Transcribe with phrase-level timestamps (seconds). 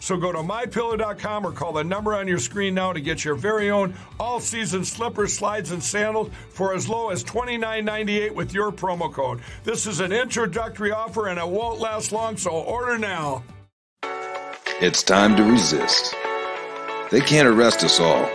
[0.00, 3.34] So go to mypillow.com or call the number on your screen now to get your
[3.34, 8.70] very own all season slippers, slides, and sandals for as low as $29.98 with your
[8.70, 9.40] promo code.
[9.64, 13.42] This is an introductory offer and it won't last long, so order now.
[14.80, 16.14] It's time to resist.
[17.10, 18.30] They can't arrest us all,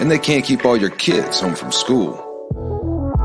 [0.00, 2.16] and they can't keep all your kids home from school.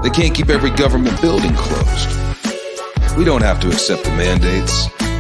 [0.04, 3.18] They can't keep every government building closed.
[3.18, 4.88] We don't have to accept the mandates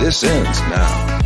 [0.00, 1.17] This ends now.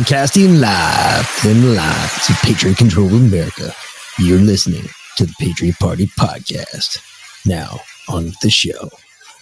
[0.00, 3.70] Broadcasting live from live to Patriot Control America.
[4.18, 4.88] You're listening
[5.18, 7.04] to the Patriot Party Podcast.
[7.44, 8.88] Now, on the show,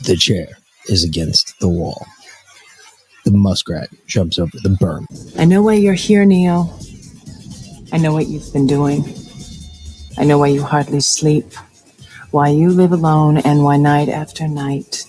[0.02, 0.48] the chair
[0.88, 2.04] is against the wall.
[3.24, 5.06] The muskrat jumps over the berm.
[5.38, 6.68] I know why you're here, Neo.
[7.92, 9.04] I know what you've been doing.
[10.18, 11.52] I know why you hardly sleep,
[12.32, 15.04] why you live alone, and why night after night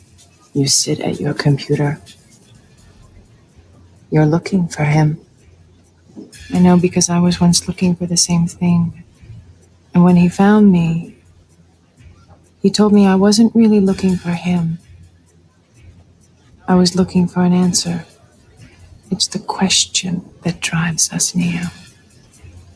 [0.53, 1.99] you sit at your computer.
[4.11, 5.19] You're looking for him.
[6.53, 9.03] I know because I was once looking for the same thing.
[9.93, 11.15] And when he found me,
[12.61, 14.79] he told me I wasn't really looking for him.
[16.67, 18.05] I was looking for an answer.
[19.11, 21.67] It's the question that drives us, Neo.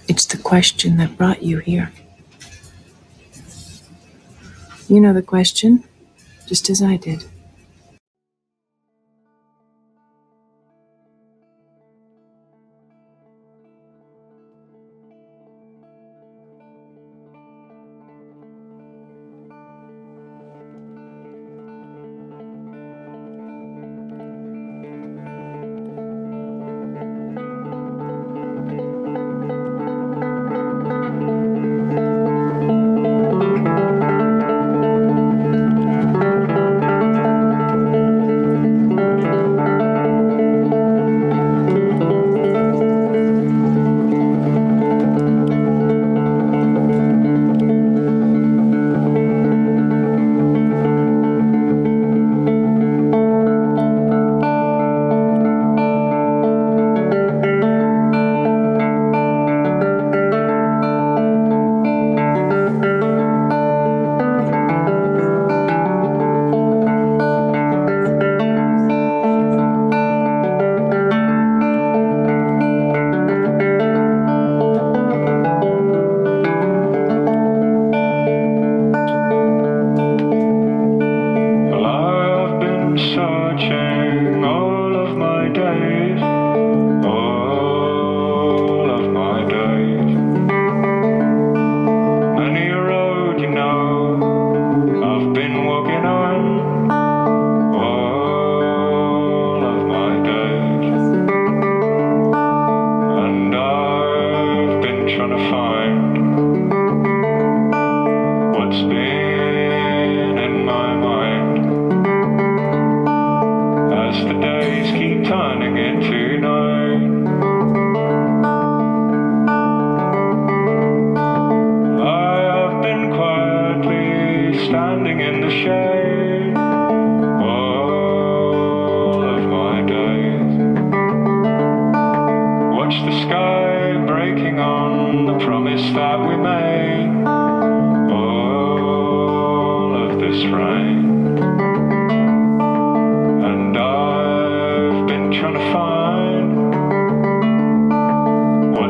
[0.08, 1.92] It's the question that brought you here.
[4.88, 5.84] You know the question,
[6.48, 7.26] just as I did.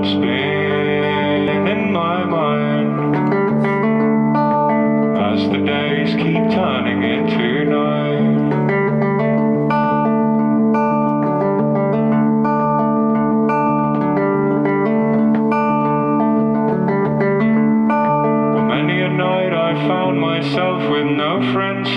[0.05, 3.15] spinning my mind
[5.17, 8.43] as the days keep turning into night.
[18.67, 21.89] Many a night I found myself with no friends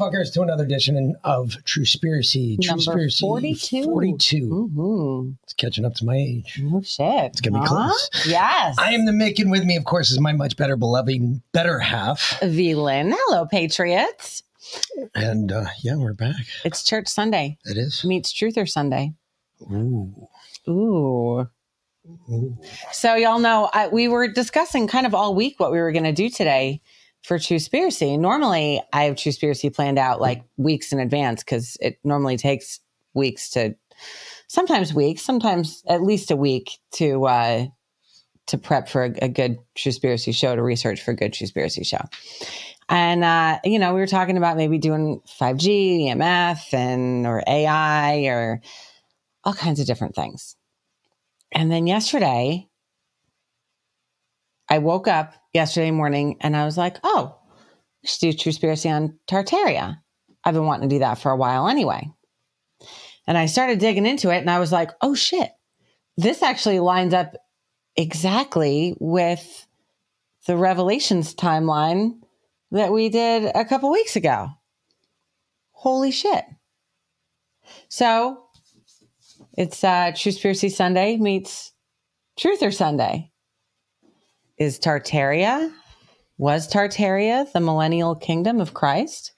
[0.00, 2.60] fuckers, to another edition of Truspiracy.
[2.62, 3.84] True Spiracy 42.
[3.84, 4.70] 42.
[4.74, 5.32] Mm-hmm.
[5.42, 6.58] It's catching up to my age.
[6.62, 7.24] No shit.
[7.26, 8.10] It's gonna be close.
[8.26, 8.76] Yes.
[8.78, 11.78] I am the Mick, and with me, of course, is my much better beloved better
[11.78, 12.38] half.
[12.40, 13.12] Velin.
[13.14, 14.42] Hello, Patriots.
[15.14, 16.46] And uh, yeah, we're back.
[16.64, 17.58] It's Church Sunday.
[17.64, 18.04] It is.
[18.04, 19.12] Meets Truther Sunday.
[19.70, 20.28] Ooh.
[20.68, 21.48] Ooh.
[22.92, 26.04] So, y'all know, I, we were discussing kind of all week what we were going
[26.04, 26.80] to do today
[27.30, 28.18] for Truspiracy.
[28.18, 32.80] Normally, I have Truspiracy planned out like weeks in advance because it normally takes
[33.14, 33.76] weeks to,
[34.48, 37.66] sometimes weeks, sometimes at least a week to, uh,
[38.48, 42.00] to prep for a, a good Truspiracy show, to research for a good Truspiracy show.
[42.88, 48.24] And, uh, you know, we were talking about maybe doing 5G, EMF, and, or AI,
[48.24, 48.60] or
[49.44, 50.56] all kinds of different things.
[51.52, 52.66] And then yesterday,
[54.68, 57.36] I woke up yesterday morning and I was like, oh,
[58.02, 59.98] we should do Truspiracy on Tartaria.
[60.44, 62.10] I've been wanting to do that for a while anyway.
[63.26, 65.50] And I started digging into it and I was like, oh shit,
[66.16, 67.34] this actually lines up
[67.96, 69.66] exactly with
[70.46, 72.18] the Revelations timeline
[72.70, 74.48] that we did a couple weeks ago.
[75.72, 76.44] Holy shit.
[77.88, 78.44] So
[79.56, 81.72] it's uh, Truspiracy Sunday meets
[82.38, 83.29] Truther Sunday.
[84.60, 85.72] Is Tartaria,
[86.36, 89.32] was Tartaria the millennial kingdom of Christ?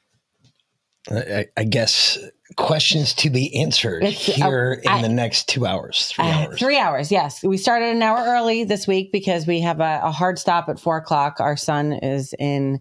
[1.08, 2.18] I, I guess
[2.56, 6.28] questions to be answered It's, uh, here in I- the next two hours, three Uh,
[6.40, 6.58] hours.
[6.58, 7.40] Three hours, yes.
[7.44, 10.80] We started an hour early this week because we have a, a hard stop at
[10.80, 11.38] four o'clock.
[11.38, 12.80] Our son is in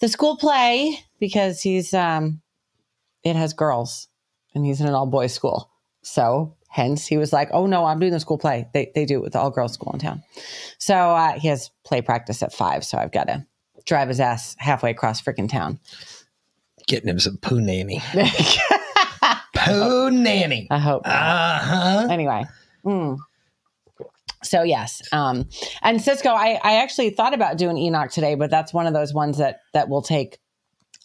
[0.00, 2.40] the school play because he's um
[3.24, 4.08] it has girls
[4.54, 5.70] and he's in an all boys school.
[6.02, 8.68] So hence he was like, Oh no, I'm doing the school play.
[8.72, 10.22] They they do it with the all girls school in town.
[10.78, 13.46] So uh, he has play practice at five, so I've got to
[13.86, 15.80] drive his ass halfway across freaking town.
[16.86, 18.02] Getting him some poo nanny.
[19.54, 20.68] poo nanny.
[20.70, 21.02] I hope.
[21.04, 22.08] Uh huh.
[22.10, 22.44] anyway
[22.84, 23.18] mm.
[24.42, 25.48] so yes um
[25.82, 29.12] and cisco I, I actually thought about doing enoch today but that's one of those
[29.12, 30.38] ones that that will take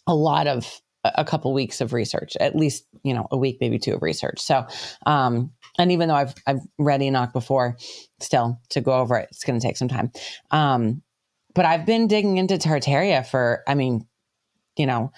[0.06, 3.78] a lot of a couple weeks of research at least you know a week maybe
[3.78, 4.40] two of research.
[4.40, 4.66] So
[5.06, 7.76] um and even though i've i've read enoch before
[8.20, 10.10] still to go over it it's going to take some time.
[10.50, 11.02] Um
[11.54, 14.06] but I've been digging into Tartaria for, I mean,
[14.76, 15.12] you know,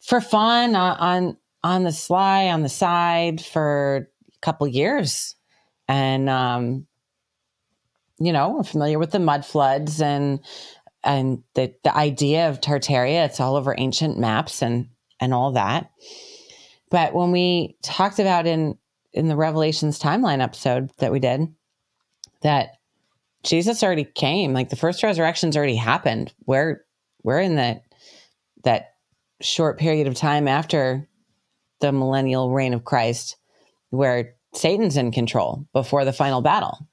[0.00, 5.34] for fun on on, on the sly on the side for a couple years,
[5.88, 6.86] and um,
[8.18, 10.40] you know, I'm familiar with the mud floods and
[11.02, 13.26] and the the idea of Tartaria.
[13.26, 14.88] It's all over ancient maps and
[15.20, 15.90] and all that.
[16.90, 18.76] But when we talked about in
[19.12, 21.52] in the Revelations timeline episode that we did,
[22.42, 22.76] that
[23.42, 26.32] Jesus already came, like the first resurrection's already happened.
[26.46, 26.84] We're
[27.22, 27.84] we're in that
[28.64, 28.94] that
[29.40, 31.08] short period of time after
[31.80, 33.36] the millennial reign of Christ
[33.90, 36.86] where Satan's in control before the final battle.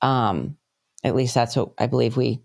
[0.00, 0.56] Um,
[1.04, 2.40] at least that's what I believe we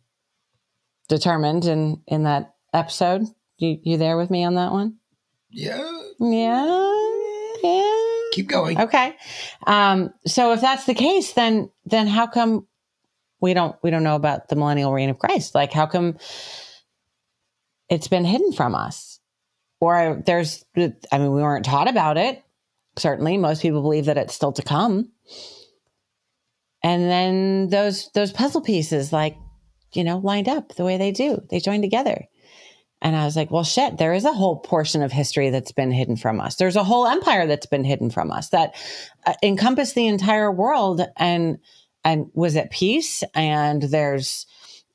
[1.08, 3.28] determined in in that episode.
[3.58, 4.98] You you there with me on that one?
[5.50, 6.00] Yeah.
[6.20, 7.02] Yeah.
[7.64, 7.96] Yeah.
[8.34, 8.80] Keep going.
[8.80, 9.16] Okay.
[9.66, 12.68] Um, so if that's the case, then then how come
[13.40, 15.56] we don't we don't know about the millennial reign of Christ?
[15.56, 16.18] Like how come
[17.90, 19.20] it's been hidden from us?
[19.80, 22.44] Or there's I mean, we weren't taught about it.
[22.98, 25.12] Certainly, most people believe that it's still to come.
[26.84, 29.36] And then those those puzzle pieces, like,
[29.94, 31.42] you know, lined up the way they do.
[31.50, 32.28] They join together.
[33.02, 35.92] And I was like, well, shit, there is a whole portion of history that's been
[35.92, 36.56] hidden from us.
[36.56, 38.76] There's a whole empire that's been hidden from us that
[39.26, 41.60] uh, encompassed the entire world and
[42.04, 43.24] and was at peace.
[43.36, 44.48] And there's,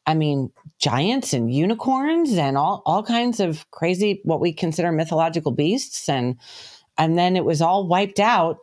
[0.06, 5.52] I mean, giants and unicorns and all all kinds of crazy what we consider mythological
[5.52, 6.08] beasts.
[6.08, 6.38] And
[6.98, 8.58] and then it was all wiped out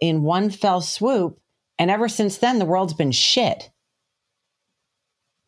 [0.00, 1.38] in one fell swoop.
[1.78, 3.70] And ever since then, the world's been shit.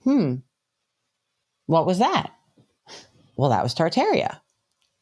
[0.04, 0.36] Hmm.
[1.66, 2.32] What was that?
[3.36, 4.40] Well, that was Tartaria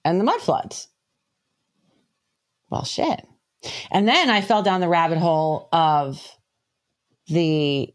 [0.05, 0.89] and the mud floods.
[2.71, 3.27] Well, shit.
[3.91, 6.25] And then I fell down the rabbit hole of
[7.27, 7.93] the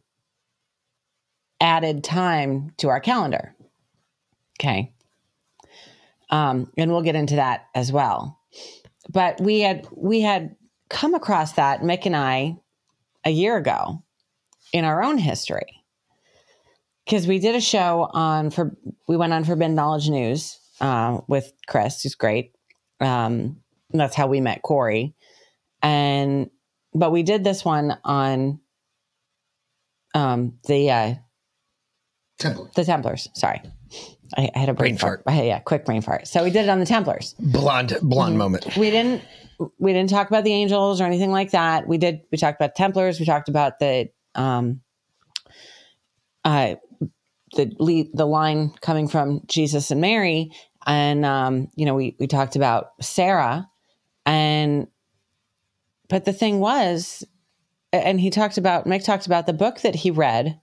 [1.60, 3.56] added time to our calendar.
[4.60, 4.94] Okay.
[6.30, 8.40] Um, and we'll get into that as well.
[9.10, 10.56] But we had we had
[10.90, 12.58] come across that Mick and I
[13.24, 14.04] a year ago
[14.74, 15.75] in our own history
[17.06, 18.76] because we did a show on for
[19.08, 22.54] we went on Forbidden Knowledge News uh, with Chris, who's great.
[23.00, 23.58] Um,
[23.92, 25.14] that's how we met Corey,
[25.82, 26.50] and
[26.94, 28.60] but we did this one on
[30.14, 31.14] um, the uh,
[32.40, 32.72] Templars.
[32.76, 33.30] the Templars.
[33.34, 33.62] Sorry,
[34.38, 35.24] I, I had a brain, Brain fart.
[35.28, 36.28] I- yeah, quick brain fart.
[36.28, 37.36] So we did it on the Templars.
[37.40, 38.76] Blonde, blonde moment.
[38.78, 39.22] We didn't
[39.78, 41.88] we didn't talk about the angels or anything like that.
[41.88, 43.20] We did we talked about Templars.
[43.20, 44.82] We talked about the um,
[46.44, 46.76] uh,
[47.56, 50.52] the lead, the line coming from Jesus and Mary,
[50.86, 53.68] and um, you know we we talked about Sarah,
[54.26, 54.88] and
[56.10, 57.24] but the thing was,
[57.92, 60.60] and he talked about Mick talked about the book that he read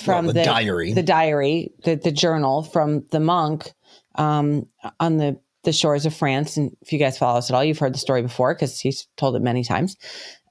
[0.00, 0.92] from Well, the diary.
[0.92, 3.72] the diary, the the journal from the monk
[4.14, 4.66] um,
[4.98, 6.56] on the the shores of France.
[6.56, 9.06] And if you guys follow us at all, you've heard the story before because he's
[9.16, 9.96] told it many times,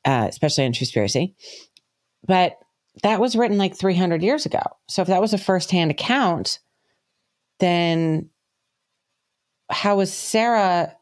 [0.05, 1.35] uh, especially in Truspiracy.
[2.25, 2.57] But
[3.01, 4.61] that was written like 300 years ago.
[4.87, 6.59] So if that was a firsthand account,
[7.59, 8.29] then
[9.69, 10.95] how was Sarah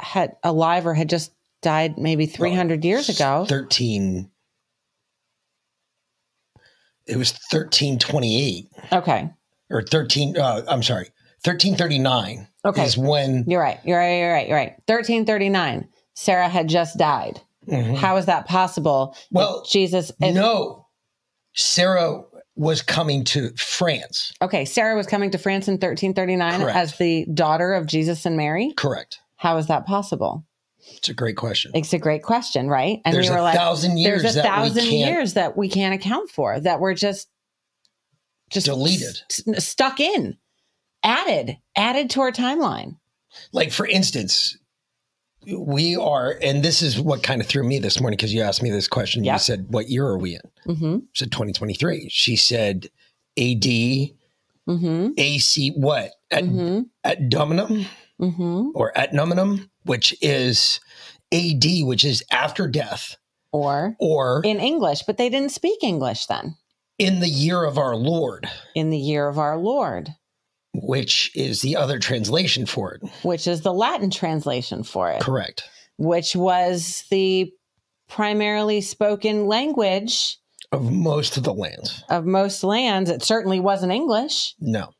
[0.00, 3.44] had alive or had just died maybe 300 years ago?
[3.48, 4.30] 13.
[7.06, 9.28] It was 1328 Okay.
[9.70, 10.38] or 13.
[10.38, 11.10] Uh, I'm sorry.
[11.44, 12.84] 1339 Okay.
[12.84, 13.80] is when You're right.
[13.84, 14.18] You're right.
[14.18, 14.48] You're right.
[14.48, 14.70] You're right.
[14.86, 15.88] 1339.
[16.14, 17.40] Sarah had just died.
[17.96, 19.16] How is that possible?
[19.30, 20.10] Well, Jesus.
[20.20, 20.81] if- no,
[21.54, 22.22] Sarah
[22.54, 24.32] was coming to France.
[24.42, 24.64] Okay.
[24.64, 26.76] Sarah was coming to France in 1339 Correct.
[26.76, 28.72] as the daughter of Jesus and Mary.
[28.76, 29.20] Correct.
[29.36, 30.44] How is that possible?
[30.96, 31.72] It's a great question.
[31.74, 33.00] It's a great question, right?
[33.04, 35.94] And There's we were a like, thousand years there's a thousand years that we can't
[35.94, 37.28] account for that we're just
[38.50, 39.22] just Deleted.
[39.30, 40.36] s- stuck in,
[41.02, 42.96] added, added to our timeline.
[43.52, 44.58] Like, for instance,
[45.46, 48.62] we are, and this is what kind of threw me this morning because you asked
[48.62, 49.24] me this question.
[49.24, 49.34] Yep.
[49.34, 50.40] You said, What year are we in?
[50.74, 50.94] Mm-hmm.
[50.96, 52.08] I said 2023.
[52.10, 52.88] She said,
[53.38, 53.64] AD,
[54.68, 55.08] Mm-hmm.
[55.18, 56.10] AC, what?
[56.30, 56.80] At, Mm-hmm.
[57.04, 57.86] at Dominum
[58.20, 58.68] Mm-hmm.
[58.76, 60.78] or at nominum, which is
[61.32, 63.16] AD, which is after death,
[63.50, 66.54] Or or in English, but they didn't speak English then.
[66.98, 70.10] in the year of our Lord, In the year of our Lord,
[70.74, 73.02] which is the other translation for it.
[73.22, 75.64] which is the Latin translation for it, Correct.
[75.98, 77.52] which was the
[78.08, 80.38] primarily spoken language
[80.70, 82.02] Of most of the lands.
[82.08, 83.10] of most lands.
[83.10, 84.92] It certainly wasn't English No.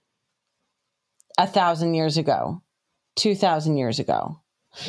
[1.39, 2.63] a thousand years ago,
[3.17, 4.41] two thousand years ago.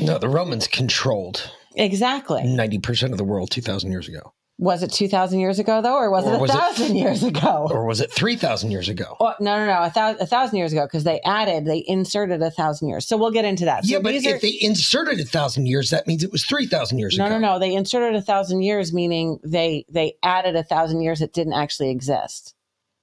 [0.02, 2.42] No, the Romans controlled Exactly.
[2.44, 4.34] 90% of the world 2,000 years ago.
[4.64, 7.68] Was it 2,000 years ago, though, or was Or it a 1,000 years ago?
[7.70, 9.18] Or was it 3,000 years ago?
[9.20, 12.42] Oh, no, no, no, a, thou- a thousand years ago because they added, they inserted
[12.42, 13.06] a thousand years.
[13.06, 13.84] So we'll get into that.
[13.84, 16.98] So yeah, but if are- they inserted a thousand years, that means it was 3,000
[16.98, 17.24] years ago.
[17.26, 17.40] no, ago.
[17.40, 21.34] no, no, they inserted a thousand years, meaning they they added a thousand years that
[21.34, 22.56] didn't actually exist.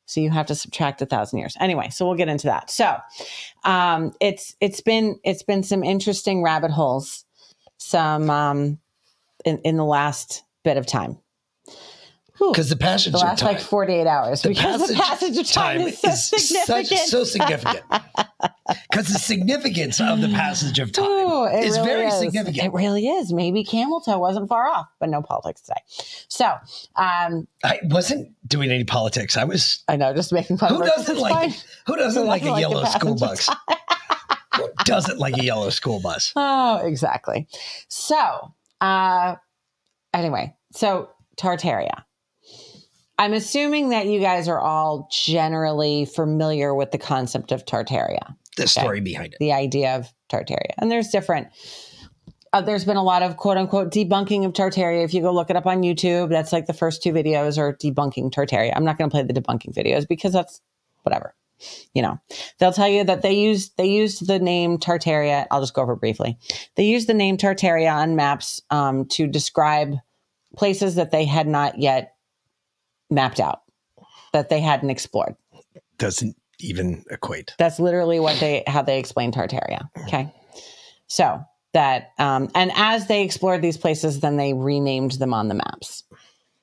[0.06, 1.58] So you have to subtract a thousand years.
[1.60, 2.70] Anyway, so we'll get into that.
[2.70, 2.96] So
[3.64, 7.26] um, it's it's been it's been some interesting rabbit holes,
[7.76, 8.78] some um,
[9.44, 11.18] in in the last bit of time.
[12.48, 13.52] Because the passage the of last time.
[13.54, 16.98] like 48 hours the because the passage of time, is so significant.
[16.98, 17.82] such so significant.
[18.90, 22.18] Because the significance of the passage of time Oh, it is really very is.
[22.18, 22.64] significant.
[22.66, 23.32] It really is.
[23.32, 25.80] Maybe camel toe wasn't far off, but no politics today.
[26.28, 26.46] So
[26.96, 29.36] um, I wasn't doing any politics.
[29.36, 29.82] I was.
[29.88, 31.32] I know, just making fun Who of doesn't like?
[31.34, 31.54] fine.
[31.86, 33.50] Who doesn't Who like doesn't a like yellow school bus?
[34.56, 36.32] Who doesn't like a yellow school bus?
[36.36, 37.46] Oh, exactly.
[37.88, 39.36] So, uh,
[40.14, 42.04] anyway, so Tartaria.
[43.20, 48.66] I'm assuming that you guys are all generally familiar with the concept of Tartaria, The
[48.66, 49.38] story behind it.
[49.40, 50.72] the idea of Tartaria.
[50.78, 51.48] And there's different,
[52.54, 55.04] uh, there's been a lot of quote unquote debunking of Tartaria.
[55.04, 57.76] If you go look it up on YouTube, that's like the first two videos are
[57.76, 58.72] debunking Tartaria.
[58.74, 60.62] I'm not going to play the debunking videos because that's
[61.02, 61.34] whatever.
[61.92, 62.18] You know,
[62.58, 65.46] they'll tell you that they used they used the name Tartaria.
[65.50, 66.38] I'll just go over briefly.
[66.76, 69.96] They used the name Tartaria on maps um, to describe
[70.56, 72.14] places that they had not yet
[73.10, 73.62] mapped out,
[74.32, 75.34] that they hadn't explored.
[75.98, 77.54] Doesn't even equate.
[77.58, 79.88] That's literally what they how they explained Tartaria.
[80.04, 80.32] Okay,
[81.06, 81.42] so
[81.72, 86.04] that um, and as they explored these places, then they renamed them on the maps.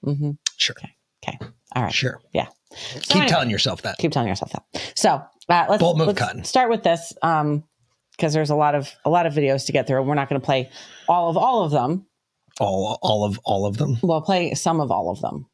[0.06, 0.32] Mm-hmm.
[0.58, 0.76] Sure.
[1.24, 1.38] Okay,
[1.76, 1.94] all right.
[1.94, 2.22] Sure.
[2.34, 2.48] Yeah.
[2.72, 3.28] Keep anyway.
[3.30, 3.98] telling yourself that.
[3.98, 4.94] keep telling yourself that.
[4.96, 6.44] So uh, let's, Bold move, let's Cotton.
[6.44, 7.64] start with this um,
[8.12, 10.02] because there's a lot of a lot of videos to get through.
[10.04, 10.70] We're not going to play
[11.08, 12.06] all of all of them.
[12.60, 13.98] All, all of, all of them.
[14.02, 15.46] We'll play some of all of them,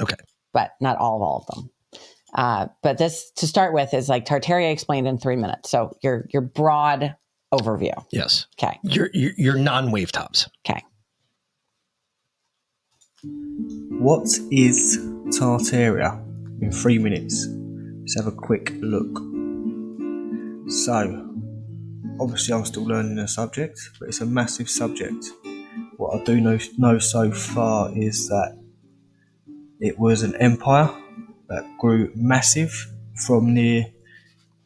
[0.00, 0.16] Okay.
[0.56, 1.70] But not all of all of them.
[2.34, 5.70] Uh, but this to start with is like Tartaria explained in three minutes.
[5.70, 7.14] So your your broad
[7.52, 7.92] overview.
[8.10, 8.46] Yes.
[8.58, 8.78] Okay.
[8.82, 10.48] Your, your, your non-wave tops.
[10.66, 10.82] Okay.
[14.00, 14.98] What is
[15.38, 16.22] Tartaria?
[16.62, 17.46] In three minutes.
[18.00, 19.12] Let's have a quick look.
[20.70, 20.96] So,
[22.18, 25.22] obviously, I'm still learning the subject, but it's a massive subject.
[25.98, 28.56] What I do know, know so far is that
[29.80, 30.90] it was an empire
[31.48, 32.72] that grew massive
[33.26, 33.86] from near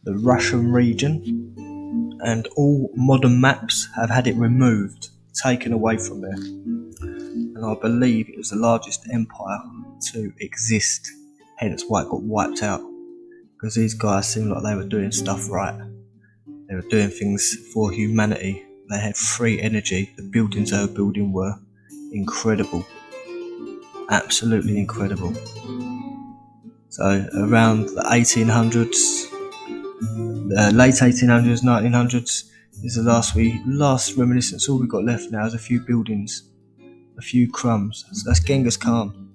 [0.05, 6.71] the Russian region, and all modern maps have had it removed, taken away from there
[7.61, 9.61] and I believe it was the largest empire
[10.13, 11.13] to exist.
[11.57, 12.81] Hence why it got wiped out.
[13.53, 15.79] Because these guys seemed like they were doing stuff right.
[16.69, 18.65] They were doing things for humanity.
[18.89, 20.11] They had free energy.
[20.17, 21.55] The buildings they were building were
[22.13, 22.87] incredible.
[24.11, 25.33] Absolutely incredible.
[26.89, 29.31] So around the 1800s,
[30.49, 32.51] the uh, late 1800s, 1900s
[32.83, 34.69] is the last we last reminiscence.
[34.69, 36.45] All we've got left now is a few buildings
[37.19, 38.05] a few crumbs.
[38.13, 39.31] So that's Genghis Khan,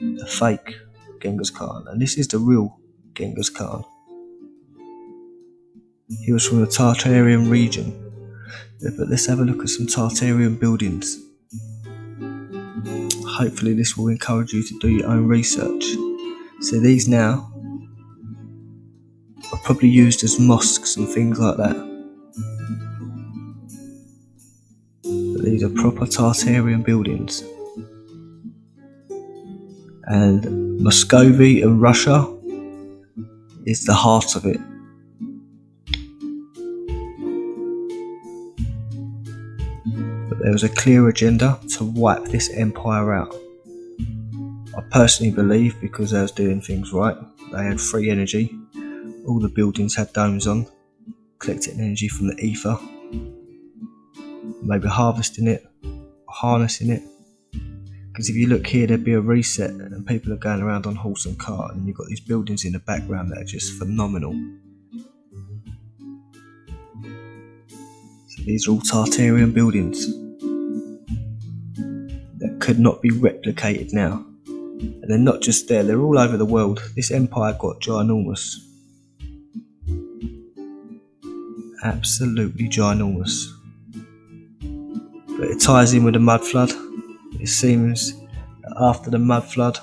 [0.00, 0.76] the fake
[1.22, 2.78] Genghis Khan, and this is the real
[3.14, 3.84] Genghis Khan.
[6.24, 7.92] He was from the Tartarian region.
[8.82, 11.21] But let's have a look at some Tartarian buildings.
[13.32, 15.84] Hopefully, this will encourage you to do your own research.
[16.60, 17.52] So, these now
[19.52, 21.76] are probably used as mosques and things like that.
[25.02, 27.42] But these are proper Tartarian buildings.
[30.04, 32.26] And Muscovy and Russia
[33.64, 34.60] is the heart of it.
[40.42, 43.32] There was a clear agenda to wipe this empire out.
[44.76, 47.16] I personally believe because they was doing things right,
[47.52, 48.52] they had free energy,
[49.24, 50.66] all the buildings had domes on,
[51.38, 52.76] collecting energy from the ether,
[54.62, 55.64] maybe harvesting it,
[56.28, 57.02] harnessing it.
[58.08, 60.96] Because if you look here, there'd be a reset, and people are going around on
[60.96, 64.32] horse and cart, and you've got these buildings in the background that are just phenomenal.
[68.26, 70.08] So these are all Tartarian buildings
[72.62, 74.24] could not be replicated now.
[74.46, 76.82] And they're not just there, they're all over the world.
[76.96, 78.56] This empire got ginormous.
[81.84, 83.52] Absolutely ginormous
[85.42, 86.70] but it ties in with the mud flood.
[87.40, 89.76] It seems that after the mud flood,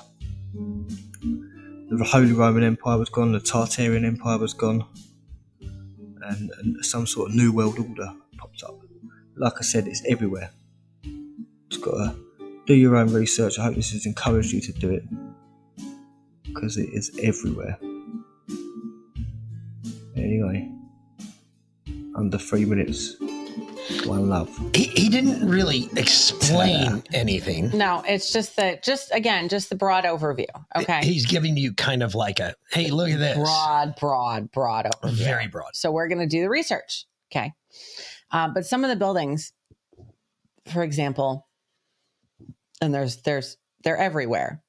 [1.22, 4.86] the Holy Roman Empire was gone, the Tartarian Empire was gone,
[5.60, 8.74] and, and some sort of new world order popped up.
[9.36, 10.50] Like I said, it's everywhere.
[11.66, 12.16] It's got a
[12.66, 13.58] do your own research.
[13.58, 15.04] I hope this has encouraged you to do it
[16.44, 17.78] because it is everywhere.
[20.16, 20.70] Anyway,
[22.14, 23.16] under three minutes.
[24.04, 24.56] One love.
[24.74, 27.76] He, he didn't really explain anything.
[27.76, 30.46] No, it's just the just again, just the broad overview.
[30.76, 31.00] Okay.
[31.02, 33.36] He's giving you kind of like a, hey, look at this.
[33.36, 35.24] broad, broad, broad overview.
[35.24, 35.70] Very broad.
[35.74, 37.06] So we're going to do the research.
[37.32, 37.52] Okay.
[38.30, 39.52] Uh, but some of the buildings,
[40.72, 41.48] for example,
[42.80, 44.62] and there's there's they're everywhere.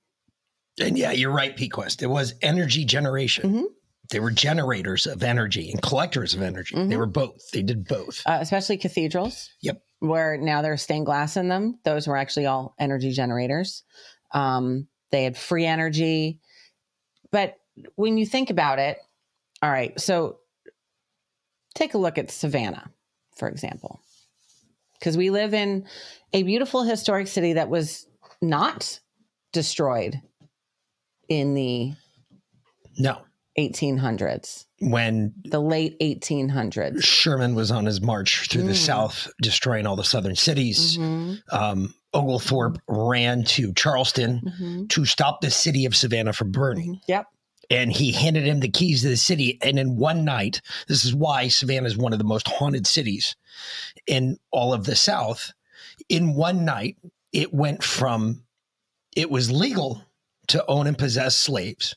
[0.80, 2.02] And yeah, you're right, Pequest.
[2.02, 3.54] It was energy generation.
[3.54, 3.63] Mhm.
[4.10, 6.76] They were generators of energy and collectors of energy.
[6.76, 6.97] They Mhm.
[6.97, 7.50] were both.
[7.52, 8.21] They did both.
[8.26, 9.50] uh, especially cathedrals.
[9.62, 9.82] Yep.
[10.00, 11.80] Where now there's stained glass in them.
[11.86, 13.84] Those were actually all energy generators.
[14.34, 16.39] Um, they had free energy.
[17.32, 17.56] But
[17.95, 18.97] when you think about it,
[19.62, 20.39] all right, so
[21.76, 22.91] take a look at Savannah,
[23.36, 24.02] for example,
[25.01, 25.83] because we live in
[26.31, 28.07] a beautiful historic city that was
[28.41, 28.99] not
[29.51, 30.21] destroyed
[31.27, 31.93] in the
[32.99, 33.17] No.
[33.57, 37.03] 1800s, When the late 1800s.
[37.03, 38.75] Sherman was on his march through the Mm.
[38.85, 45.41] South, destroying all the southern cities, Mhm, um, Oglethorpe ran to Charleston mhm, to stop
[45.41, 46.95] the city of Savannah from burning.
[46.95, 47.01] mhm.
[47.07, 47.25] Yep.
[47.71, 49.57] And he handed him the keys to the city.
[49.62, 53.38] And in one night, this is why Savannah is one of the most haunted cities
[54.05, 55.53] in all of the South.
[56.10, 56.97] In one night,
[57.31, 58.43] it went from
[59.15, 60.03] it was legal
[60.47, 61.95] to own and possess slaves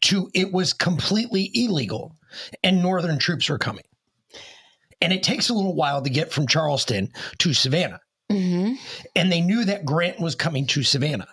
[0.00, 2.14] to it was completely illegal
[2.62, 3.84] and Northern troops were coming.
[5.00, 8.00] And it takes a little while to get from Charleston to Savannah.
[8.30, 8.76] Mhm.
[9.16, 11.28] And they knew that Grant was coming to Savannah.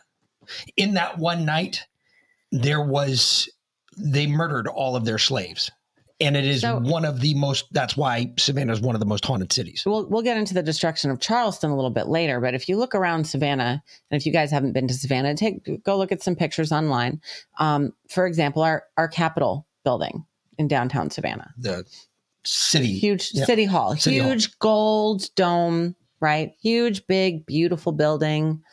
[0.78, 1.84] In that one night,
[2.52, 3.50] there was
[3.98, 5.72] they murdered all of their slaves.
[6.20, 9.06] And it is So- one of the most that's why Savannah is one of the
[9.06, 9.84] most haunted cities.
[9.86, 12.76] We'll we'll get into the destruction of Charleston a little bit later, but if you
[12.78, 16.24] look around Savannah, and if you guys haven't been to Savannah, take go look at
[16.24, 17.22] some pictures online.
[17.60, 20.26] Um, for example, our our Capitol building
[20.58, 21.86] in downtown Savannah, The
[22.44, 23.46] city huge Yeah.
[23.46, 24.30] city hall, City hall.
[24.32, 26.54] huge gold dome, right?
[26.62, 28.64] Huge, big, beautiful building,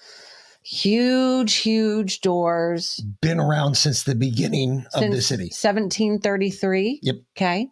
[0.64, 3.04] huge, huge doors.
[3.20, 5.44] been around since the beginning of the city.
[5.44, 7.00] 1733.
[7.02, 7.16] Yep.
[7.36, 7.68] Okay.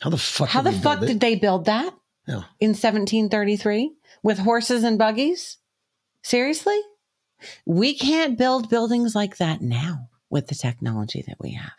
[0.00, 1.94] How the fuck How did the fuck did they build that?
[2.26, 2.44] Yeah.
[2.60, 5.56] in 1733 with horses and buggies?
[6.22, 6.78] Seriously?
[7.66, 11.72] We can't build buildings like that now with the technology that we have.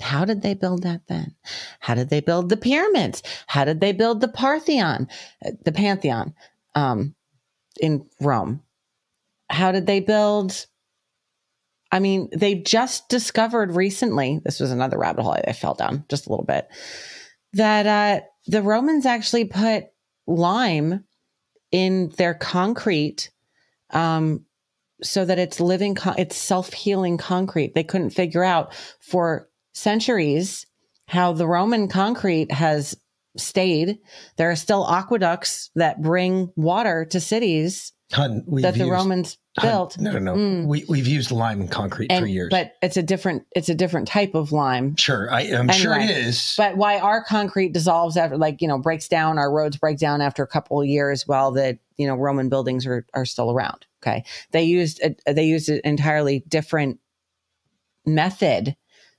[0.00, 1.34] How did they build that then?
[1.80, 3.22] How did they build the pyramids?
[3.46, 5.08] How did they build the Parthenon,
[5.44, 6.34] uh, the Pantheon
[6.74, 7.14] um,
[7.80, 8.62] in Rome?
[9.50, 10.66] How did they build?
[11.92, 16.26] I mean, they just discovered recently, this was another rabbit hole I fell down just
[16.26, 16.68] a little bit,
[17.52, 19.84] that uh, the Romans actually put
[20.26, 21.04] lime
[21.70, 23.30] in their concrete
[23.90, 24.44] um,
[25.02, 27.74] so that it's living, con- it's self healing concrete.
[27.74, 30.66] They couldn't figure out for centuries
[31.06, 32.96] how the Roman concrete has
[33.36, 33.98] stayed.
[34.36, 39.70] There are still aqueducts that bring water to cities Hun, that the used- Romans hun,
[39.70, 39.98] built.
[39.98, 40.34] no, no, no.
[40.34, 40.66] Mm.
[40.66, 42.48] We we've used lime and concrete for years.
[42.50, 44.94] but it's a different, it's a different type of lime.
[44.96, 46.54] sure, I, I'm sure it is.
[46.56, 50.20] But why our concrete dissolves after, like, you know, breaks down, our roads break down
[50.20, 53.86] after a couple of years while the, you know, Roman buildings are, are still around.
[54.02, 54.24] Okay.
[54.52, 57.00] They used, a, they used an entirely different
[58.06, 58.76] method.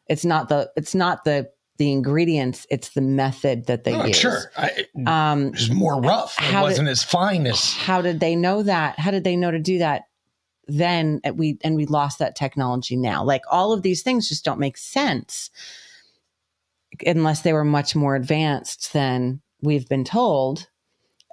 [0.07, 4.15] It's not the, it's not the, the ingredients, it's the method that they Oh, use.
[4.17, 6.35] sure, I, it Um, was more rough.
[6.39, 8.97] It how did- wasn't as fine as how did they know that?
[8.99, 10.03] How did they know to do that
[10.67, 11.19] then?
[11.23, 13.23] And we, and we lost that technology now.
[13.23, 15.49] Like all of these things just don't make sense
[17.05, 20.67] unless they were much more advanced than we've been told.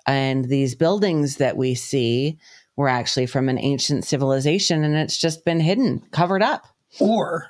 [0.06, 2.38] And these buildings that we see
[2.74, 6.64] were actually from an ancient civilization and it's just been hidden, covered up.
[6.98, 7.46] or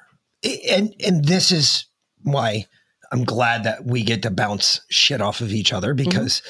[0.68, 1.86] and and this is
[2.24, 2.66] why
[3.12, 6.42] I'm glad that we get to bounce shit off of each other because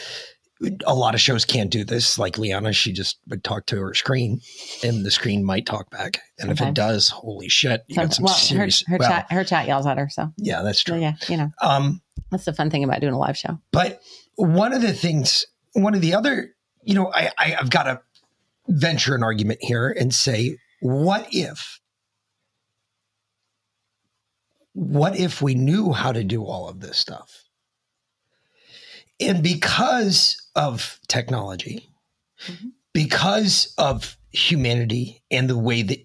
[0.87, 2.19] a lot of shows can't do this.
[2.19, 4.41] Like Liana, she just would talk to her screen,
[4.85, 6.21] and the screen might talk back.
[6.39, 8.85] And if it does, holy shit, you got some well, serious.
[8.87, 10.09] her well, chat, her chat yells at her.
[10.09, 11.01] So yeah, that's so true.
[11.01, 13.59] yeah, you know, Um, that's the fun thing about doing a live show.
[13.73, 14.01] But
[14.37, 18.01] one of the things, one of the other, you know, I, I I've got to
[18.69, 21.81] venture an argument here and say, what if,
[24.75, 27.45] what if we knew how to do all of this stuff?
[29.21, 31.91] And because of technology,
[32.47, 32.69] mm-hmm.
[32.93, 35.99] because of humanity and the way that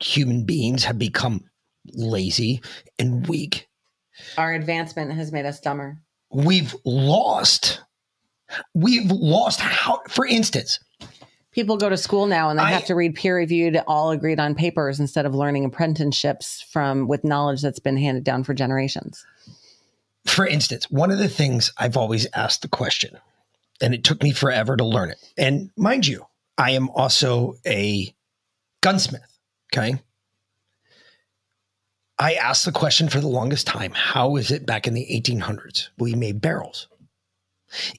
[0.00, 1.44] human beings have become
[1.94, 2.60] lazy
[2.98, 3.68] and weak,
[4.36, 5.98] Our advancement has made us dumber.
[6.30, 7.80] we've lost
[8.74, 10.78] we've lost how for instance
[11.52, 14.40] People go to school now and they I- have to read peer reviewed, all agreed
[14.40, 19.24] on papers instead of learning apprenticeships from with knowledge that's been handed down for generations.
[20.24, 23.18] For instance, one of the things I've always asked the question,
[23.80, 25.18] and it took me forever to learn it.
[25.36, 28.14] And mind you, I am also a
[28.80, 29.38] gunsmith.
[29.72, 30.00] Okay.
[32.18, 35.88] I asked the question for the longest time how is it back in the 1800s?
[35.98, 36.86] We made barrels.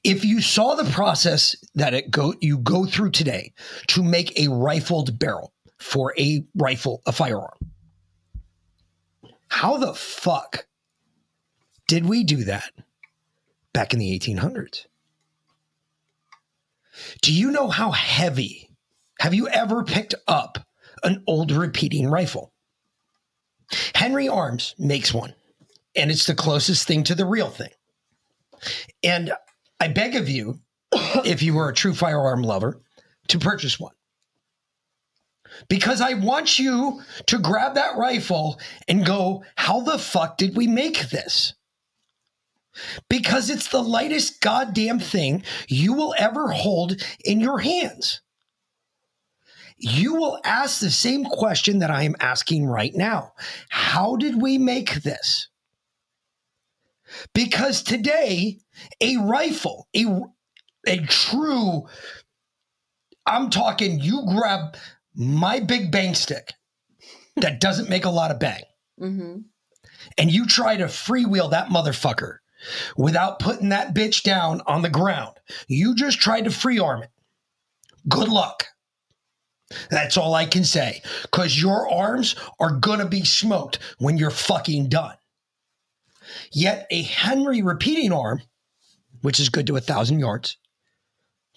[0.04, 3.54] If you saw the process that it go you go through today
[3.88, 7.58] to make a rifled barrel for a rifle, a firearm,
[9.48, 10.68] how the fuck
[11.88, 12.72] did we do that
[13.74, 14.86] back in the 1800s?
[17.22, 18.70] Do you know how heavy?
[19.20, 20.60] Have you ever picked up
[21.04, 22.54] an old repeating rifle?
[23.96, 25.34] Henry Arms makes one,
[25.96, 27.72] and it's the closest thing to the real thing.
[29.04, 29.34] And
[29.84, 30.62] I beg of you,
[31.26, 32.80] if you were a true firearm lover,
[33.28, 33.91] to purchase one.
[35.67, 40.67] Because I want you to grab that rifle and go, how the fuck did we
[40.67, 41.54] make this?
[43.10, 48.22] Because it's the lightest goddamn thing you will ever hold in your hands.
[49.76, 53.34] You will ask the same question that I am asking right now
[53.67, 55.50] How did we make this?
[57.34, 58.60] Because today,
[59.02, 60.06] a rifle, a,
[60.88, 61.84] a true,
[63.26, 64.76] I'm talking, you grab
[65.15, 66.54] my big bang stick
[67.38, 68.63] that doesn't make a lot of bang,
[69.02, 69.39] Mm-hmm.
[70.17, 72.38] and you try to freewheel that motherfucker
[72.96, 75.36] without putting that bitch down on the ground.
[75.67, 77.10] You just tried to free arm it.
[78.08, 78.65] Good luck.
[79.89, 81.02] That's all I can say.
[81.24, 85.15] Because your arms are going to be smoked when you're fucking done.
[86.52, 88.41] Yet a Henry repeating arm,
[89.24, 90.58] which is good to a thousand yards,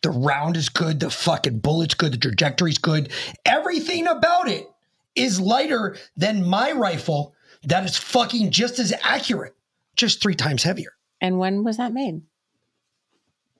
[0.02, 3.10] the round is good, the fucking bullet's good, the trajectory's good.
[3.44, 4.70] Everything about it
[5.16, 9.56] is lighter than my rifle that is fucking just as accurate,
[9.96, 10.92] just three times heavier.
[11.20, 12.22] And when was that made?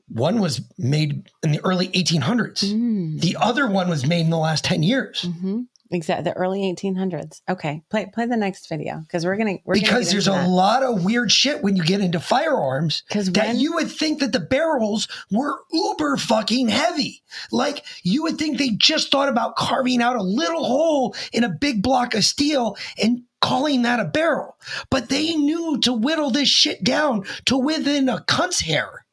[0.09, 2.65] One was made in the early 1800s.
[2.65, 3.21] Mm.
[3.21, 5.23] The other one was made in the last 10 years.
[5.23, 5.63] Mm-hmm.
[5.91, 6.25] Exactly.
[6.25, 7.41] The early 1800s.
[7.49, 7.83] Okay.
[7.91, 11.31] Play play the next video because we're gonna we're because there's a lot of weird
[11.33, 15.09] shit when you get into firearms 'Cause that when- you would think that the barrels
[15.31, 17.23] were uber fucking heavy.
[17.53, 21.49] Like you would think they just thought about carving out a little hole in a
[21.49, 24.57] big block of steel and calling that a barrel.
[24.91, 29.06] But they knew to whittle this shit down to within a cunt's hair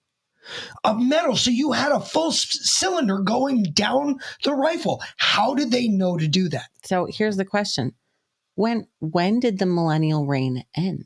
[0.83, 1.35] of metal.
[1.35, 5.01] So you had a full s- cylinder going down the rifle.
[5.17, 6.69] How did they know to do that?
[6.83, 7.93] So here's the question:
[8.55, 11.05] When when did the millennial reign end?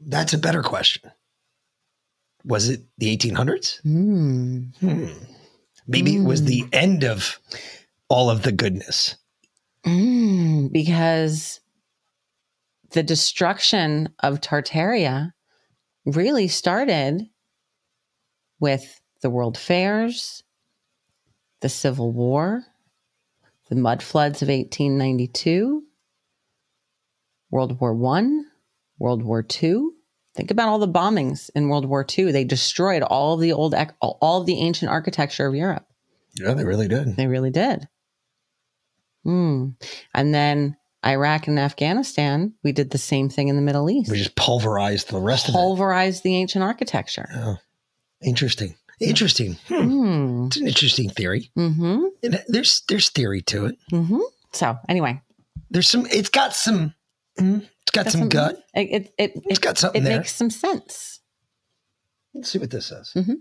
[0.00, 1.10] That's a better question.
[2.44, 3.80] Was it the 1800s?
[3.82, 4.60] Hmm.
[4.80, 5.06] Hmm.
[5.86, 7.38] Maybe it was the end of
[8.08, 9.16] all of the goodness.
[9.84, 11.60] Mm, because
[12.90, 15.32] the destruction of Tartaria
[16.14, 17.28] really started
[18.60, 20.42] with the World Fairs,
[21.60, 22.64] the Civil War,
[23.68, 25.84] the mud floods of 1892,
[27.50, 28.46] World War One,
[28.98, 29.94] World War Two.
[30.34, 32.32] Think about all the bombings in World War Two.
[32.32, 35.86] They destroyed all of the old, all of the ancient architecture of Europe.
[36.34, 37.16] Yeah, they really did.
[37.16, 37.88] They really did.
[39.24, 39.70] Hmm.
[40.14, 44.10] And then Iraq and Afghanistan, we did the same thing in the Middle East.
[44.10, 45.58] We just pulverized the rest of it.
[45.58, 47.28] Pulverized the ancient architecture.
[47.34, 47.56] Oh,
[48.22, 48.74] interesting.
[49.00, 49.56] Interesting.
[49.68, 49.82] Hmm.
[49.88, 50.46] Hmm.
[50.48, 51.50] It's an interesting theory.
[51.56, 52.04] Mm-hmm.
[52.24, 53.78] And there's there's theory to it.
[53.92, 54.18] Mm-hmm.
[54.52, 55.20] So anyway,
[55.70, 56.04] There's some.
[56.10, 56.94] It's got some.
[57.38, 58.60] mm, It's got got some gut.
[58.74, 60.18] It it it, It's it, got something it there.
[60.18, 61.20] makes some sense.
[62.34, 63.12] Let's see what this says.
[63.14, 63.36] Mhm.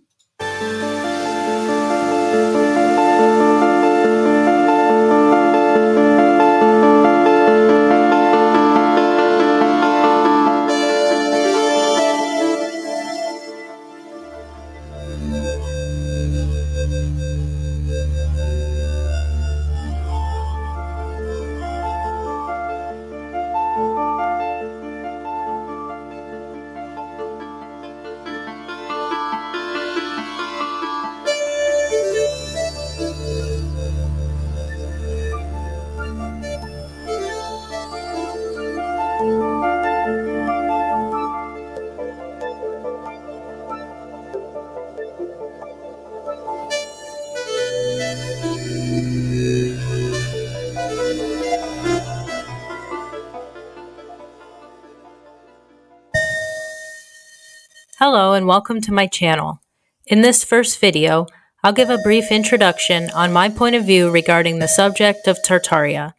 [58.47, 59.61] Welcome to my channel.
[60.05, 61.27] In this first video,
[61.63, 66.13] I'll give a brief introduction on my point of view regarding the subject of Tartaria.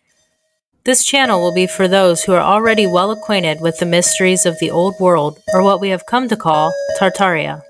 [0.85, 4.59] This channel will be for those who are already well acquainted with the mysteries of
[4.59, 7.63] the old world, or what we have come to call Tartaria.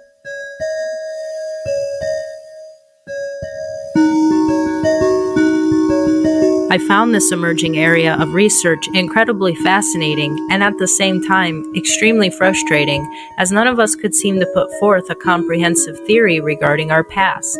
[6.70, 12.28] I found this emerging area of research incredibly fascinating and at the same time extremely
[12.28, 17.04] frustrating, as none of us could seem to put forth a comprehensive theory regarding our
[17.04, 17.58] past.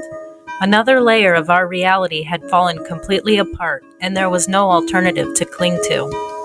[0.61, 5.47] Another layer of our reality had fallen completely apart, and there was no alternative to
[5.47, 6.38] cling to.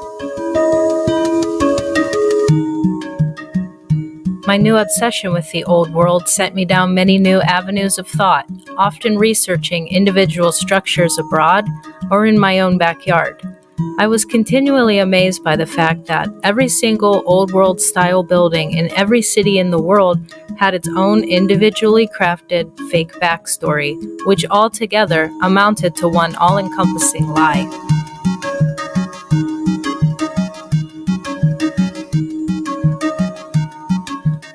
[4.45, 8.45] My new obsession with the old world sent me down many new avenues of thought,
[8.77, 11.65] often researching individual structures abroad
[12.11, 13.41] or in my own backyard.
[13.99, 18.91] I was continually amazed by the fact that every single old world style building in
[18.95, 20.19] every city in the world
[20.57, 28.02] had its own individually crafted fake backstory, which altogether amounted to one all encompassing lie.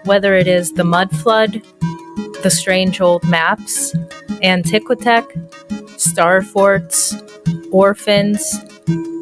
[0.08, 1.60] Whether it is the mud flood,
[2.42, 3.92] the strange old maps,
[4.42, 5.26] Antiquitech,
[6.00, 7.14] star forts,
[7.70, 8.56] orphans,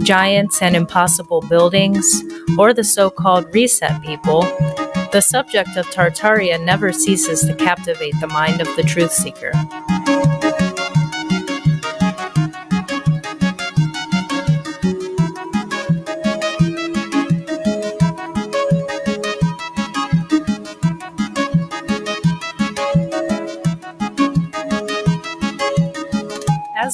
[0.05, 2.23] giants and impossible buildings,
[2.57, 4.43] or the so called reset people,
[5.11, 9.51] the subject of Tartaria never ceases to captivate the mind of the truth seeker.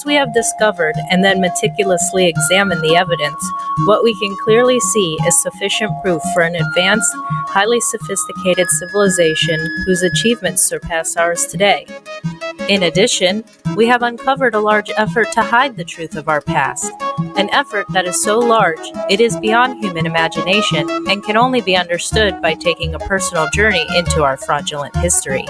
[0.03, 3.49] As we have discovered and then meticulously examined the evidence,
[3.85, 7.09] what we can clearly see is sufficient proof for an advanced,
[7.47, 11.87] highly sophisticated civilization whose achievements surpass ours today.
[12.69, 13.45] In addition,
[13.77, 16.91] we have uncovered a large effort to hide the truth of our past,
[17.37, 21.77] an effort that is so large it is beyond human imagination and can only be
[21.77, 25.47] understood by taking a personal journey into our fraudulent history.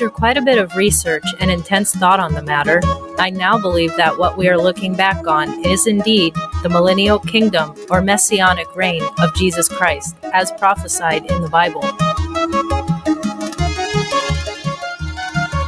[0.00, 2.80] After quite a bit of research and intense thought on the matter,
[3.18, 7.74] I now believe that what we are looking back on is indeed the millennial kingdom
[7.90, 11.82] or messianic reign of Jesus Christ, as prophesied in the Bible.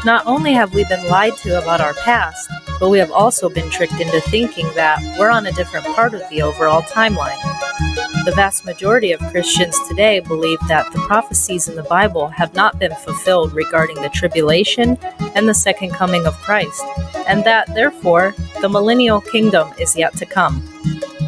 [0.07, 2.51] Not only have we been lied to about our past,
[2.81, 6.27] but we have also been tricked into thinking that we're on a different part of
[6.31, 7.37] the overall timeline.
[8.25, 12.79] The vast majority of Christians today believe that the prophecies in the Bible have not
[12.79, 14.97] been fulfilled regarding the tribulation
[15.35, 16.85] and the second coming of Christ,
[17.27, 20.63] and that, therefore, the millennial kingdom is yet to come.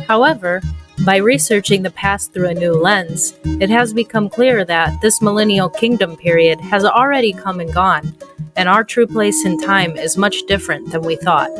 [0.07, 0.63] However,
[1.05, 5.69] by researching the past through a new lens, it has become clear that this millennial
[5.69, 8.15] kingdom period has already come and gone,
[8.55, 11.51] and our true place in time is much different than we thought.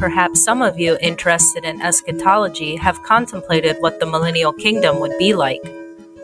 [0.00, 5.34] Perhaps some of you interested in eschatology have contemplated what the millennial kingdom would be
[5.34, 5.60] like.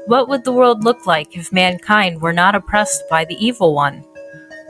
[0.07, 4.03] What would the world look like if mankind were not oppressed by the evil one?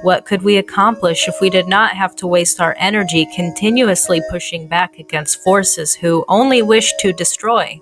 [0.02, 4.66] What could we accomplish if we did not have to waste our energy continuously pushing
[4.66, 7.80] back against forces who only wish to destroy?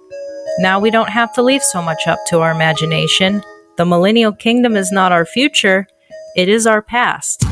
[0.58, 3.42] Now we don't have to leave so much up to our imagination.
[3.78, 5.86] The millennial kingdom is not our future,
[6.36, 7.43] it is our past.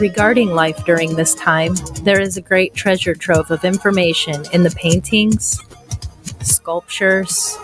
[0.00, 1.74] Regarding life during this time,
[2.04, 5.60] there is a great treasure trove of information in the paintings,
[6.40, 7.58] sculptures,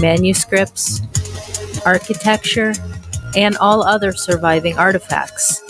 [0.00, 1.00] manuscripts,
[1.84, 2.72] architecture,
[3.34, 5.60] and all other surviving artifacts.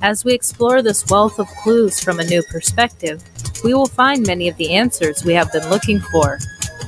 [0.00, 3.22] As we explore this wealth of clues from a new perspective,
[3.62, 6.38] we will find many of the answers we have been looking for,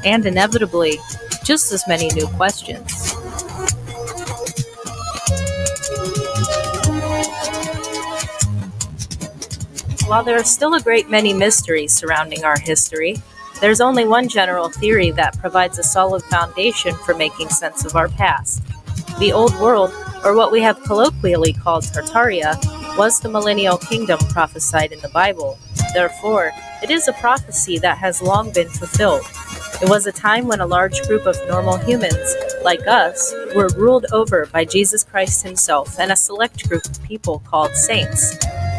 [0.03, 0.99] and inevitably,
[1.45, 3.14] just as many new questions.
[10.07, 13.17] While there are still a great many mysteries surrounding our history,
[13.63, 18.11] there's only one general theory that provides a solid foundation for making sense of our
[18.11, 18.63] past.
[19.19, 22.55] The Old World, or what we have colloquially called Tartaria,
[22.99, 25.59] was the millennial kingdom prophesied in the Bible.
[25.95, 26.53] Therefore,
[26.83, 29.23] it is a prophecy that has long been fulfilled.
[29.81, 34.05] It was a time when a large group of normal humans, like us, were ruled
[34.13, 38.37] over by Jesus Christ himself and a select group of people called saints.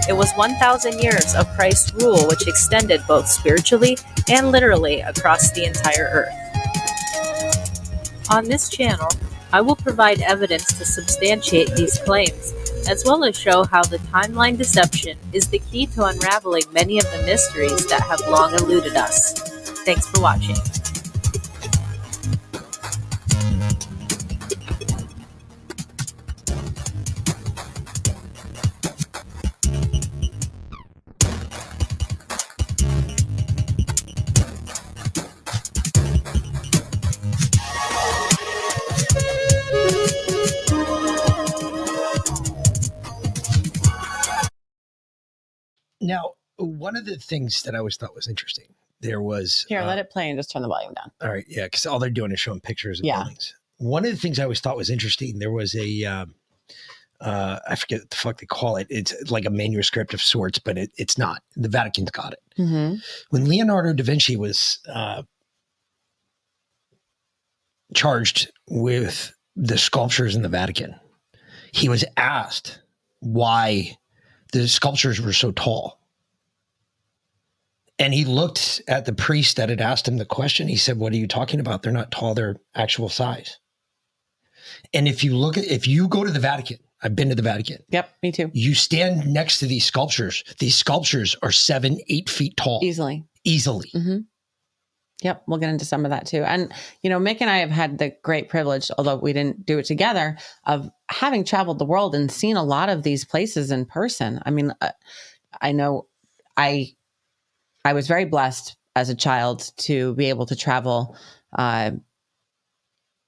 [0.08, 3.98] It was 1,000 years of Christ's rule, which extended both spiritually
[4.30, 6.46] and literally across the entire earth.
[8.30, 9.10] On this channel,
[9.52, 12.54] I will provide evidence to substantiate these claims,
[12.88, 17.06] as well as show how the timeline deception is the key to unraveling many of
[17.12, 19.34] the mysteries that have long eluded us.
[19.86, 20.56] Thanks for watching.
[46.06, 48.68] Now, one of the things that I always thought was interesting,
[49.02, 51.12] there was Here, uh, let it play and just turn the volume down.
[51.22, 53.18] All right, yeah, because all they're doing is showing pictures of Yeah.
[53.18, 53.54] buildings.
[53.78, 56.36] One of the things I always thought was interesting, there was a, um,
[57.20, 58.88] uh, I forget what the fuck they call it.
[58.90, 61.42] It's like a manuscript of sorts, but it, it's not.
[61.56, 62.40] The Vatican's got it.
[62.58, 62.96] Mm-hmm.
[63.32, 65.24] When Leonardo da Vinci was uh,
[67.94, 70.96] charged with the sculptures in the Vatican,
[71.74, 72.82] he was asked
[73.20, 73.98] why
[74.52, 76.00] the sculptures were so tall.
[77.98, 80.68] And he looked at the priest that had asked him the question.
[80.68, 81.82] He said, What are you talking about?
[81.82, 83.58] They're not tall, they're actual size.
[84.94, 87.42] And if you look at, if you go to the Vatican, I've been to the
[87.42, 88.50] Vatican, Yep, me too.
[88.54, 90.44] you stand next to these sculptures.
[90.60, 93.24] These sculptures are seven, eight feet tall Easily.
[93.44, 93.90] easily.
[93.96, 94.18] Mm-hmm.
[95.24, 96.44] Yep, we'll get into some of that too.
[96.44, 99.80] And, you know, Mick and I have had the great privilege, although we didn't do
[99.80, 103.86] it together, of having traveled the world and seen a lot of these places in
[103.86, 104.42] person.
[104.46, 104.92] I mean, uh,
[105.62, 106.08] I know
[106.58, 106.96] I
[107.86, 111.16] I was very blessed as a child to be able to travel
[111.58, 111.92] uh,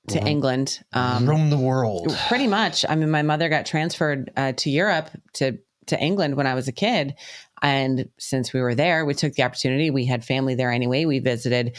[0.09, 0.27] to Mhm.
[0.27, 0.83] England.
[0.93, 2.15] Um, Roam the world.
[2.27, 2.85] Pretty much.
[2.87, 5.57] I mean, my mother got transferred uh, to Europe to
[5.87, 7.15] to England when I was a kid,
[7.61, 9.89] and since we were there, we took the opportunity.
[9.89, 11.05] We had family there anyway.
[11.05, 11.77] We visited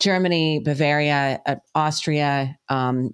[0.00, 3.10] Germany, Bavaria, uh, Austria, um,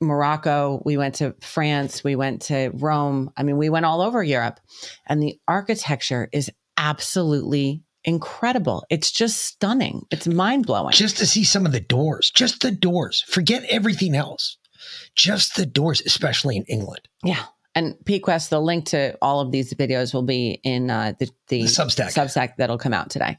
[0.00, 0.82] Morocco.
[0.84, 2.04] We went to France.
[2.04, 3.30] We went to Rome.
[3.36, 4.60] I mean, we went all over Europe,
[5.06, 8.84] and the architecture is absolutely incredible.
[8.88, 10.02] It's just stunning.
[10.10, 10.92] It's mind blowing.
[10.92, 13.24] Just to see some of the doors, just the doors.
[13.26, 14.58] Forget everything else.
[15.16, 17.08] Just the doors, especially in England.
[17.24, 17.44] Yeah.
[17.76, 21.62] And PQuest, the link to all of these videos will be in uh, the, the,
[21.62, 22.12] The Substack.
[22.14, 23.38] Substack that'll come out today.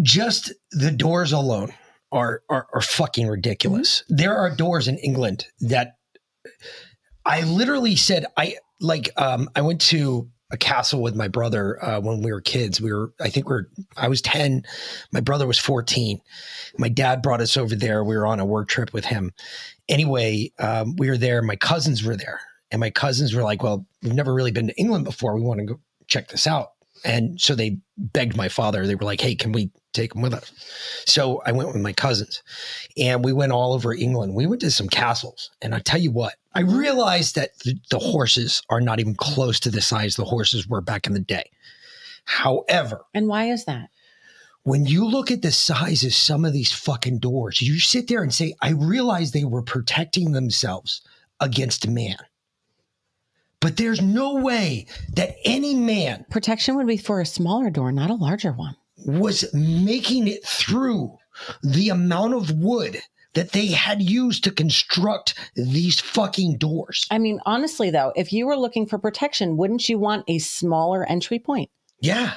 [0.00, 1.72] Just the doors alone
[2.10, 4.02] are are, are fucking ridiculous.
[4.08, 5.96] There are doors in England that
[7.26, 12.00] I literally said I like um I went to a castle with my brother uh,
[12.00, 12.80] when we were kids.
[12.80, 14.64] We were, I think we are I was 10.
[15.12, 16.20] My brother was 14.
[16.78, 18.02] My dad brought us over there.
[18.02, 19.32] We were on a work trip with him.
[19.88, 21.42] Anyway, um, we were there.
[21.42, 22.40] My cousins were there.
[22.70, 25.34] And my cousins were like, well, we've never really been to England before.
[25.34, 26.72] We want to go check this out.
[27.04, 28.86] And so they begged my father.
[28.86, 30.52] They were like, hey, can we take them with us?
[31.06, 32.42] So I went with my cousins
[32.96, 34.34] and we went all over England.
[34.34, 35.50] We went to some castles.
[35.62, 39.60] And I tell you what, I realized that the, the horses are not even close
[39.60, 41.50] to the size the horses were back in the day.
[42.24, 43.90] However, And why is that?
[44.64, 48.22] when you look at the size of some of these fucking doors, you sit there
[48.22, 51.00] and say, I realize they were protecting themselves
[51.40, 52.18] against man.
[53.60, 58.10] But there's no way that any man Protection would be for a smaller door, not
[58.10, 58.76] a larger one.
[59.06, 61.16] was making it through
[61.62, 63.00] the amount of wood
[63.34, 67.06] that they had used to construct these fucking doors.
[67.10, 71.04] I mean, honestly, though, if you were looking for protection, wouldn't you want a smaller
[71.04, 72.34] entry point, Yeah,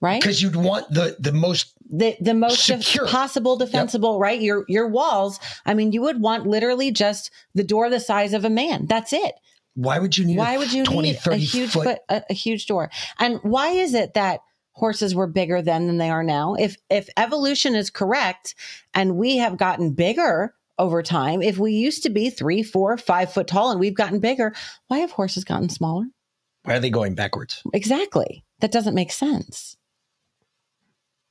[0.00, 0.20] right?
[0.20, 3.06] because you'd want the the most the the most Secure.
[3.06, 4.40] possible defensible, right?
[4.40, 5.38] Your your walls.
[5.66, 8.86] I mean, you would want literally just the door the size of a man.
[8.86, 9.34] That's it.
[9.74, 12.22] Why would you need Why a would you 20 need a huge foot, foot, a,
[12.30, 12.90] a huge door?
[13.18, 14.40] And why is it that
[14.72, 16.54] horses were bigger then than they are now?
[16.54, 18.54] If if evolution is correct,
[18.94, 23.32] and we have gotten bigger over time, if we used to be three, four, five
[23.32, 24.54] foot tall, and we've gotten bigger,
[24.88, 26.06] why have horses gotten smaller?
[26.64, 27.62] why are they going backwards?
[27.72, 28.44] Exactly.
[28.60, 29.76] That doesn't make sense.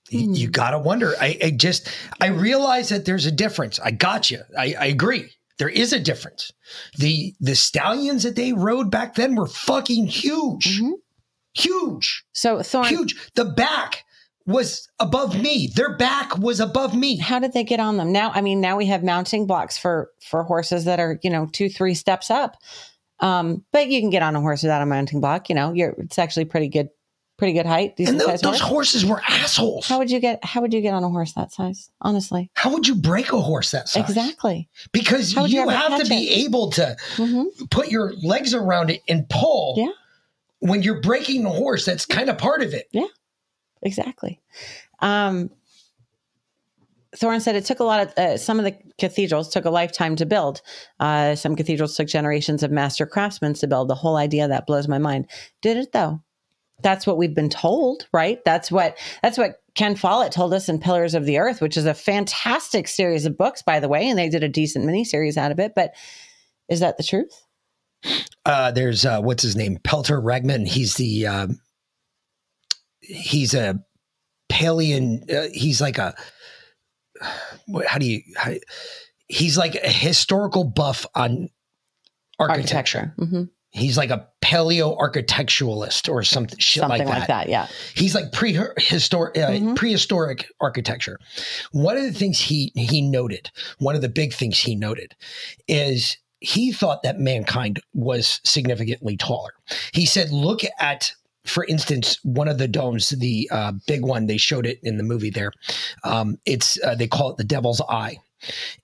[0.09, 0.33] You, Hmm.
[0.33, 1.13] you gotta wonder.
[1.21, 1.87] I, I just
[2.19, 3.79] I realize that there's a difference.
[3.79, 4.41] I got you.
[4.57, 5.29] I, I agree.
[5.59, 6.51] There is a difference.
[6.97, 10.93] The the stallions that they rode back then were fucking huge, Mhm.
[11.53, 13.15] huge, So Thorn, huge.
[13.35, 14.03] The back
[14.45, 15.67] was above me.
[15.75, 17.17] Their back was above me.
[17.17, 18.11] how did they get on them?
[18.11, 21.47] Now, I mean, now we have mounting blocks for for horses that are you know
[21.51, 22.55] two, three steps up.
[23.19, 25.49] Um, but you can get on a horse without a mounting block.
[25.49, 26.87] You know, you're it's actually pretty good,
[27.39, 27.89] pretty good height.
[27.89, 28.69] And Decent tho- size those horse.
[28.93, 29.87] horses were assholes.
[29.87, 30.43] How would you get?
[30.45, 31.89] How would you get on a horse that size?
[32.01, 34.07] Honestly, How would you break a horse that size?
[34.07, 34.69] exactly.
[34.91, 39.27] Because you you have to be able to hmm put your legs around it and
[39.29, 39.73] pull.
[39.77, 39.89] Yeah.
[40.59, 42.87] When you're breaking the horse, that's kind of part of it.
[42.91, 43.07] Yeah.
[43.81, 44.41] Exactly.
[44.99, 45.49] Um,
[47.15, 50.15] Thorin said it took a lot of uh, some of the cathedrals took a lifetime
[50.17, 50.61] to build.
[50.99, 53.87] Uh, some cathedrals took generations of master craftsmen to build.
[53.87, 55.27] The whole idea that blows my mind.
[55.61, 56.21] Did it though?
[56.81, 58.43] That's what we've been told, right?
[58.45, 61.85] That's what that's what Ken Follett told us in Pillars of the Earth, which is
[61.85, 65.51] a fantastic series of books, by the way, and they did a decent miniseries out
[65.51, 65.73] of it.
[65.75, 65.93] But
[66.67, 67.45] is that the truth?
[68.45, 70.67] Uh, there's uh, what's his name, Pelter Regman.
[70.67, 71.59] He's the um
[73.01, 73.79] he's a
[74.51, 75.31] Paleon.
[75.31, 76.15] Uh, he's like a
[77.87, 78.53] how do you how,
[79.27, 81.49] he's like a historical buff on
[82.39, 83.13] architecture.
[83.17, 87.19] hmm He's like a paleo architecturalist or something shit Something like that.
[87.19, 87.49] like that.
[87.49, 87.67] Yeah.
[87.93, 89.75] He's like prehistoric, uh, Mhm.
[89.75, 91.19] prehistoric architecture.
[91.71, 95.13] One of the things he he noted, one of the big things he noted,
[95.67, 99.53] is he thought that mankind was significantly taller.
[99.93, 101.11] He said, "Look at."
[101.45, 105.03] For instance, one of the domes, the uh, big one, they showed it in the
[105.03, 105.29] movie.
[105.31, 105.51] There,
[106.03, 108.17] um, it's uh, they call it the Devil's Eye,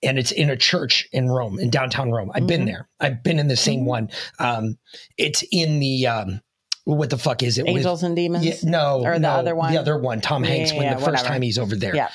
[0.03, 2.31] and it's in a church in Rome, in downtown Rome.
[2.33, 2.65] I've been Mhm.
[2.67, 2.89] there.
[2.99, 3.85] I've been in the same Mhm.
[3.85, 4.09] one.
[4.39, 4.77] Um,
[5.17, 6.41] it's in the um,
[6.85, 7.63] what the fuck is it?
[7.65, 8.45] with- Angels and demons.
[8.45, 9.73] yeah, no, Or the no, other one?
[9.73, 11.27] the other one, Tom Yeah, Hanks, yeah, when the first whatever.
[11.29, 12.09] time he's over there, Yeah.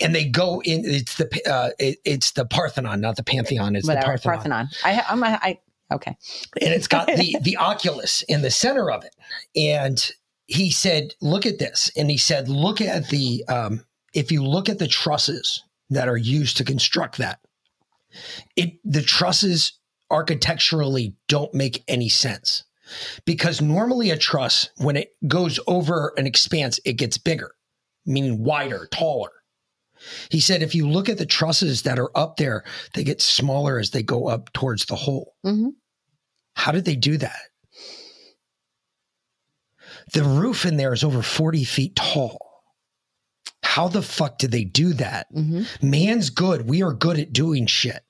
[0.00, 0.82] and they go in.
[0.86, 3.76] It's the uh, it, it's the Parthenon, not the Pantheon.
[3.76, 4.16] It's Whatever.
[4.16, 5.04] the Parthenon, Parthenon.
[5.06, 5.12] I.
[5.12, 5.22] I'm.
[5.22, 5.58] A, I.
[5.92, 6.16] Okay.
[6.62, 9.14] and it's got the the oculus in the center of it.
[9.54, 10.10] And
[10.46, 13.84] he said, "Look at this," and he said, "Look at the um,
[14.14, 17.40] if you look at the trusses that are used to construct that,
[18.56, 19.78] it the trusses
[20.10, 22.64] architecturally don't make any sense."
[23.24, 27.54] Because normally a truss, when it goes over an expanse, it gets bigger,
[28.04, 29.30] meaning wider, taller.
[30.30, 33.78] He said if you look at the trusses that are up there, they get smaller
[33.78, 35.34] as they go up towards the hole.
[35.42, 35.70] hmm
[36.56, 37.40] How did they do that?
[40.12, 42.53] The roof in there is over 40 feet tall.
[43.74, 45.26] How the fuck did they do that?
[45.32, 46.68] hmm Man's good.
[46.68, 48.04] We are good at doing shit.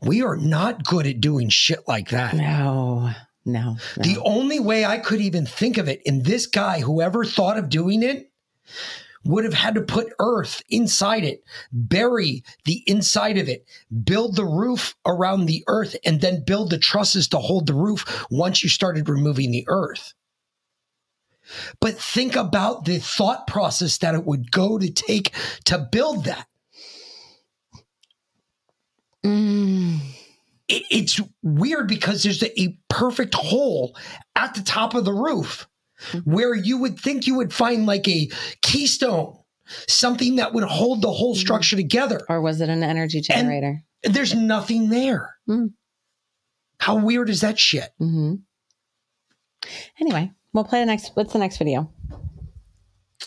[0.00, 2.36] We are not good at doing shit like that.
[2.36, 3.10] No.
[3.44, 3.76] No.
[3.96, 4.02] no.
[4.04, 7.70] The only way I could even think of it, and this guy, whoever thought of
[7.70, 8.30] doing it,
[9.24, 13.66] would have had to put earth inside it, bury the inside of it,
[14.04, 18.24] build the roof around the earth, and then build the trusses to hold the roof
[18.30, 20.14] once you started removing the earth.
[21.80, 25.34] But think about the thought process that it would go to take
[25.64, 26.46] to build that.
[29.24, 29.98] Mm.
[30.68, 33.94] it- it's weird because there's a, a perfect hole
[34.36, 35.68] at the top of the roof
[36.24, 38.30] where you would think you would find like a
[38.62, 39.36] keystone,
[39.88, 42.20] something that would hold the whole structure together.
[42.30, 43.82] Or was it an energy generator?
[44.02, 45.34] There's nothing there.
[45.46, 45.66] Hmm.
[46.78, 47.90] How weird is that shit?
[47.98, 48.36] hmm
[50.00, 51.12] Anyway, we'll play the next.
[51.14, 51.90] What's the next video?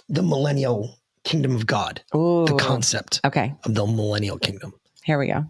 [0.09, 2.45] The millennial kingdom of God, Ooh.
[2.45, 3.53] the concept Okay.
[3.65, 4.73] of the millennial kingdom.
[5.03, 5.45] Here we go.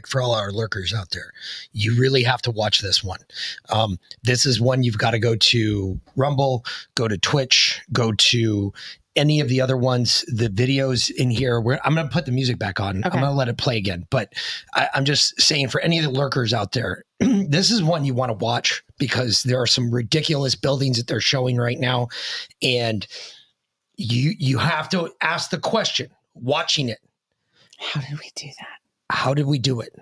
[0.00, 1.32] Quick for all our lurkers out there.
[1.72, 3.20] You really have to watch this one.
[3.68, 8.72] Um, this is one you've got to go to rumble go to twitch go to
[9.16, 10.24] any of the other ones.
[10.28, 13.02] The videos in here where i'm going to put the music back on.
[13.04, 14.32] I'm going to let it play again but
[14.74, 18.14] I, i'm just saying for any of the lurkers out there this is one you
[18.14, 22.08] want to watch because there are some ridiculous buildings that they're showing right now
[22.62, 23.06] and
[23.96, 27.00] you you have to ask the question watching it.
[27.78, 28.79] How did we do that?
[29.10, 29.92] How did we do it?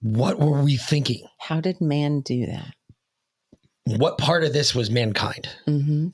[0.00, 1.26] What were we thinking?
[1.38, 2.74] How did man do that?
[3.86, 5.48] What part of this was mankind?
[5.66, 6.08] Mm-hmm.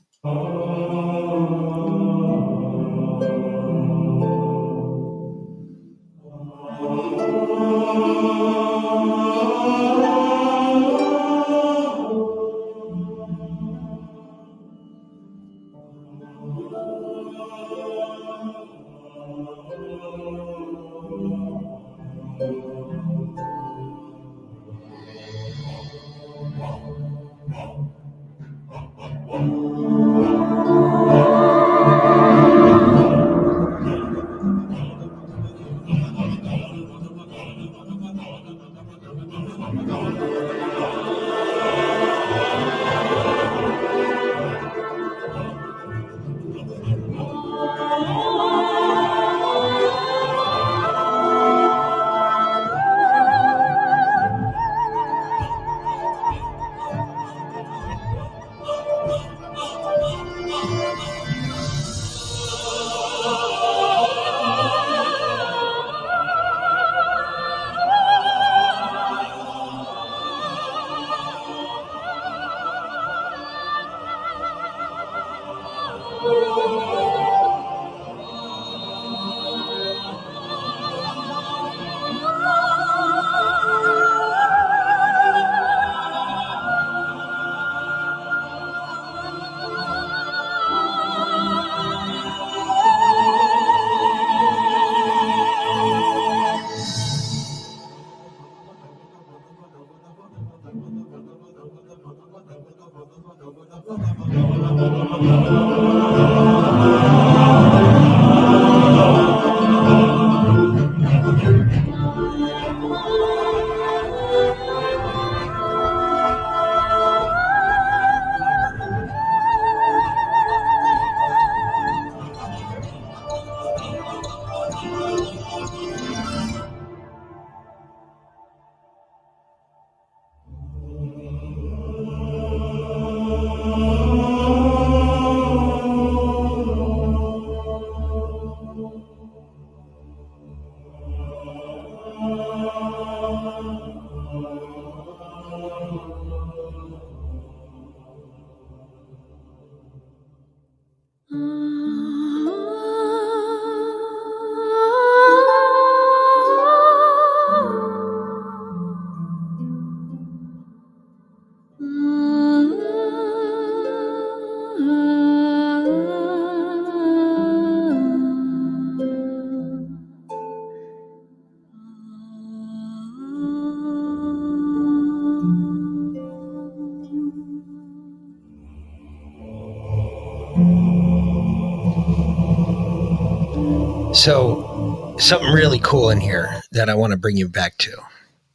[185.83, 187.91] Cool in here that I want to bring you back to.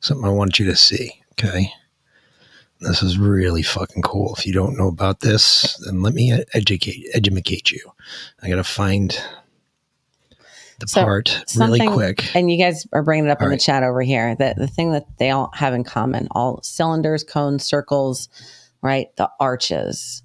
[0.01, 1.23] Something I want you to see.
[1.33, 1.73] Okay.
[2.81, 4.35] This is really fucking cool.
[4.37, 7.81] If you don't know about this, then let me educate educate you.
[8.41, 9.19] I gotta find
[10.79, 12.35] the So, part really quick.
[12.37, 13.59] And you guys are bringing it up All in right.
[13.59, 17.25] the chat over here that the thing that they all have in common all cylinders,
[17.25, 18.29] cones, circles,
[18.81, 19.09] right?
[19.17, 20.23] The arches.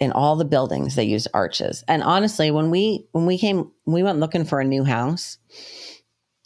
[0.00, 1.84] In all the buildings, they use arches.
[1.86, 5.36] And honestly, when we when we came, we went looking for a new house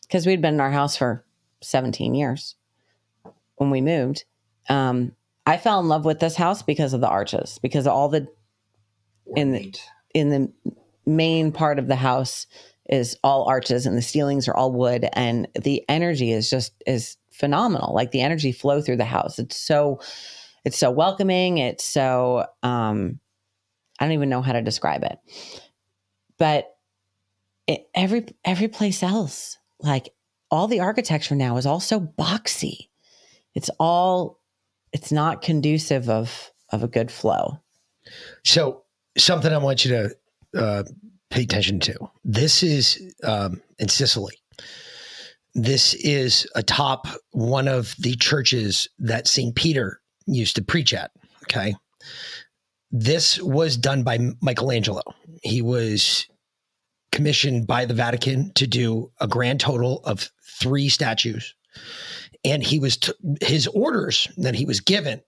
[0.03, 1.25] because we'd been in our house for
[1.63, 2.57] 17 years
[3.57, 4.25] when we moved.
[4.69, 5.13] Um,
[5.47, 8.27] I fell in love with this house because of the arches, because all the
[9.37, 9.79] in the
[10.15, 10.53] in the
[11.07, 12.47] main part of the house
[12.89, 17.17] is all arches and the ceilings are all wood and the energy is just is
[17.31, 19.99] phenomenal like the energy flow through the house it's so
[20.65, 23.19] it's so welcoming it's so um
[23.99, 25.19] i don't even know how to describe it
[26.39, 26.77] but
[27.67, 30.11] it, every every place else like
[30.51, 32.89] all the architecture now is all so boxy
[33.55, 34.41] it's all
[34.93, 37.61] it's not conducive of of a good flow
[38.43, 38.83] So,
[39.17, 40.85] something I want you to uh,
[41.31, 41.95] pay attention to.
[42.25, 44.37] This is um, in Sicily.
[45.55, 49.55] This is atop one of the churches that St.
[49.55, 51.13] Peter used to preach at.
[51.45, 51.75] Okay.
[52.97, 55.03] This was done by Michelangelo.
[55.43, 56.29] He was
[57.11, 60.31] commissioned by the Vatican to do a grand total of
[60.61, 61.57] three statues.
[62.45, 65.21] And he was, t- his orders that he was given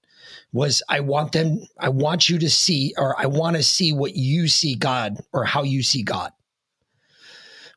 [0.53, 4.15] was I want them, I want you to see, or I want to see what
[4.15, 6.31] you see God or how you see God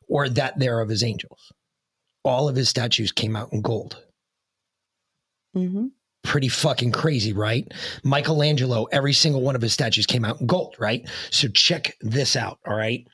[0.06, 1.52] or that there of his angels.
[2.22, 4.00] All of his statues came out in gold.
[5.56, 5.86] Mm-hmm.
[6.22, 7.66] Pretty fucking crazy, right?
[8.04, 11.08] Michelangelo, every single one of his statues came out in gold, right?
[11.30, 13.06] So check this out, all right?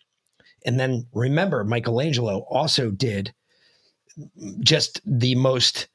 [0.64, 3.32] And then remember, Michelangelo also did
[4.60, 5.88] just the most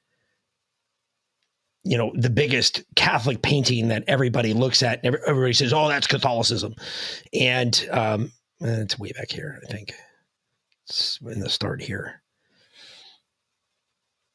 [1.84, 6.06] you know the biggest catholic painting that everybody looks at every- everybody says oh that's
[6.08, 6.76] catholicism
[7.34, 9.92] and um it's way back here i think
[10.88, 12.22] it's in the start here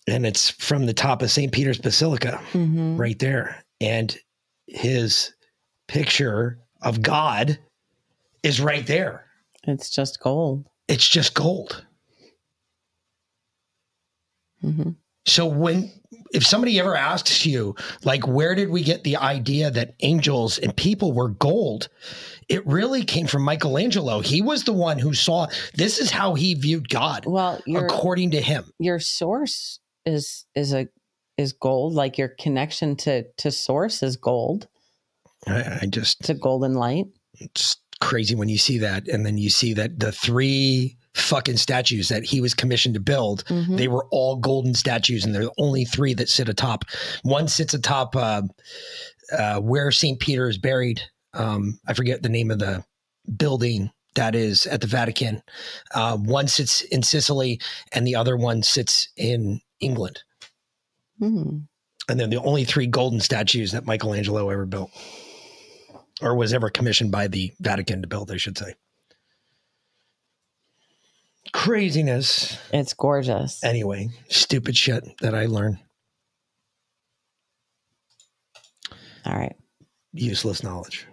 [0.06, 2.96] and it's from the top of st peter's basilica Mm-hmm.
[2.96, 4.16] right there and
[4.66, 5.32] his
[5.88, 7.58] picture of god
[8.42, 9.26] is right there
[9.66, 10.66] It's just gold.
[10.88, 11.84] it's just gold
[14.64, 14.90] Mm-hmm.
[15.26, 15.92] So when
[16.32, 20.74] if somebody ever asks you like where did we get the idea that angels and
[20.76, 21.88] people were gold?
[22.48, 24.20] It really came from Michelangelo.
[24.20, 28.40] He was the one who saw this is how he viewed God Well, according to
[28.40, 28.64] him.
[28.78, 30.88] your source is is a
[31.36, 31.92] is gold.
[31.94, 34.68] Like your connection to to source is gold.
[35.46, 37.06] I, I just It's a golden light.
[37.34, 42.08] it's crazy when you see that and then you see that the three fucking statues
[42.08, 43.78] that he was commissioned to build Mhm.
[43.78, 46.84] they were all golden statues and they're the only three that sit atop
[47.22, 48.42] one sits atop uh,
[49.32, 51.00] uh, where st peter is buried
[51.32, 52.84] um, i forget the name of the
[53.38, 55.42] building that is at the vatican
[55.94, 57.60] uh, one sits in sicily
[57.92, 60.22] and the other one sits in england
[61.22, 61.66] Mhm.
[62.08, 64.90] and they're the only three golden statues that michelangelo ever built
[66.20, 68.74] or was ever commissioned by the vatican to build i should say
[71.52, 73.62] craziness It's gorgeous.
[73.64, 75.78] anyway stupid shit that i learned
[79.24, 79.56] All right.
[80.12, 81.06] useless knowledge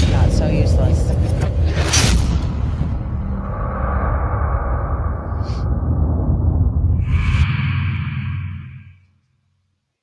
[0.00, 1.31] Not so useless.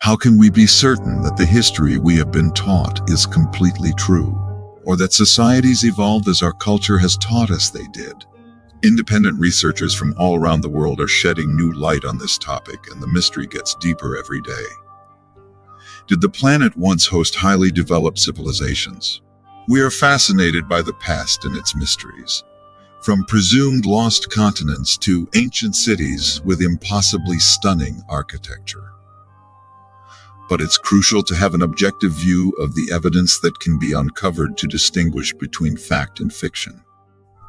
[0.02, 4.34] How can we be certain that the history we have been taught is completely true,
[4.86, 8.26] or that societies evolved as our culture has taught us they did?
[8.82, 13.04] Independent researchers from all around the world are shedding new light on this topic, and
[13.04, 14.66] the mystery gets deeper every day.
[16.08, 19.22] Did the planet once host highly developed civilizations?
[19.68, 22.46] We are fascinated by the past and its mysteries.
[23.02, 28.94] From presumed lost continents to ancient cities with impossibly stunning architecture
[30.50, 34.58] but it's crucial to have an objective view of the evidence that can be uncovered
[34.58, 36.82] to distinguish between fact and fiction.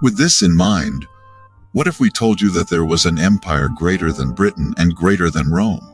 [0.02, 1.06] With this in mind,
[1.72, 5.30] what if we told you that there was an empire greater than Britain and greater
[5.30, 5.86] than Rome?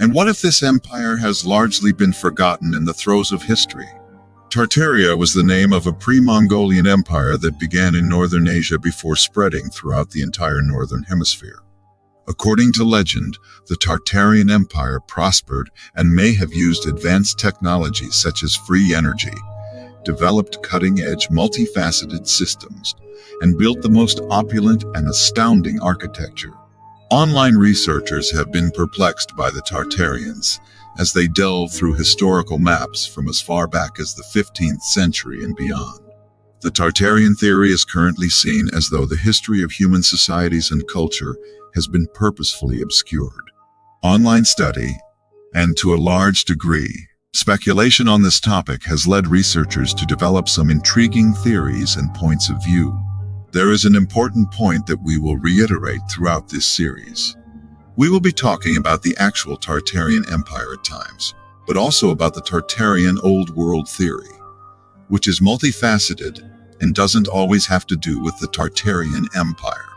[0.00, 3.88] And what if this empire has largely been forgotten in the throes of history?
[4.48, 9.70] Tartaria was the name of a pre-Mongolian empire that began in northern Asia before spreading
[9.70, 11.60] throughout the entire northern hemisphere.
[12.28, 18.54] According to legend, the Tartarian Empire prospered and may have used advanced technologies such as
[18.54, 19.34] free energy,
[20.04, 22.94] developed cutting edge, multifaceted systems,
[23.40, 26.52] and built the most opulent and astounding architecture.
[27.10, 30.60] Online researchers have been perplexed by the Tartarians
[30.98, 35.56] as they delve through historical maps from as far back as the 15th century and
[35.56, 36.00] beyond.
[36.60, 41.34] The Tartarian theory is currently seen as though the history of human societies and culture
[41.74, 43.50] has been purposefully obscured.
[44.02, 44.96] Online study,
[45.54, 50.70] and to a large degree, speculation on this topic has led researchers to develop some
[50.70, 52.98] intriguing theories and points of view.
[53.52, 57.36] There is an important point that we will reiterate throughout this series.
[57.96, 61.34] We will be talking about the actual Tartarian Empire at times,
[61.66, 64.30] but also about the Tartarian Old World theory,
[65.08, 66.48] which is multifaceted
[66.80, 69.89] and doesn't always have to do with the Tartarian Empire.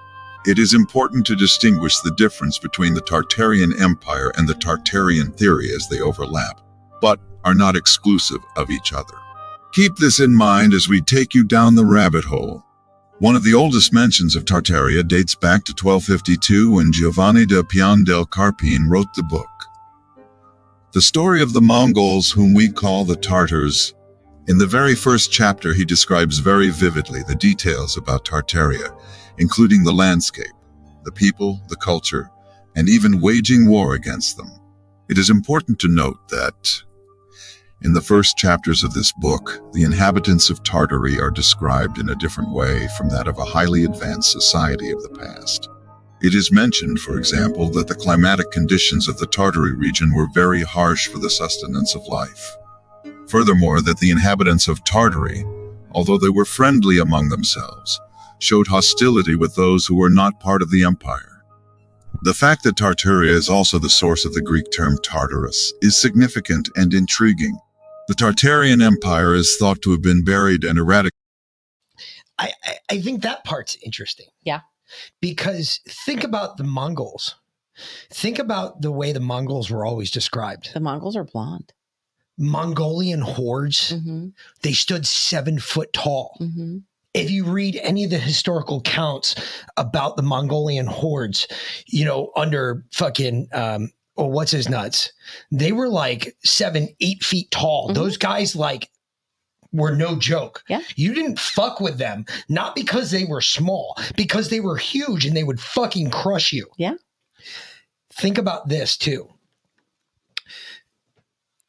[0.46, 5.72] It is important to distinguish the difference between the Tartarian Empire and the Tartarian theory
[5.74, 6.60] as they overlap,
[7.00, 9.14] but are not exclusive of each other.
[9.72, 12.64] Keep this in mind as we take you down the rabbit hole.
[13.20, 18.04] One of the oldest mentions of Tartaria dates back to 1252 when Giovanni da Pian
[18.04, 19.48] del Carpine wrote the book.
[20.91, 23.94] The story of the Mongols, whom we call the Tartars,
[24.48, 28.94] in the very first chapter, he describes very vividly the details about Tartaria,
[29.38, 30.54] including the landscape,
[31.04, 32.30] the people, the culture,
[32.76, 34.52] and even waging war against them.
[35.10, 36.84] It is important to note that
[37.82, 42.16] in the first chapters of this book, the inhabitants of Tartary are described in a
[42.16, 45.68] different way from that of a highly advanced society of the past.
[46.22, 50.62] It is mentioned, for example, that the climatic conditions of the Tartary region were very
[50.62, 52.56] harsh for the sustenance of life.
[53.28, 55.44] Furthermore, that the inhabitants of Tartary,
[55.92, 58.00] although they were friendly among themselves,
[58.44, 61.41] showed hostility with those who were not part of the empire.
[62.22, 66.70] The fact that Tartaria is also the source of the Greek term Tartarus is significant
[66.76, 67.58] and intriguing.
[68.08, 71.12] The Tartarian Empire is thought to have been buried and eradicated.
[72.38, 74.28] I, I, I think that part's interesting.
[74.44, 74.62] Yeah.
[75.22, 77.36] Because think about the Mongols.
[78.12, 80.74] Think about the way the Mongols were always described.
[80.74, 81.74] The Mongols are blonde.
[82.38, 84.30] Mongolian hordes, Mm-hmm.
[84.62, 86.38] they stood seven foot tall.
[86.41, 86.80] Mm-hmm.
[87.14, 89.36] If you read any of the historical accounts
[89.78, 91.47] about the Mongolian hordes,
[91.88, 95.11] you know, under fucking um or what's his nuts,
[95.51, 97.89] they were like seven, eight feet tall.
[97.89, 97.95] Mhm.
[97.95, 98.89] Those guys like
[99.72, 100.64] were no joke.
[100.70, 100.82] Yeah.
[100.95, 105.36] You didn't fuck with them, not because they were small, because they were huge and
[105.36, 106.68] they would fucking crush you.
[106.78, 106.93] Yeah.
[108.11, 109.30] Think about this too.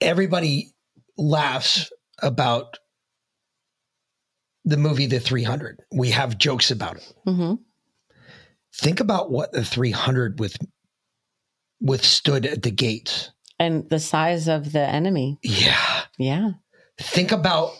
[0.03, 0.73] Everybody
[1.17, 2.79] laughs about
[4.65, 5.81] the movie The 300.
[5.93, 7.13] We have jokes about it.
[7.27, 7.55] Mm-hmm.
[8.77, 10.57] Think about what the 300 with
[11.81, 13.31] withstood at the gates.
[13.59, 15.39] And the size of the enemy.
[15.43, 16.03] Yeah.
[16.19, 16.51] Yeah.
[16.99, 17.71] Think about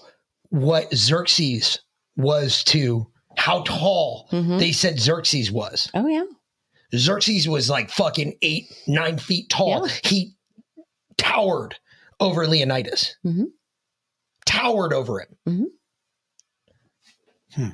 [0.51, 1.81] what Xerxes
[2.17, 3.07] was to
[3.37, 4.59] how tall Mhm.
[4.61, 5.91] they said Xerxes was.
[5.95, 6.25] Oh yeah.
[6.97, 9.89] Xerxes was like fucking eight, nine feet tall.
[9.89, 9.95] Yeah.
[10.05, 10.35] He
[11.17, 11.75] towered
[12.21, 13.17] over Leonidas.
[13.27, 13.47] Mhm.
[14.47, 15.37] Towered over him.
[15.49, 15.65] Mhm.
[17.55, 17.69] Hmm.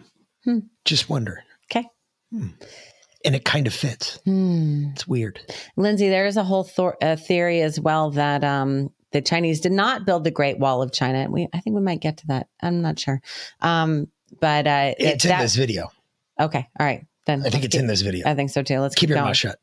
[0.45, 0.59] Hmm.
[0.85, 1.43] Just wonder.
[1.71, 1.87] Okay.
[2.33, 4.19] And it kind of fits.
[4.25, 4.89] Hmm.
[4.93, 5.41] It's weird.
[5.77, 9.73] Lindsay, there is a whole thor- uh, theory as well that um, the Chinese did
[9.73, 11.27] not build the Great Wall of China.
[11.31, 12.47] We, I think we might get to that.
[12.63, 13.21] I'm not sure.
[13.61, 14.07] Um,
[14.41, 15.91] but uh, It's that- in this video.
[16.41, 16.67] Okay.
[16.79, 17.05] All right.
[17.27, 18.27] Then I think let's it's keep- in this video.
[18.29, 18.79] I think so too.
[18.81, 19.27] Let's Keep keep, your going.
[19.29, 19.59] mouth shut.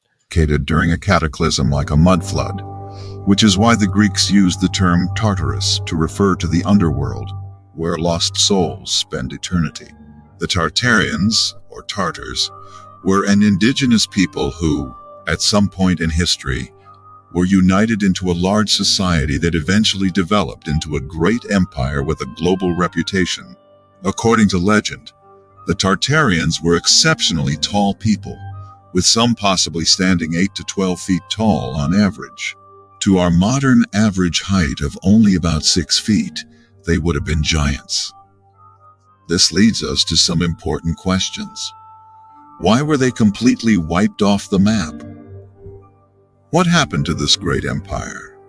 [0.65, 2.61] during a cataclysm like a mud flood,
[3.25, 7.31] which is why the Greeks used the term Tartarus to refer to the underworld,
[7.73, 9.87] where lost souls spend eternity.
[10.39, 12.51] The Tartarians, or Tartars,
[13.03, 14.95] were an indigenous people who,
[15.27, 16.71] at some point in history,
[17.33, 22.33] were united into a large society that eventually developed into a great empire with a
[22.37, 23.55] global reputation.
[24.03, 25.11] According to legend,
[25.65, 28.37] the Tartarians were exceptionally tall people
[28.93, 32.55] with some possibly standing 8 to 12 feet tall on average.
[33.01, 36.45] To our modern average height of only about 6 feet,
[36.85, 38.13] they would have been giants.
[39.27, 41.73] This leads us to some important questions.
[42.59, 44.93] Why were they completely wiped off the map?
[46.51, 48.39] What happened to this great empire?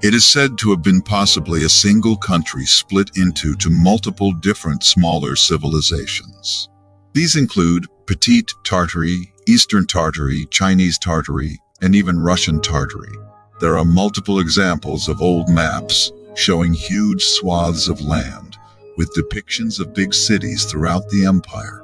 [0.00, 4.84] It is said to have been possibly a single country split into to multiple different
[4.84, 6.68] smaller civilizations.
[7.12, 13.12] These include Petite Tartary, Eastern Tartary, Chinese Tartary, and even Russian Tartary.
[13.60, 18.55] There are multiple examples of old maps showing huge swaths of land
[18.96, 21.82] with depictions of big cities throughout the empire.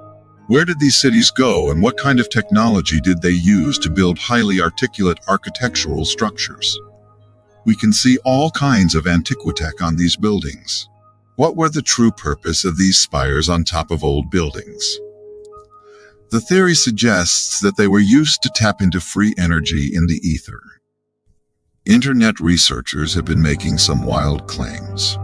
[0.49, 4.19] Where did these cities go and what kind of technology did they use to build
[4.19, 6.79] highly articulate architectural structures?
[7.65, 10.89] We can see all kinds of antiquitech on these buildings.
[11.37, 14.99] What were the true purpose of these spires on top of old buildings?
[16.31, 20.61] The theory suggests that they were used to tap into free energy in the ether.
[21.85, 25.19] Internet researchers have been making some wild claims.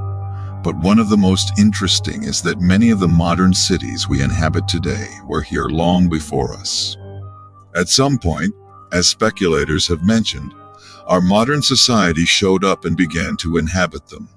[0.69, 4.69] But one of the most interesting is that many of the modern cities we inhabit
[4.69, 6.95] today were here long before us.
[7.75, 8.55] At some point,
[8.93, 10.53] as speculators have mentioned,
[11.07, 14.29] our modern society showed up and began to inhabit them.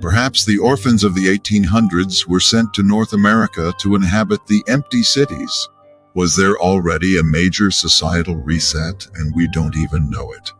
[0.00, 5.02] Perhaps the orphans of the 1800s were sent to North America to inhabit the empty
[5.02, 5.68] cities.
[6.14, 10.52] Was there already a major societal reset and we don't even know it?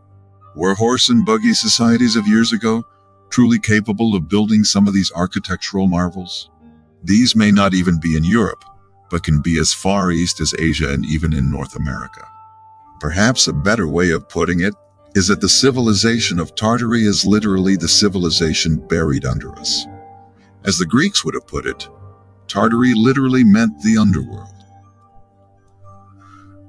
[0.57, 2.83] Were horse and buggy societies of years ago
[3.29, 6.49] truly capable of building some of these architectural marvels?
[7.03, 8.63] These may not even be in Europe,
[9.09, 12.27] but can be as far east as Asia and even in North America.
[12.99, 14.73] Perhaps a better way of putting it
[15.15, 19.85] is that the civilization of Tartary is literally the civilization buried under us.
[20.65, 21.87] As the Greeks would have put it,
[22.47, 24.53] Tartary literally meant the underworld.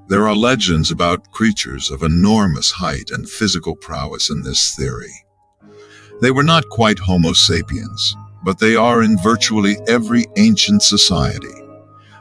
[0.08, 5.12] There are legends about creatures of enormous height and physical prowess in this theory.
[6.20, 8.14] They were not quite Homo sapiens,
[8.44, 11.48] but they are in virtually every ancient society.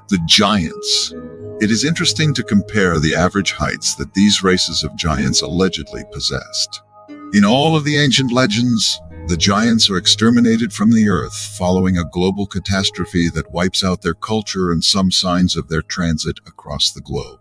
[0.07, 1.13] The giants.
[1.59, 6.81] It is interesting to compare the average heights that these races of giants allegedly possessed.
[7.33, 12.09] In all of the ancient legends, the giants are exterminated from the earth following a
[12.09, 17.01] global catastrophe that wipes out their culture and some signs of their transit across the
[17.01, 17.39] globe.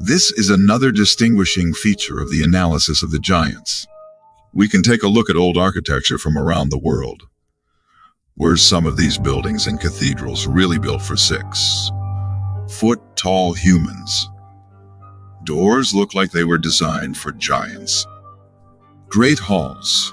[0.00, 3.86] This is another distinguishing feature of the analysis of the giants.
[4.52, 7.22] We can take a look at old architecture from around the world.
[8.36, 11.90] Were some of these buildings and cathedrals really built for six
[12.68, 14.28] foot tall humans?
[15.44, 18.06] doors look like they were designed for giants.
[19.08, 20.12] Great halls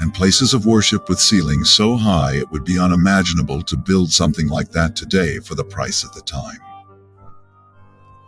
[0.00, 4.48] and places of worship with ceilings so high it would be unimaginable to build something
[4.48, 6.58] like that today for the price of the time.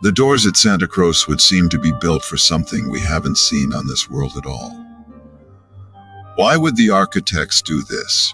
[0.01, 3.73] The doors at Santa Cruz would seem to be built for something we haven't seen
[3.73, 4.90] on this world at all.
[6.41, 8.33] Why would the architects do this?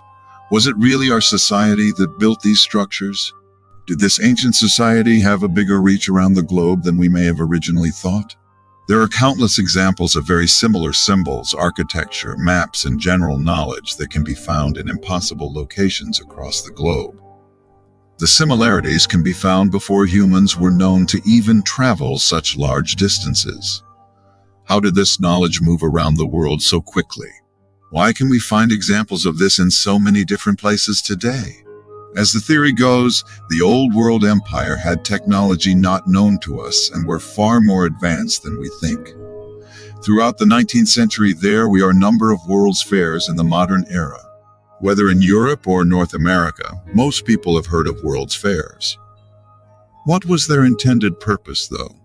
[0.50, 3.34] Was it really our society that built these structures?
[3.86, 7.42] Did this ancient society have a bigger reach around the globe than we may have
[7.42, 8.34] originally thought?
[8.88, 14.24] There are countless examples of very similar symbols, architecture, maps, and general knowledge that can
[14.24, 17.22] be found in impossible locations across the globe.
[18.20, 23.84] The similarities can be found before humans were known to even travel such large distances.
[24.64, 27.28] How did this knowledge move around the world so quickly?
[27.90, 31.64] Why can we find examples of this in so many different places today?
[32.18, 37.08] As the theory goes, the old world empire had technology not known to us and
[37.08, 39.08] were far more advanced than we think.
[40.04, 43.86] Throughout the 19th century, there we are a number of world's fairs in the modern
[43.90, 44.22] era.
[44.80, 48.98] Whether in Europe or North America, most people have heard of world's fairs.
[50.04, 51.96] What was their intended purpose, though?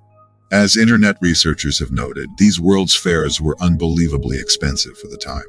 [0.53, 5.43] As internet researchers have noted, these world's fairs were unbelievably expensive for the time.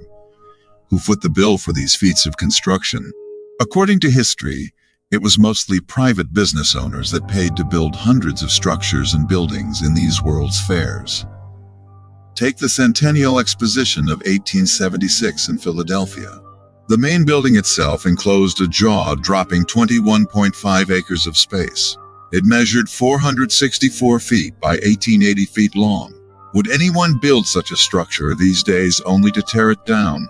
[0.94, 3.12] Who foot the bill for these feats of construction
[3.60, 4.76] According to history,
[5.10, 9.82] it was mostly private business owners that paid to build hundreds of structures and buildings
[9.82, 11.26] in these World's Fairs.
[12.36, 16.40] Take the Centennial Exposition of 1876 in Philadelphia.
[16.90, 21.98] The main building itself enclosed a jaw-dropping 21.5 acres of space.
[22.32, 26.14] It measured 464 feet by 1880 feet long.
[26.54, 30.30] Would anyone build such a structure these days only to tear it down?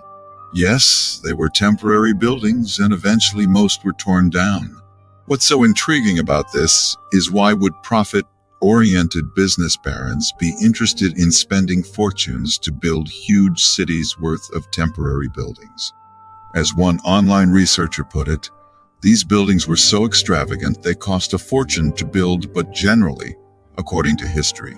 [0.54, 4.80] Yes, they were temporary buildings, and eventually most were torn down.
[5.26, 8.24] What's so intriguing about this is why would profit
[8.60, 15.28] oriented business barons be interested in spending fortunes to build huge cities worth of temporary
[15.34, 15.92] buildings?
[16.54, 18.48] As one online researcher put it,
[19.02, 23.34] these buildings were so extravagant they cost a fortune to build, but generally,
[23.76, 24.76] according to history,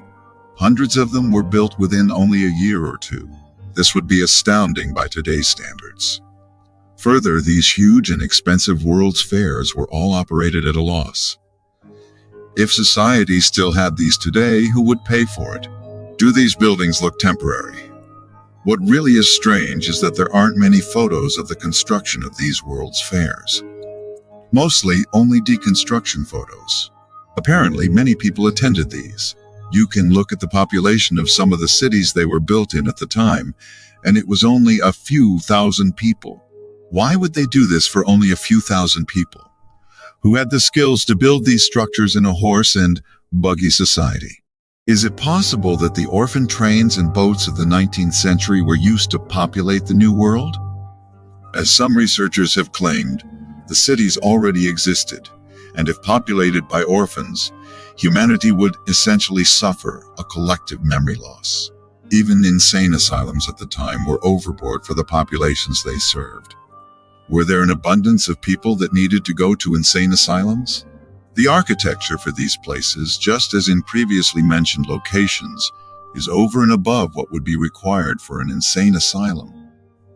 [0.57, 3.29] hundreds of them were built within only a year or two.
[3.77, 6.23] This would be astounding by today's standards.
[6.97, 11.37] Further, these huge and expensive World's Fairs were all operated at a loss.
[12.57, 15.69] If society still had these today, who would pay for it?
[16.17, 17.91] Do these buildings look temporary?
[18.65, 22.65] What really is strange is that there aren't many photos of the construction of these
[22.65, 23.63] World's Fairs.
[24.53, 26.91] Mostly only deconstruction photos.
[27.37, 29.37] Apparently, many people attended these.
[29.73, 32.89] You can look at the population of some of the cities they were built in
[32.89, 33.55] at the time,
[34.05, 36.43] and it was only a few thousand people.
[36.91, 39.43] Why would they do this for only a few thousand people?
[40.21, 43.03] Who had the skills to build these structures in a horse and
[43.33, 44.43] buggy society?
[44.87, 49.11] Is it possible that the orphan trains and boats of the 19th century were used
[49.11, 50.57] to populate the New World?
[51.55, 53.25] As some researchers have claimed,
[53.67, 55.29] the cities already existed,
[55.75, 57.51] and if populated by orphans,
[57.97, 61.71] humanity would essentially suffer a collective memory loss.
[62.13, 66.55] Even insane asylums at the time were overboard for the populations they served.
[67.29, 70.87] Were there an abundance of people that needed to go to insane asylums?
[71.35, 75.71] The architecture for these places, just as in previously mentioned locations,
[76.15, 79.53] is over and above what would be required for an insane asylum.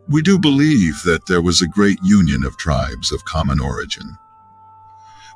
[0.07, 4.17] We do believe that there was a great union of tribes of common origin,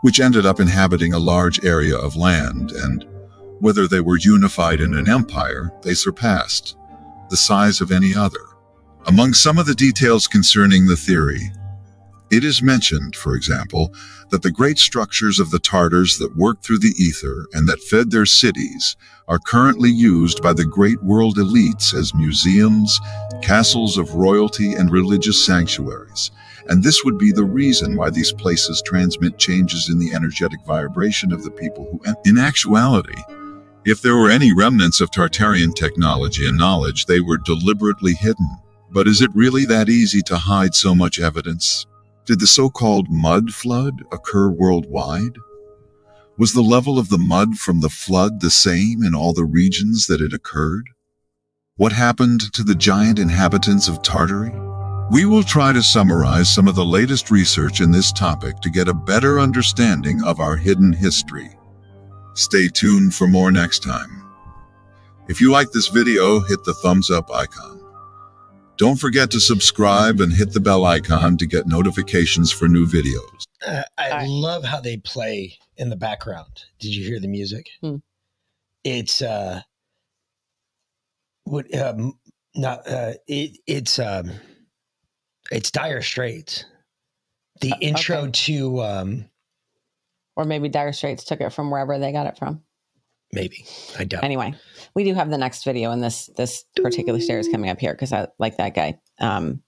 [0.02, 3.06] which ended up inhabiting a large area of land, and
[3.60, 6.76] whether they were unified in an empire, they surpassed
[7.30, 8.40] the size of any other.
[9.08, 11.52] Among some of the details concerning the theory,
[12.32, 13.94] it is mentioned, for example,
[14.32, 18.10] that the great structures of the Tartars that worked through the ether and that fed
[18.10, 18.96] their cities
[19.28, 23.00] are currently used by the great world elites as museums,
[23.44, 26.32] castles of royalty, and religious sanctuaries,
[26.68, 31.32] and this would be the reason why these places transmit changes in the energetic vibration
[31.32, 32.14] of the people who.
[32.26, 33.22] In actuality,
[33.86, 38.50] if there were any remnants of Tartarian technology and knowledge, they were deliberately hidden.
[38.90, 41.86] But is it really that easy to hide so much evidence?
[42.26, 45.38] Did the so-called mud flood occur worldwide?
[46.38, 50.08] Was the level of the mud from the flood the same in all the regions
[50.08, 50.90] that it occurred?
[51.78, 54.54] What happened to the giant inhabitants of Tartary?
[55.12, 58.88] We will try to summarize some of the latest research in this topic to get
[58.88, 61.52] a better understanding of our hidden history.
[62.34, 64.24] Stay tuned for more next time.
[65.28, 67.82] If you like this video, hit the thumbs up icon.
[68.78, 73.44] Don't forget to subscribe and hit the bell icon to get notifications for new videos.
[73.66, 76.64] Uh, I love how they play in the background.
[76.80, 77.68] Did you hear the music?
[77.80, 77.98] Hmm.
[78.84, 79.62] It's uh
[81.44, 82.18] what um
[82.56, 84.32] not uh it it's um
[85.52, 86.66] it's dire straits
[87.62, 88.32] the Uh, intro okay.
[88.32, 89.26] to um
[90.36, 92.62] Or maybe Dire Straits took it from wherever they got it from.
[93.32, 93.66] maybe
[93.98, 94.54] i doubt Anyway,
[94.96, 98.12] we do have the next video, and this this particular series coming up here because
[98.14, 99.00] I like that guy.
[99.20, 99.62] Um,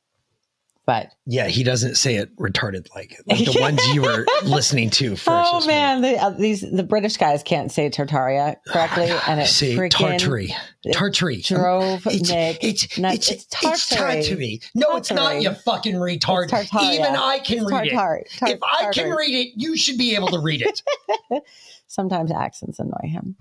[0.87, 5.15] but yeah he doesn't say it retarded like like the ones you were listening to
[5.15, 9.45] first oh man, the, uh, these the British guys can't say Tartaria correctly, and it
[9.45, 10.55] say tartary
[10.93, 13.29] tartary drove it's, Nick it's, nuts.
[13.29, 14.21] it's, It's it's tartary.
[14.23, 14.61] tartary.
[14.73, 16.51] No, it's not, you fucking retard.
[16.53, 18.31] It's Even I can It's read tartar- it.
[18.39, 21.43] tar- if I can read it, you should be able to read it.
[21.87, 23.35] Sometimes accents annoy him.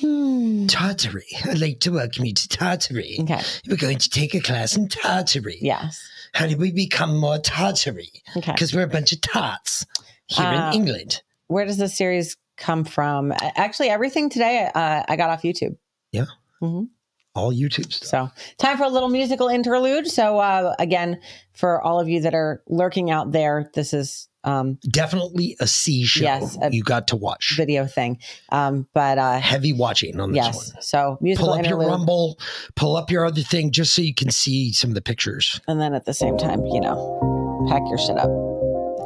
[0.00, 0.66] Hmm.
[0.66, 1.26] Tartary.
[1.44, 3.18] I'd like to welcome you to Tartary.
[3.20, 3.40] Okay.
[3.68, 5.58] We're going to take a class in Tartary.
[5.60, 6.02] Yes.
[6.34, 8.10] How do we become more Tartary?
[8.36, 8.52] Okay.
[8.52, 9.86] Because we're a bunch of tarts
[10.26, 11.22] here Uh, in England.
[11.48, 13.32] Where does this series come from?
[13.40, 15.76] Actually, everything today uh, I got off YouTube.
[16.10, 16.26] Yeah.
[16.62, 16.88] Mhm.
[17.34, 18.08] All YouTube stuff.
[18.08, 20.06] So, time for a little musical interlude.
[20.06, 21.20] So, uh, again,
[21.54, 26.04] for all of you that are lurking out there, this is um, Definitely a C
[26.04, 27.54] show Yes, a you got to watch.
[27.56, 28.18] video thing.
[28.50, 30.82] Um, but uh, Heavy watching on this yes, one.
[30.82, 32.38] so musical Pull up your interlude, Rumble,
[32.76, 35.60] pull up your other thing just so you can see some of the pictures.
[35.68, 38.30] and then at the same time, you know, pack your shit up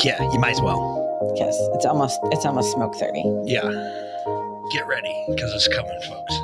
[0.05, 1.03] Yeah, you might as well.
[1.35, 3.23] because it's almost it's almost smoke thirty.
[3.45, 3.63] Yeah.
[4.73, 6.35] Get ready because it's coming, folks.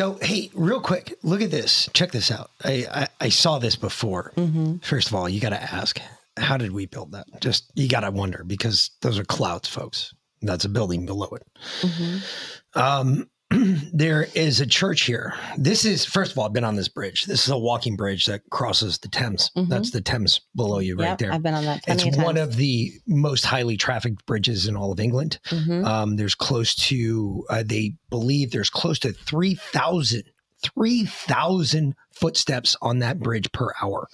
[0.00, 1.90] So, hey, real quick, look at this.
[1.92, 2.52] Check this out.
[2.64, 4.32] I I, I saw this before.
[4.34, 4.78] Mm-hmm.
[4.78, 6.00] First of all, you got to ask,
[6.38, 7.26] how did we build that?
[7.42, 10.14] Just you got to wonder because those are clouds, folks.
[10.40, 11.46] That's a building below it.
[11.82, 12.78] Mm-hmm.
[12.80, 13.28] Um,
[13.92, 15.34] there is a church here.
[15.58, 17.24] This is first of all, I've been on this bridge.
[17.24, 19.50] This is a walking bridge that crosses the Thames.
[19.56, 19.68] Mhm.
[19.68, 21.32] That's the Thames below you, right Yep, there.
[21.32, 21.82] I've been on that.
[21.88, 25.38] it's of one of the most highly trafficked bridges in all of England.
[25.46, 25.84] Mhm.
[25.84, 30.22] Um, there's close to, uh, they believe there's close to 3,000,
[30.62, 34.06] 3,000 footsteps on that bridge per hour,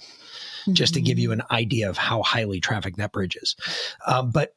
[0.73, 3.55] just to give you an idea of how highly trafficked that bridge is.
[4.07, 4.55] Um, but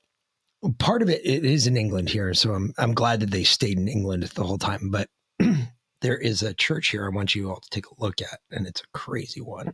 [0.77, 2.33] part of it, it is in England here.
[2.33, 4.89] So I'm, I'm glad that they stayed in England the whole time.
[4.91, 5.09] But
[6.01, 8.67] there is a church here I want you all to take a look at, and
[8.67, 9.73] it's a crazy one.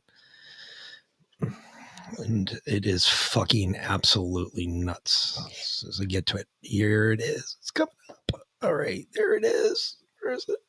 [2.19, 5.41] And it is fucking absolutely nuts.
[5.87, 7.57] As I get to it, here it is.
[7.59, 8.41] It's coming up.
[8.61, 9.97] All right, there it is.
[10.21, 10.59] Where is it?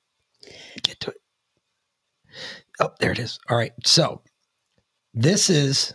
[0.83, 1.21] Get to it.
[2.81, 3.39] Oh, there it is.
[3.49, 3.73] All right.
[3.85, 4.23] So
[5.15, 5.95] this is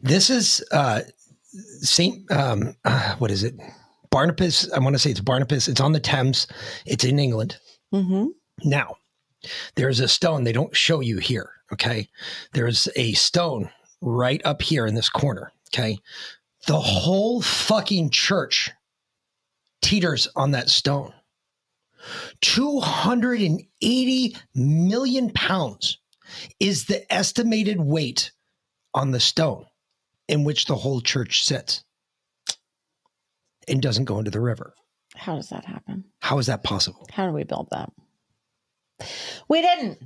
[0.00, 1.02] this is uh
[1.80, 3.54] Saint um uh, what is it?
[4.10, 4.70] Barnabas.
[4.72, 5.68] I want to say it's Barnabas.
[5.68, 6.46] It's on the Thames.
[6.86, 7.58] It's in England.
[7.92, 8.28] Mhm.
[8.64, 8.96] Now,
[9.74, 11.50] there's a stone they don't show you here.
[11.72, 12.08] Okay.
[12.52, 13.70] There's a stone
[14.00, 15.52] right up here in this corner.
[15.72, 15.98] Okay.
[16.66, 18.70] The whole fucking church
[19.82, 21.12] teeters on that stone.
[22.42, 25.98] 280 million pounds
[26.60, 28.32] is the estimated weight
[28.92, 29.66] on the stone
[30.28, 31.84] in which the whole church sits
[33.68, 34.74] and doesn't go into the river.
[35.16, 36.04] How does that happen?
[36.20, 37.06] How is that possible?
[37.12, 37.90] How do we build that?
[39.48, 39.98] We didn't.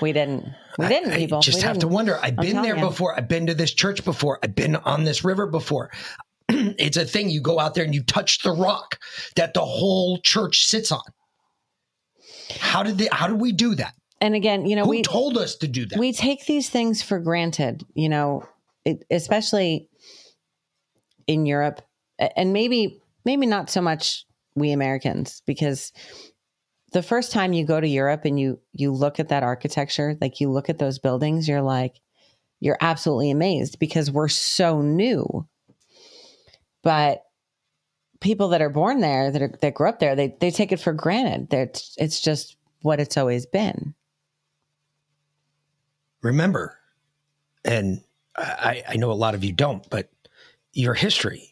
[0.00, 0.46] We didn't.
[0.78, 1.40] We didn't, I- I people.
[1.40, 1.92] just We have to didn't.
[1.92, 2.18] wonder.
[2.22, 2.82] I've I'm been there you.
[2.88, 3.16] before.
[3.16, 4.38] I've been to this church before.
[4.42, 5.90] I've been on this river before.
[6.48, 7.30] it's a thing.
[7.30, 8.98] You go out there and you touch the rock
[9.36, 11.02] that the whole church sits on.
[12.58, 13.94] How did they, how did we do that?
[14.22, 15.98] And again, you know, Who we told us to do that?
[15.98, 18.46] we take these things for granted, you know,
[18.84, 19.88] it, especially
[21.26, 21.82] in Europe,
[22.36, 24.24] and maybe maybe not so much
[24.54, 25.92] we Americans, because
[26.92, 30.40] the first time you go to Europe and you you look at that architecture, like
[30.40, 32.00] you look at those buildings, you're like,
[32.60, 35.48] you're absolutely amazed because we're so new.
[36.84, 37.24] But
[38.20, 40.78] people that are born there, that are that grew up there, they they take it
[40.78, 41.50] for granted.
[41.50, 43.96] That it's just what it's always been.
[46.22, 46.78] Remember,
[47.64, 48.02] and
[48.36, 50.10] I, I know a lot of you don't, but
[50.72, 51.48] your history.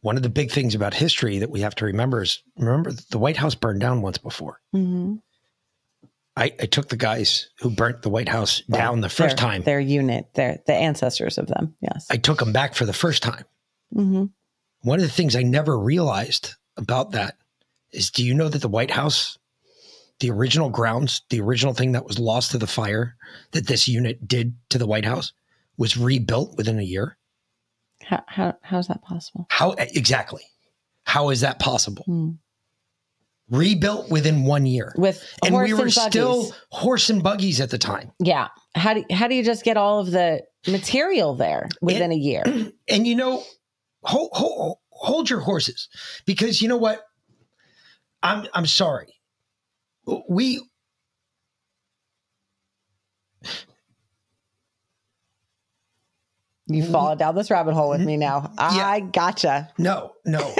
[0.00, 3.18] One of the big things about history that we have to remember is remember the
[3.18, 4.60] White House burned down once before.
[4.74, 5.16] Mm-hmm.
[6.36, 9.62] I, I took the guys who burnt the White House down the first their, time.
[9.62, 11.74] Their unit, their the ancestors of them.
[11.80, 12.06] Yes.
[12.10, 13.44] I took them back for the first time.
[13.92, 14.26] hmm
[14.82, 17.36] One of the things I never realized about that
[17.90, 19.36] is do you know that the White House,
[20.20, 23.16] the original grounds, the original thing that was lost to the fire
[23.52, 25.32] that this unit did to the White House
[25.76, 27.16] was rebuilt within a year?
[28.02, 29.46] How, how how is that possible?
[29.50, 30.42] How exactly?
[31.04, 32.04] How is that possible?
[32.04, 32.30] Hmm.
[33.50, 34.92] Rebuilt within one year.
[34.96, 38.12] With and we were and still horse and buggies at the time.
[38.20, 38.48] Yeah.
[38.74, 42.42] How do how do you just get all of the material there within a year?
[42.90, 43.42] And you know,
[44.02, 45.88] hold, hold, hold your horses
[46.24, 47.02] because you know what?
[48.22, 49.17] I'm I'm sorry.
[50.28, 50.60] We
[56.70, 58.52] You fall down this rabbit hole with me now.
[58.58, 59.70] I gotcha.
[59.78, 60.54] no no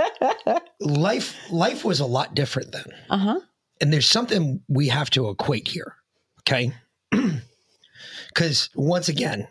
[0.80, 3.40] life life was a lot different then, Uh huh.
[3.80, 5.96] and there's something we have to equate here.
[6.40, 6.72] Okay,
[8.28, 9.48] because once again.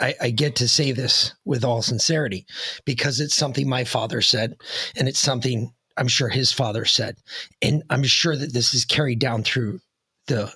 [0.00, 2.46] I, I get to say this with all sincerity
[2.86, 4.56] because it's something my father said,
[4.96, 7.16] and it's something I'm sure his father said,
[7.60, 9.80] and I'm sure that this is carried down through
[10.26, 10.52] the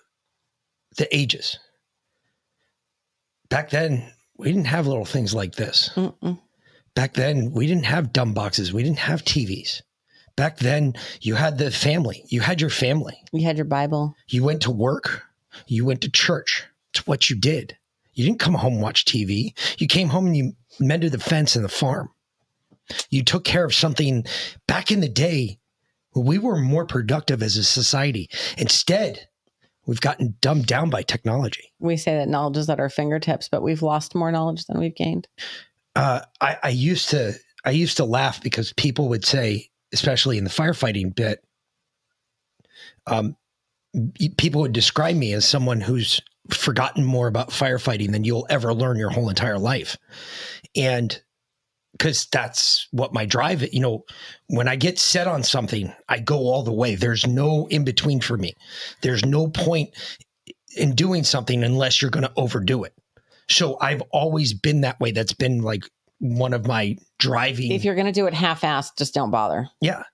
[0.97, 1.59] the ages.
[3.49, 5.91] Back then, we didn't have little things like this.
[5.95, 6.41] Mm-mm.
[6.95, 8.73] Back then, we didn't have dumb boxes.
[8.73, 9.83] We didn't have TVs.
[10.37, 12.25] Back then, you had the family.
[12.29, 13.23] You had your family.
[13.33, 14.15] You had your Bible.
[14.29, 15.25] You went to work.
[15.67, 16.65] You went to church.
[16.95, 17.77] It's what you did.
[18.15, 19.53] You didn't come home and watch TV.
[19.79, 22.11] You came home and you mended the fence in the farm.
[23.11, 24.25] You took care of something
[24.67, 25.59] back in the day.
[26.15, 28.29] We were more productive as a society.
[28.59, 29.29] Instead,
[29.87, 31.73] we've gotten dumbed down by technology.
[31.79, 34.95] We say that knowledge is at our fingertips, but we've lost more knowledge than we've
[34.95, 35.29] gained.
[35.97, 37.35] uh, I, I used to
[37.65, 41.45] I used to laugh because people would say, especially in the firefighting bit,
[43.07, 43.37] um,
[44.37, 48.99] people would describe me as someone who's forgotten more about firefighting than you'll ever learn
[48.99, 49.97] your whole entire life,
[50.75, 51.23] and
[51.93, 53.63] because that's what my drive.
[53.73, 54.05] You know,
[54.49, 56.95] when I get set on something, I go all the way.
[56.95, 58.55] There's no in between for me.
[59.03, 59.91] There's no point
[60.77, 62.95] in doing something unless you're going to overdo it.
[63.49, 65.11] So I've always been that way.
[65.11, 65.85] That's been like
[66.19, 67.73] one of my driving.
[67.73, 69.69] If you're going to do it half-assed, just don't bother.
[69.81, 70.05] yeah.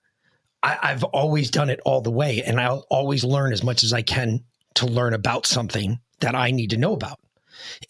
[0.61, 3.93] I, I've always done it all the way, and I'll always learn as much as
[3.93, 4.43] I can
[4.73, 7.17] to learn about something that I need to know about.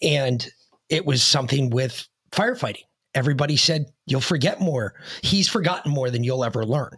[0.00, 0.48] And
[0.88, 2.84] it was something with firefighting.
[3.14, 4.94] Everybody said, You'll forget more.
[5.22, 6.96] He's forgotten more than you'll ever learn.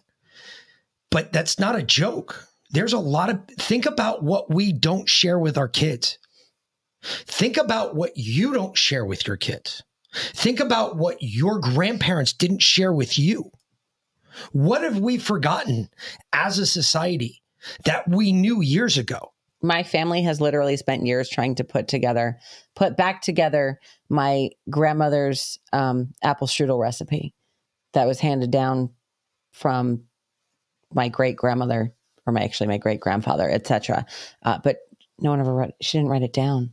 [1.11, 2.49] But that's not a joke.
[2.71, 6.19] There's a lot of, think about what we don't share with our kids.
[7.03, 9.83] Think about what you don't share with your kids.
[10.15, 13.51] Think about what your grandparents didn't share with you.
[14.53, 15.91] What have we forgotten
[16.33, 17.43] as a society
[17.85, 19.32] that we knew years ago?
[19.63, 22.39] My family has literally spent years trying to put together,
[22.75, 23.79] put back together
[24.09, 27.35] my grandmother's um, apple strudel recipe
[27.93, 28.91] that was handed down
[29.53, 30.05] from
[30.93, 31.95] my great grandmother,
[32.27, 34.07] or my actually my great grandfather, etc.
[34.43, 34.79] Uh, but
[35.19, 35.75] no one ever wrote.
[35.81, 36.71] She didn't write it down.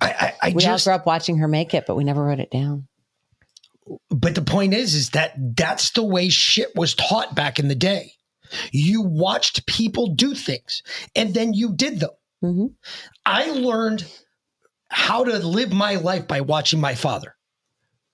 [0.00, 0.06] I,
[0.42, 2.40] I, I we just, all grew up watching her make it, but we never wrote
[2.40, 2.88] it down.
[4.10, 7.74] but the point is, is that that's the way shit was taught back in the
[7.74, 8.12] day.
[8.70, 10.82] You watched people do things
[11.14, 12.10] and then you did them.
[12.42, 12.66] Mm-hmm.
[13.24, 14.04] I learned
[14.88, 17.34] how to live my life by watching my father.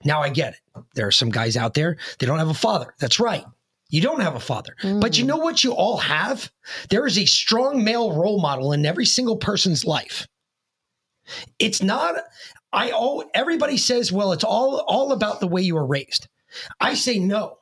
[0.04, 0.84] Now I get it.
[0.94, 2.94] There are some guys out there, they don't have a father.
[3.00, 3.44] That's right.
[3.90, 4.76] You don't have a father.
[5.00, 6.50] But you know what you all have?
[6.90, 10.28] There is a strong male role model in every single person's life.
[11.58, 12.16] It's not
[12.72, 16.28] I all everybody says, well, it's all all about the way you were raised.
[16.80, 17.57] I say no.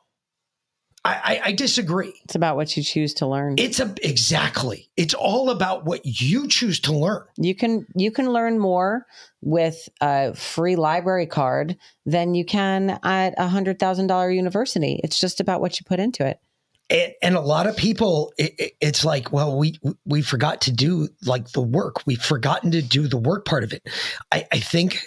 [1.07, 2.13] I, I, I disagree.
[2.25, 3.55] It's about what you choose to learn.
[3.59, 4.91] It's a exactly.
[4.97, 7.25] It's all about what you choose to learn.
[7.37, 9.07] You can you can learn more
[9.41, 15.01] with a free library card than you can at a hundred thousand dollar university.
[15.05, 16.41] It's just about what you put into it.
[16.89, 20.73] And, and a lot of people, it, it- it's like, well, we we forgot to
[20.73, 22.07] do like the work.
[22.07, 23.89] We've forgotten to do the work part of it.
[24.33, 25.01] I, I think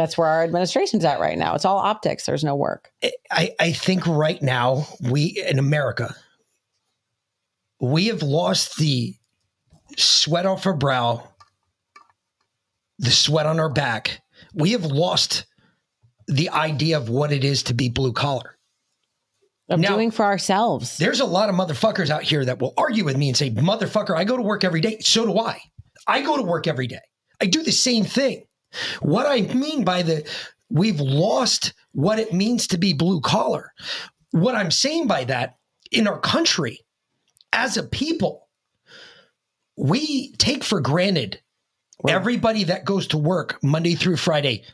[0.00, 1.54] That's where our administration's at right now.
[1.54, 2.26] It's all optics.
[2.26, 2.90] There's no work.
[3.30, 6.14] I, I think right now we in America
[7.80, 9.14] we have lost the
[9.96, 11.28] sweat off our brow,
[12.98, 14.22] the sweat on our back.
[14.54, 15.46] We have lost
[16.26, 18.58] the idea of what it is to be blue collar.
[19.68, 20.96] Of Now- doing for ourselves.
[20.96, 24.16] There's a lot of motherfuckers out here that will argue with me and say, "Motherfucker,
[24.16, 25.60] I go to work every day." So do I.
[26.06, 27.00] I go to work every day.
[27.40, 28.45] I do the same thing.
[29.00, 30.28] What I mean by the
[30.68, 33.72] we've lost what it means to be blue collar.
[34.32, 35.56] What I'm saying by that
[35.90, 36.84] in our country
[37.52, 38.48] as a people,
[39.76, 41.40] we take for granted
[42.08, 44.64] everybody that goes to work Monday through Friday,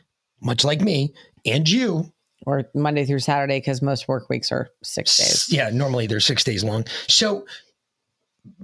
[0.41, 1.13] much like me
[1.45, 2.11] and you.
[2.45, 5.45] Or Monday through Saturday, because most work weeks are six days.
[5.49, 6.85] Yeah, normally they're six days long.
[7.07, 7.45] So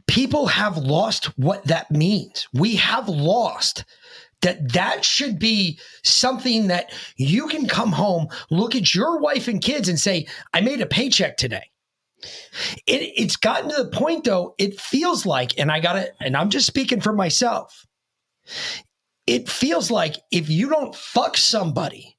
[0.05, 2.45] people have lost what that means.
[2.53, 3.85] We have lost
[4.41, 9.61] that that should be something that you can come home, look at your wife and
[9.61, 11.69] kids and say, I made a paycheck today.
[12.85, 16.35] It, it's gotten to the point though, it feels like, and I got it, and
[16.35, 17.85] I'm just speaking for myself.
[19.27, 22.17] It feels like if you don't fuck somebody,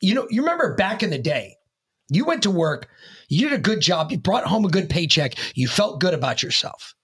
[0.00, 1.56] you know, you remember back in the day,
[2.10, 2.88] you went to work,
[3.28, 6.42] you did a good job, you brought home a good paycheck, you felt good about
[6.42, 6.94] yourself.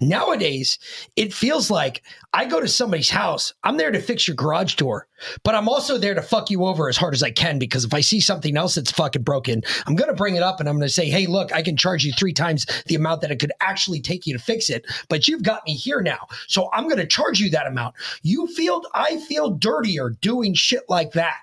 [0.00, 0.78] Nowadays,
[1.16, 2.02] it feels like
[2.32, 5.08] I go to somebody's house, I'm there to fix your garage door,
[5.42, 7.94] but I'm also there to fuck you over as hard as I can because if
[7.94, 10.76] I see something else that's fucking broken, I'm going to bring it up and I'm
[10.76, 13.38] going to say, hey, look, I can charge you three times the amount that it
[13.38, 16.26] could actually take you to fix it, but you've got me here now.
[16.46, 17.94] So I'm going to charge you that amount.
[18.22, 21.36] You feel, I feel dirtier doing shit like that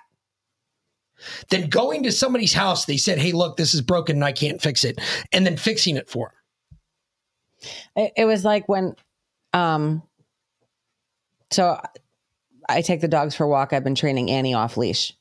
[1.50, 2.84] than going to somebody's house.
[2.84, 5.00] They said, hey, look, this is broken and I can't fix it,
[5.32, 6.36] and then fixing it for them.
[7.96, 8.94] It, it was like when,
[9.52, 10.02] um,
[11.50, 11.80] so
[12.68, 13.72] I take the dogs for a walk.
[13.72, 15.12] I've been training Annie off leash.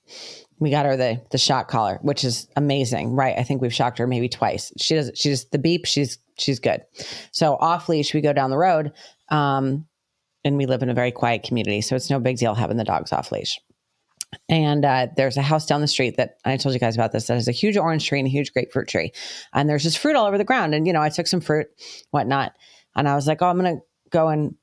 [0.60, 3.38] We got her the the shock collar, which is amazing, right?
[3.38, 4.72] I think we've shocked her maybe twice.
[4.78, 5.86] She does she's the beep.
[5.86, 6.84] She's she's good.
[7.32, 8.94] So off leash, we go down the road,
[9.30, 9.86] um,
[10.46, 12.84] and we live in a very quiet community, so it's no big deal having the
[12.84, 13.60] dogs off leash.
[14.50, 17.28] And uh, there's a house down the street that I told you guys about this
[17.28, 19.12] that has a huge orange tree and a huge grapefruit tree.
[19.54, 20.74] And there's just fruit all over the ground.
[20.76, 21.68] And, you know, I took some fruit,
[22.12, 22.54] whatnot.
[22.96, 24.56] And I was like, oh, I'm going to go and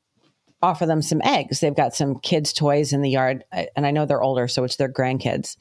[0.63, 1.61] offer them some eggs.
[1.61, 3.45] They've got some kids' toys in the yard.
[3.53, 5.57] And I know they're older, so it's their grandkids.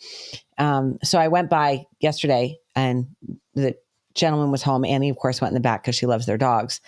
[0.57, 3.07] Um, so I went by yesterday and
[3.53, 3.75] the
[4.13, 4.83] gentleman was home.
[4.83, 6.81] Annie, of course, went in the back because she loves their dogs.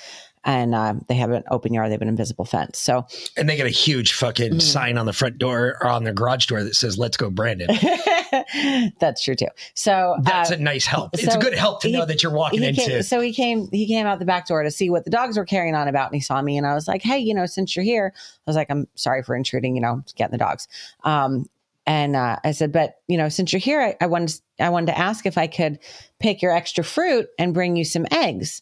[0.43, 2.79] And um, they have an open yard, they have an invisible fence.
[2.79, 3.05] So
[3.37, 4.61] And they get a huge fucking Mm.
[4.61, 7.67] sign on the front door or on their garage door that says, let's go, Brandon.
[8.99, 9.47] that's true too.
[9.73, 11.11] So That's uh, a nice help.
[11.13, 12.81] It's so a good help to he- know that you're walking into.
[12.81, 13.69] Came, so he came.
[13.71, 16.07] He came out the back door to see what the dogs were carrying on about,
[16.07, 18.21] and he saw me, and I was like, "Hey, you know, since you're here, I
[18.47, 19.75] was like, I'm sorry for intruding.
[19.75, 20.67] You know, getting the dogs."
[21.03, 21.47] Um,
[21.85, 24.87] and uh, I said, "But you know, since you're here, I, I wanted I wanted
[24.87, 25.79] to ask if I could
[26.19, 28.61] pick your extra fruit and bring you some eggs."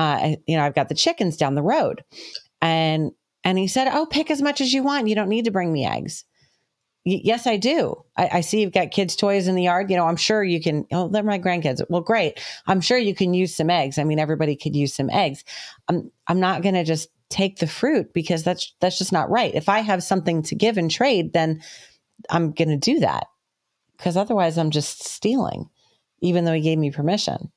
[0.00, 2.02] Uh, you know, I've got the chickens down the road.
[2.62, 3.12] And,
[3.44, 5.08] and he said, Oh, pick as much as you want.
[5.08, 6.24] You don't need to bring me eggs.
[7.04, 8.02] Y- yes, I do.
[8.16, 9.90] I, I see you've got kids' toys in the yard.
[9.90, 10.86] You know, I'm sure you can.
[10.90, 11.82] Oh, they're my grandkids.
[11.90, 12.40] Well, great.
[12.66, 13.98] I'm sure you can use some eggs.
[13.98, 15.44] I mean, everybody could use some eggs.
[15.88, 19.54] I'm I'm not going to just take the fruit because that's that's just not right.
[19.54, 21.62] If I have something to give and trade, then
[22.30, 23.26] I'm going to do that
[23.98, 25.68] because otherwise I'm just stealing,
[26.22, 27.50] even though he gave me permission.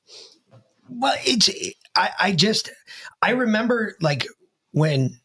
[0.90, 1.48] Well, it's
[1.94, 2.70] I, I just
[3.22, 4.26] I remember like
[4.72, 5.18] when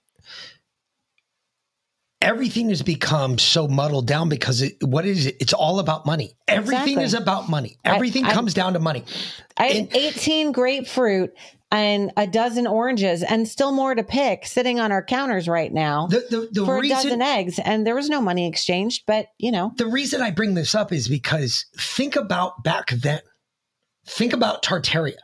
[2.21, 5.37] everything has become so muddled down because it, what is it?
[5.39, 6.33] It's all about money.
[6.47, 7.03] Everything Exactly.
[7.03, 7.77] is about money.
[7.85, 9.05] Everything I- comes down to money.
[9.57, 11.31] I had 18 grapefruit
[11.71, 16.07] and a dozen oranges and still more to pick sitting on our counters right now
[16.07, 17.59] The, the, the for reason, a dozen eggs.
[17.59, 20.91] And there was no money exchanged, but you know, the reason I bring this up
[20.91, 23.21] is because think about back then.
[24.07, 25.17] Think about Tartaria.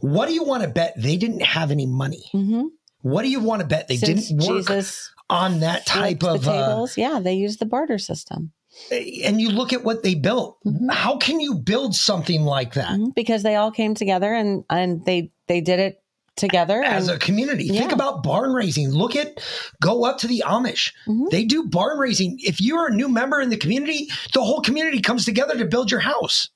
[0.00, 2.24] What do you want to bet they didn't have any money?
[2.34, 2.68] mhm.
[3.02, 6.48] What do you want to bet they since didn't work Jesus on that type of
[6.48, 8.52] uh, tables, yeah, they used the barter system
[8.90, 10.58] and you look at what they built.
[10.64, 10.88] Mm-hmm.
[10.88, 13.14] How can you build something like that Mhm.
[13.14, 16.02] because they all came together and and they they did it
[16.36, 17.68] together as and a community?
[17.68, 18.90] Think about barn raising.
[18.90, 19.40] Look at
[19.80, 20.92] go up to the Amish.
[21.06, 21.30] Mhm.
[21.30, 22.38] They do barn raising.
[22.40, 25.90] If you're a new member in the community, the whole community comes together to build
[25.90, 26.48] your house.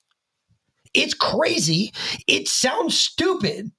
[0.95, 1.93] It's crazy.
[2.27, 3.71] It sounds stupid.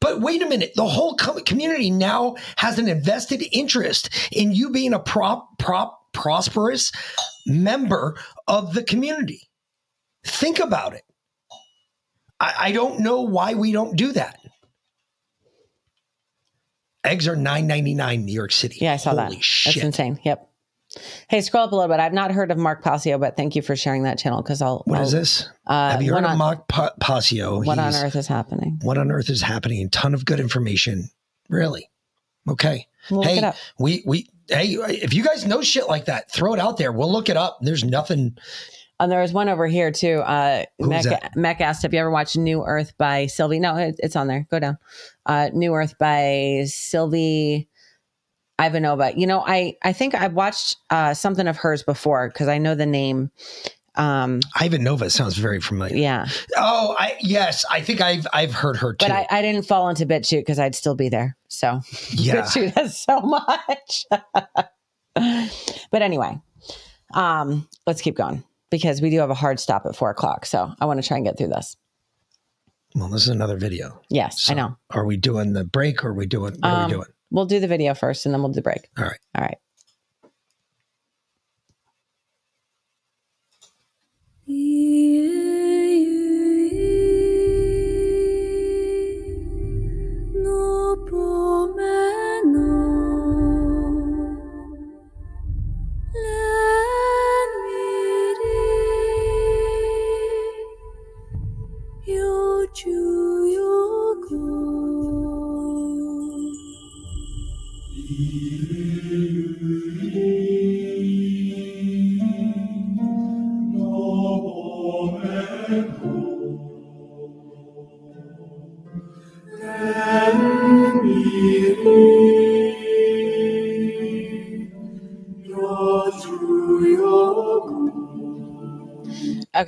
[0.00, 4.70] But wait a minute, the whole co- community now has an invested interest in you
[4.70, 6.92] being a prop, prop, prosperous
[7.46, 9.48] member of the community.
[10.24, 11.02] Think about it.
[12.38, 14.38] I, I don't know why we don't do that.
[17.04, 18.78] Eggs are nine ninety nine in New York City.
[18.80, 19.44] yeah, I saw Holy that.
[19.44, 19.74] Shit.
[19.74, 20.20] That's insane.
[20.24, 20.48] Yep.
[21.28, 22.00] Hey, scroll up a little bit.
[22.00, 24.82] I've not heard of Mark Passio, but thank you for sharing that channel because I'll.
[24.86, 25.48] What I'll, is this?
[25.66, 27.62] Uh, Have you heard of Mark Pa- Passio?
[27.62, 28.78] What on earth is happening?
[28.82, 29.88] What on earth is happening?
[29.90, 31.10] ton of good information.
[31.48, 31.90] Really?
[32.48, 32.86] Okay.
[33.10, 36.76] We'll hey, we we hey, if you guys know shit like that, throw it out
[36.76, 36.92] there.
[36.92, 37.58] We'll look it up.
[37.60, 38.36] There's nothing.
[39.00, 40.20] And there was one over here too.
[40.20, 41.36] Uh, Mech?
[41.36, 44.46] Mech asked, "Have you ever watched New Earth by Sylvie?" No, it, it's on there.
[44.50, 44.78] Go down.
[45.24, 47.67] Uh, New Earth by Sylvie
[48.58, 49.16] Ivanova.
[49.16, 52.74] You know, I I think I've watched uh, something of hers before because I know
[52.74, 53.30] the name.
[53.94, 55.96] Um, Ivanova sounds very familiar.
[55.96, 56.26] yeah,
[56.56, 59.06] Oh, I yes, I think I've I've heard her too.
[59.06, 61.36] but I, I didn't fall into BitChute because I'd still be there.
[61.48, 61.80] So
[62.10, 62.42] yeah.
[62.42, 64.06] BitChute has so much.
[65.14, 66.38] but anyway,
[67.14, 70.46] um, let's keep going because we do have a hard stop at four o'clock.
[70.46, 71.76] So I want to try and get through this.
[72.94, 74.00] Well, this is another video.
[74.10, 74.76] Yes, So I know.
[74.90, 77.08] Are we doing the break or are we doing what are Um, we doing?
[77.30, 78.88] We'll do the video first and then we'll do the break.
[78.96, 79.18] All right.
[79.34, 79.58] All right.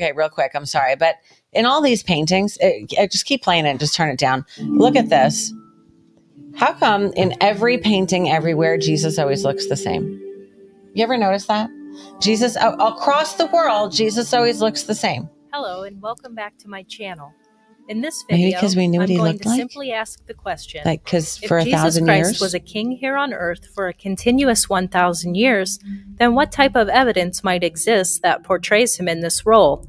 [0.00, 0.52] Okay, real quick.
[0.54, 1.16] I'm sorry, but
[1.52, 3.78] in all these paintings, it, it- just keep playing it.
[3.78, 4.46] Just turn it down.
[4.58, 5.52] Look at this.
[6.56, 10.04] How come in every painting everywhere Jesus always looks the same?
[10.94, 11.68] You ever notice that?
[12.20, 15.28] Jesus across the world, Jesus always looks the same.
[15.52, 17.34] Hello and welcome back to my channel.
[17.90, 19.58] In this video, 'cause we knew what I'm he going looked to like?
[19.58, 22.60] simply ask the question: Like, because If for a Jesus thousand Christ years, was a
[22.60, 25.80] king here on earth for a continuous 1,000 years,
[26.18, 29.88] then what type of evidence might exist that portrays him in this role?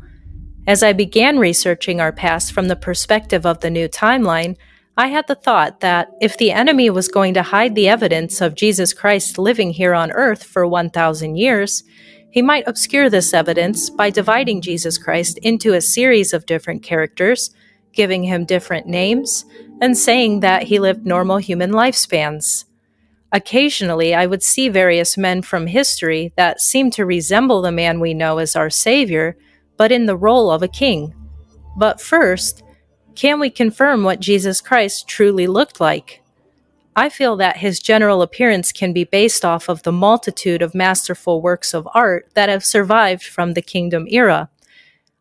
[0.65, 4.56] As I began researching our past from the perspective of the new timeline,
[4.98, 8.56] I had the thought that if the enemy was going to hide the evidence of
[8.56, 11.84] Jesus Christ living here on earth for 1,000 years,
[12.32, 17.52] he might obscure this evidence by dividing Jesus Christ into a series of different characters,
[17.93, 19.45] giving him different names,
[19.81, 22.65] and saying that he lived normal human lifespans.
[23.31, 28.13] Occasionally, I would see various men from history that seemed to resemble the man we
[28.13, 29.38] know as our Savior,
[29.77, 31.15] but in the role of a king.
[31.77, 32.63] But first,
[33.15, 36.22] can we confirm what Jesus Christ truly looked like?
[36.95, 41.41] I feel that his general appearance can be based off of the multitude of masterful
[41.41, 44.49] works of art that have survived from the kingdom era.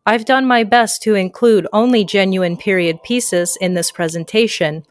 [0.05, 4.83] I've done my best to include only genuine period pieces in this presentation,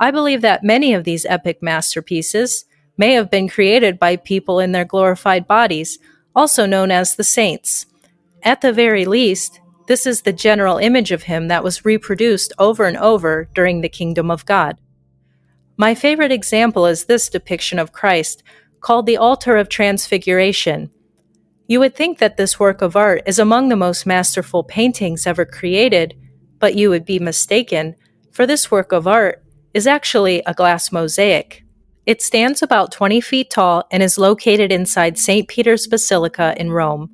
[0.00, 2.64] I believe that many of these epic masterpieces
[2.96, 5.98] may have been created by people in their glorified bodies,
[6.36, 7.86] also known as the saints.
[8.44, 12.84] At the very least, this is the general image of him that was reproduced over
[12.84, 14.78] and over during the kingdom of God.
[15.76, 18.42] My favorite example is this depiction of Christ,
[18.80, 20.90] called the Altar of Transfiguration.
[21.68, 25.44] You would think that this work of art is among the most masterful paintings ever
[25.44, 26.16] created,
[26.58, 27.94] but you would be mistaken,
[28.32, 31.62] for this work of art is actually a glass mosaic.
[32.06, 35.46] It stands about 20 feet tall and is located inside St.
[35.46, 37.10] Peter's Basilica in Rome.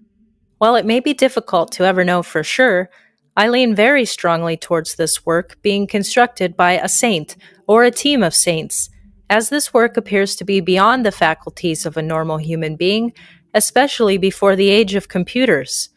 [0.59, 2.91] While it may be difficult to ever know for sure,
[3.37, 7.37] I lean very strongly towards this work being constructed by a saint
[7.67, 8.89] or a team of saints,
[9.29, 13.13] as this work appears to be beyond the faculties of a normal human being,
[13.55, 15.89] especially before the age of computers.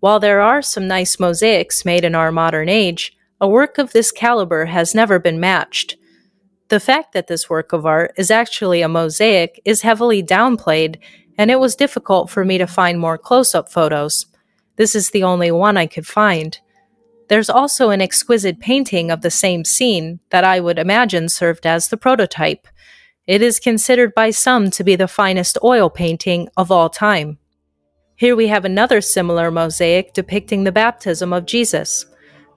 [0.00, 4.12] While there are some nice mosaics made in our modern age, a work of this
[4.12, 5.96] caliber has never been matched.
[6.68, 10.98] The fact that this work of art is actually a mosaic is heavily downplayed,
[11.38, 14.26] and it was difficult for me to find more close up photos.
[14.76, 16.58] This is the only one I could find.
[17.28, 21.88] There's also an exquisite painting of the same scene that I would imagine served as
[21.88, 22.66] the prototype.
[23.28, 27.36] It is considered by some to be the finest oil painting of all time.
[28.16, 32.06] Here we have another similar mosaic depicting the baptism of Jesus.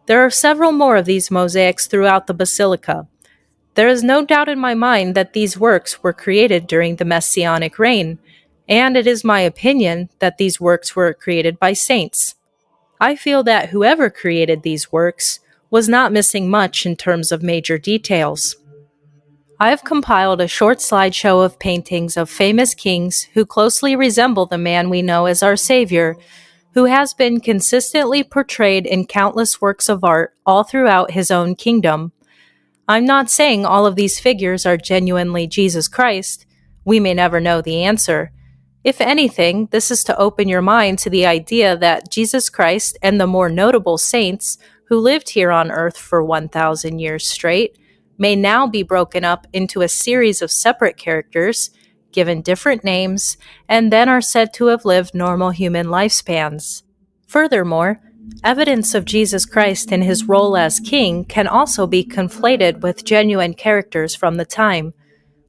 [0.05, 3.05] There are several more of these mosaics throughout the basilica.
[3.75, 7.77] There is no doubt in my mind that these works were created during the Messianic
[7.77, 8.19] reign,
[8.69, 12.35] and it is my opinion that these works were created by saints.
[12.97, 17.77] I feel that whoever created these works was not missing much in terms of major
[17.77, 18.55] details.
[19.61, 24.57] I have compiled a short slideshow of paintings of famous kings who closely resemble the
[24.57, 26.17] man we know as our Savior,
[26.73, 32.11] who has been consistently portrayed in countless works of art all throughout his own kingdom.
[32.87, 36.47] I'm not saying all of these figures are genuinely Jesus Christ.
[36.83, 38.31] We may never know the answer.
[38.83, 43.21] If anything, this is to open your mind to the idea that Jesus Christ and
[43.21, 47.77] the more notable saints who lived here on earth for 1,000 years straight
[48.21, 51.71] may now be broken up into a series of separate characters,
[52.11, 53.35] given different names,
[53.67, 56.83] and then are said to have lived normal human lifespans.
[57.25, 57.99] Furthermore,
[58.43, 63.55] evidence of Jesus Christ in his role as king can also be conflated with genuine
[63.55, 64.93] characters from the time.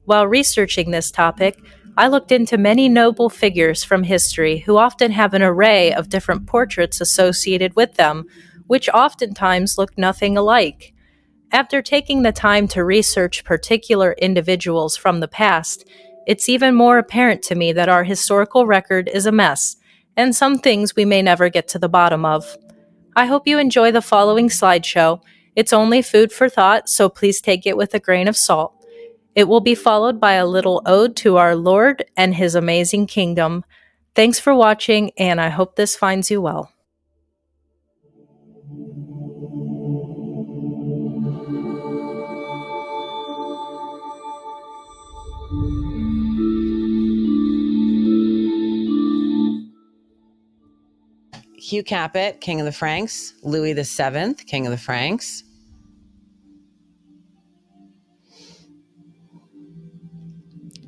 [0.05, 1.59] While researching this topic,
[1.95, 6.47] I looked into many noble figures from history who often have an array of different
[6.47, 8.25] portraits associated with them,
[8.65, 10.92] which oftentimes look nothing alike.
[11.53, 15.87] After taking the time to research particular individuals from the past,
[16.25, 19.75] it's even more apparent to me that our historical record is a mess,
[20.17, 22.57] and some things we may never get to the bottom of.
[23.15, 25.21] I hope you enjoy the following slideshow.
[25.55, 28.73] It's only food for thought, so please take it with a grain of salt.
[29.35, 33.63] It will be followed by a little ode to our Lord and His amazing kingdom.
[34.15, 36.71] Thanks for watching, and I hope this finds you well.
[51.63, 55.45] Hugh Capet, King of the Franks, Louis VII, King of the Franks.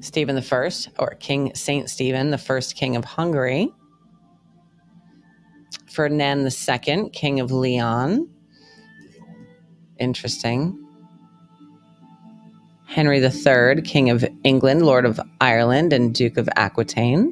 [0.02, 0.70] Stephen I,
[1.00, 3.70] or King Saint Stephen, the first king of Hungary.
[5.90, 8.28] Ferdinand II, King of Leon.
[9.98, 10.78] Interesting.
[12.86, 17.32] Henry III, King of England, Lord of Ireland, and Duke of Aquitaine.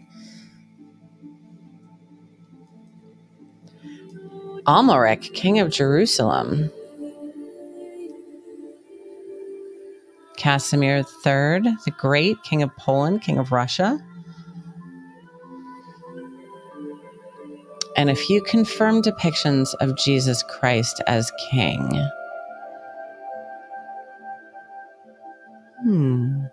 [4.66, 6.72] Amalric, King of Jerusalem.
[10.38, 14.00] Casimir III, the Great, King of Poland, King of Russia.
[17.96, 22.10] And a few confirmed depictions of Jesus Christ as king.
[25.82, 26.46] Hmm.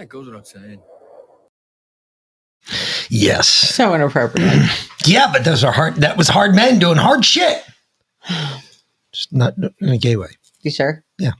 [0.00, 0.80] Yeah, it goes without saying.
[3.10, 3.46] Yes.
[3.48, 4.50] So inappropriate.
[5.06, 5.94] Yeah, but those are hard.
[5.96, 7.62] That was hard men doing hard shit.
[9.12, 10.28] Just not in a gay way.
[10.60, 11.02] You sure?
[11.18, 11.32] Yeah.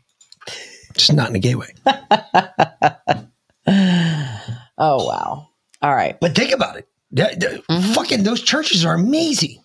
[0.97, 1.75] Just not in a gay way.
[4.83, 5.47] Oh wow.
[5.83, 6.19] All right.
[6.21, 6.89] But think about it.
[7.13, 7.93] That- that- Mm-hmm.
[7.93, 9.60] Fucking those churches are amazing.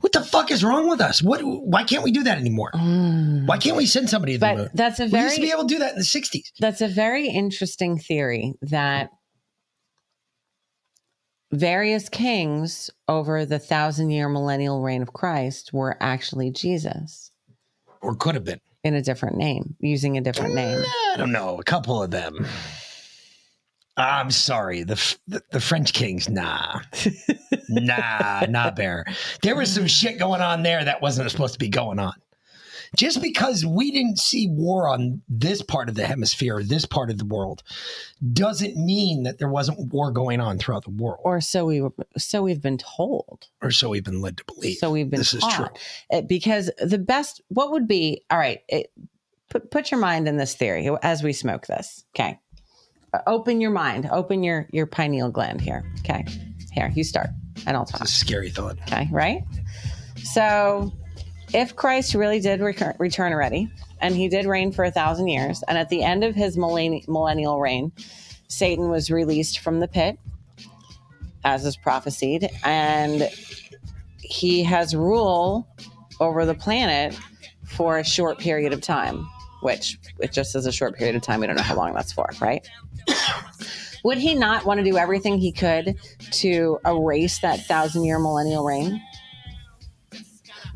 [0.00, 1.22] What the fuck is wrong with us?
[1.22, 1.40] What?
[1.42, 2.70] Why can't we do that anymore?
[2.74, 3.46] Mm.
[3.46, 4.68] Why can't we send somebody to the But moon?
[4.74, 6.52] that's a we very used to be able to do that in the '60s.
[6.58, 9.10] That's a very interesting theory that
[11.52, 17.30] various kings over the thousand year millennial reign of Christ were actually Jesus
[18.00, 20.82] or could have been in a different name, using a different name.
[21.12, 21.58] I don't know.
[21.58, 22.46] A couple of them.
[23.96, 24.82] I'm sorry.
[24.82, 26.80] The the, the French kings, nah,
[27.68, 29.04] nah, nah, bear.
[29.42, 32.14] There was some shit going on there that wasn't supposed to be going on.
[32.96, 37.18] Just because we didn't see war on this part of the hemisphere, this part of
[37.18, 37.62] the world,
[38.32, 41.92] doesn't mean that there wasn't war going on throughout the world, Or so we were,
[42.18, 43.46] so we've been told.
[43.62, 44.78] or so we've been led to believe.
[44.78, 45.68] So we've been This is true.
[46.12, 48.90] Uh, because the best, what would be, all right, it,
[49.50, 52.04] put, put your mind in this theory as we smoke this.
[52.16, 52.40] Okay.
[53.26, 55.84] Open your mind, open your, your pineal gland here.
[56.00, 56.24] Okay.
[56.72, 57.30] Here, you start
[57.66, 58.06] and I'll talk.
[58.06, 58.78] Scary thought.
[58.82, 59.08] Okay.
[59.10, 59.42] Right.
[60.22, 60.92] So
[61.52, 63.70] if Christ really did recur- return already
[64.00, 67.04] and he did reign for a thousand years, and at the end of his millenni-
[67.08, 67.92] millennial reign,
[68.48, 70.18] Satan was released from the pit
[71.44, 73.30] as is prophesied, and
[74.18, 75.66] he has rule
[76.20, 77.18] over the planet
[77.64, 79.26] for a short period of time,
[79.60, 81.40] which it just is a short period of time.
[81.40, 82.66] We don't know how long that's for, right?
[84.04, 85.96] Would he not want to do everything he could
[86.32, 89.02] to erase that thousand year millennial reign?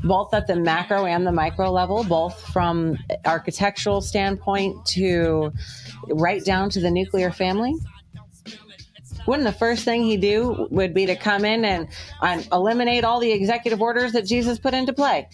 [0.02, 5.50] Both at the macro and the micro level, both from architectural standpoint to
[6.08, 7.74] right down to the nuclear family?
[9.26, 11.88] Wouldn't the first thing he do would be to come in and,
[12.20, 15.28] and eliminate all the executive orders that Jesus put into play?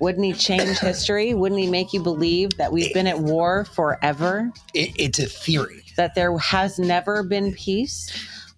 [0.00, 1.34] Wouldn't he change history?
[1.34, 4.52] Wouldn't he make you believe that we've been at war forever?
[4.74, 5.82] It, it's a theory.
[5.96, 8.08] That there has never been peace?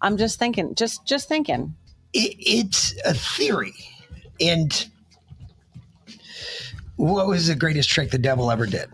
[0.01, 1.75] I'm just thinking, just just thinking.
[2.13, 3.73] It, it's a theory.
[4.39, 4.87] And
[6.95, 8.89] what was the greatest trick the devil ever did?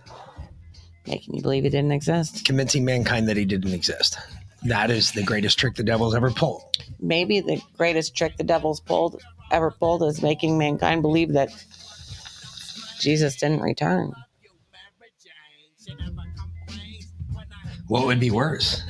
[1.05, 2.45] Making you believe he didn't exist.
[2.45, 4.17] Convincing mankind that he didn't exist.
[4.63, 6.63] That is the greatest trick the devil's ever pulled.
[6.99, 9.21] Maybe the greatest trick the devil's pulled
[9.51, 11.49] ever pulled is making mankind believe that
[12.99, 14.13] Jesus didn't return.
[17.87, 18.81] What would be worse?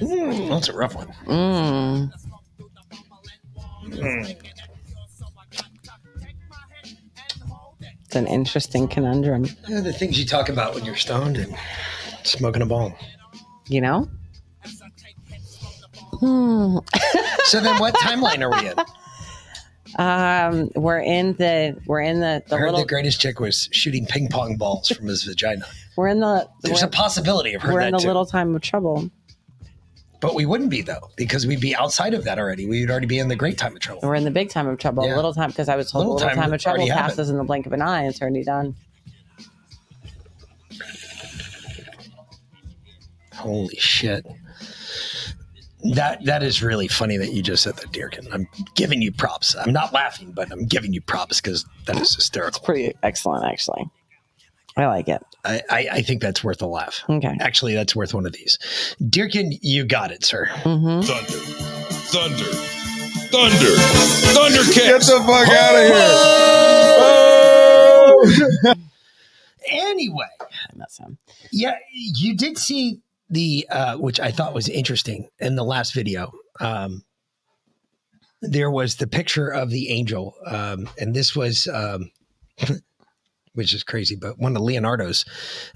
[0.00, 1.08] Mm, that's a rough one.
[1.26, 2.12] Mm.
[3.84, 4.36] Mm.
[8.06, 9.46] It's an interesting conundrum.
[9.68, 11.54] Yeah, the things you talk about when you're stoned and
[12.24, 12.94] smoking a bong.
[13.68, 14.08] You know?
[16.20, 16.78] Hmm.
[17.44, 18.74] So then, what timeline are we in?
[19.98, 23.68] Um, we're in the we're in the, the I heard little the greatest chick was
[23.72, 25.64] shooting ping pong balls from his vagina.
[25.96, 28.06] we're in the There's a possibility of her we're in the too.
[28.06, 29.10] little time of trouble.
[30.20, 32.66] But we wouldn't be though, because we'd be outside of that already.
[32.66, 34.02] We would already be in the great time of trouble.
[34.04, 35.04] We're in the big time of trouble.
[35.06, 35.16] Yeah.
[35.16, 37.08] Little time because I was told Little little, time time, of trouble already happened.
[37.16, 38.06] passes in the blink of an eye.
[38.06, 38.76] It's already done.
[43.34, 44.26] Holy shit.
[45.94, 48.28] That that is really funny that you just said that, Dearkin.
[48.32, 49.54] I'm giving you props.
[49.56, 52.58] I'm not laughing, but I'm giving you props because that is hysterical.
[52.58, 53.88] It's Pretty excellent, actually.
[54.76, 55.22] I like it.
[55.44, 57.02] I, I, I think that's worth a laugh.
[57.08, 57.36] Okay.
[57.40, 58.56] Actually, that's worth one of these.
[59.02, 60.46] Dearkin, you got it, sir.
[60.46, 61.00] Mm-hmm.
[61.00, 61.38] Thunder.
[62.12, 62.52] Thunder.
[63.30, 63.74] Thunder.
[64.32, 64.74] Thundercats.
[64.74, 65.82] Get the fuck out of
[68.64, 68.74] here.
[69.72, 70.44] Anyway, I
[70.74, 71.18] miss him.
[71.52, 72.98] yeah, you did see
[73.30, 76.32] the uh, which I thought was interesting in the last video.
[76.58, 77.04] Um,
[78.42, 82.10] there was the picture of the angel, um, and this was, um,
[83.52, 85.24] which is crazy, but one of Leonardo's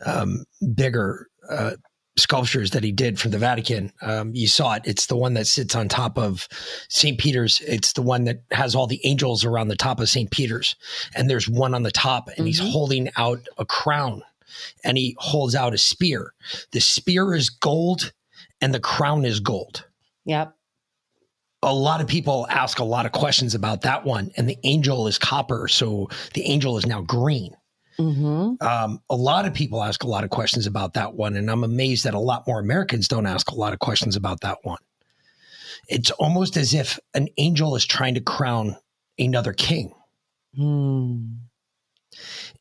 [0.05, 0.44] um,
[0.74, 1.72] bigger uh,
[2.16, 3.93] sculptures that he did from the Vatican.
[4.01, 6.48] Um, you saw it; it's the one that sits on top of
[6.89, 7.18] St.
[7.18, 7.60] Peter's.
[7.66, 10.31] It's the one that has all the angels around the top of St.
[10.31, 10.74] Peter's,
[11.14, 14.22] and there's one on the top, and he's holding out a crown
[14.82, 16.35] and he holds out a spear.
[16.72, 18.12] The spear is gold
[18.60, 19.86] and the crown is gold.
[20.24, 20.55] Yep.
[21.62, 25.06] A lot of people ask a lot of questions about that one, and the angel
[25.06, 27.56] is copper, so the angel is now green.
[27.98, 28.66] Mm-hmm.
[28.66, 31.64] Um, a lot of people ask a lot of questions about that one, and I'm
[31.64, 34.81] amazed that a lot more Americans don't ask a lot of questions about that one.
[35.89, 38.76] It's almost as if an angel is trying to crown
[39.18, 39.94] another king.
[40.56, 41.43] Hmm.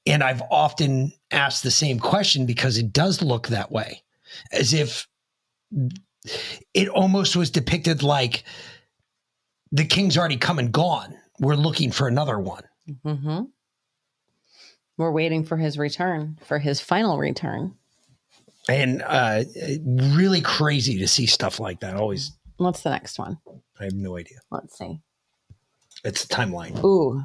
[0.05, 4.03] And I've often asked the same question because it does look that way,
[4.51, 5.07] as if
[6.73, 8.43] it almost was depicted like
[9.71, 11.15] the king's already come and gone.
[11.39, 12.63] We're looking for another one.
[13.05, 13.43] Mm-hmm.
[14.97, 17.75] We're waiting for his return, for his final return.
[18.69, 19.43] And uh,
[19.85, 21.95] really crazy to see stuff like that.
[21.95, 23.37] Always, What's the next one?
[23.79, 24.37] I have no idea.
[24.51, 24.99] Let's see.
[26.03, 26.83] It's a timeline.
[26.83, 27.23] Ooh.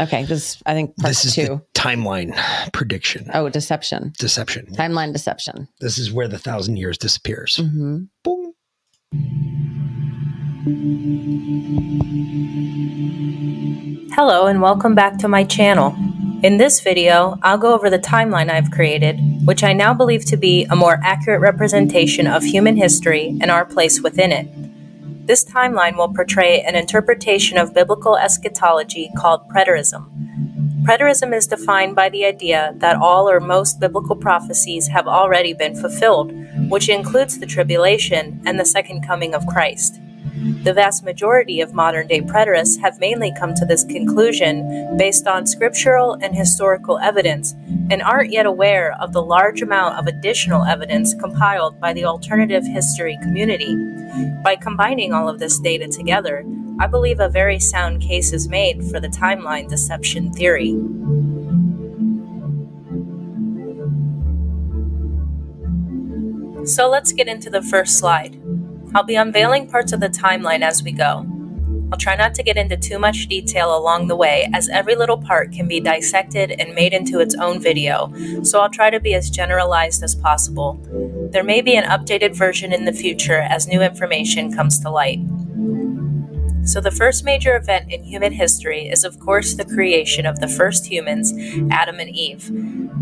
[0.00, 0.24] Okay.
[0.24, 1.44] This I think part This is two.
[1.46, 2.36] the timeline
[2.72, 4.12] prediction, Oh, deception.
[4.18, 4.66] deception.
[4.74, 5.68] Timeline deception.
[5.80, 7.56] This is where the thousand years disappears.
[7.62, 7.98] Mm-hmm.
[8.24, 8.54] Boom.
[14.12, 15.94] Hello and welcome back to my channel.
[16.42, 20.36] In this video, I'll go over the timeline I've created, which I now believe to
[20.36, 24.46] be a more accurate representation of human history and our place within it.
[25.28, 30.08] This timeline will portray an interpretation of biblical eschatology called preterism.
[30.84, 35.76] Preterism is defined by the idea that all or most biblical prophecies have already been
[35.76, 36.32] fulfilled,
[36.70, 40.00] which includes the tribulation and the second coming of Christ.
[40.62, 45.46] The vast majority of modern day preterists have mainly come to this conclusion based on
[45.46, 47.54] scriptural and historical evidence
[47.90, 52.64] and aren't yet aware of the large amount of additional evidence compiled by the alternative
[52.64, 53.74] history community.
[54.44, 56.44] By combining all of this data together,
[56.80, 60.70] I believe a very sound case is made for the timeline deception theory.
[66.66, 68.38] So let's get into the first slide.
[68.94, 71.26] I'll be unveiling parts of the timeline as we go.
[71.90, 75.16] I'll try not to get into too much detail along the way, as every little
[75.16, 78.12] part can be dissected and made into its own video,
[78.42, 80.78] so I'll try to be as generalized as possible.
[81.32, 85.20] There may be an updated version in the future as new information comes to light.
[86.64, 90.48] So, the first major event in human history is, of course, the creation of the
[90.48, 91.32] first humans,
[91.70, 92.50] Adam and Eve.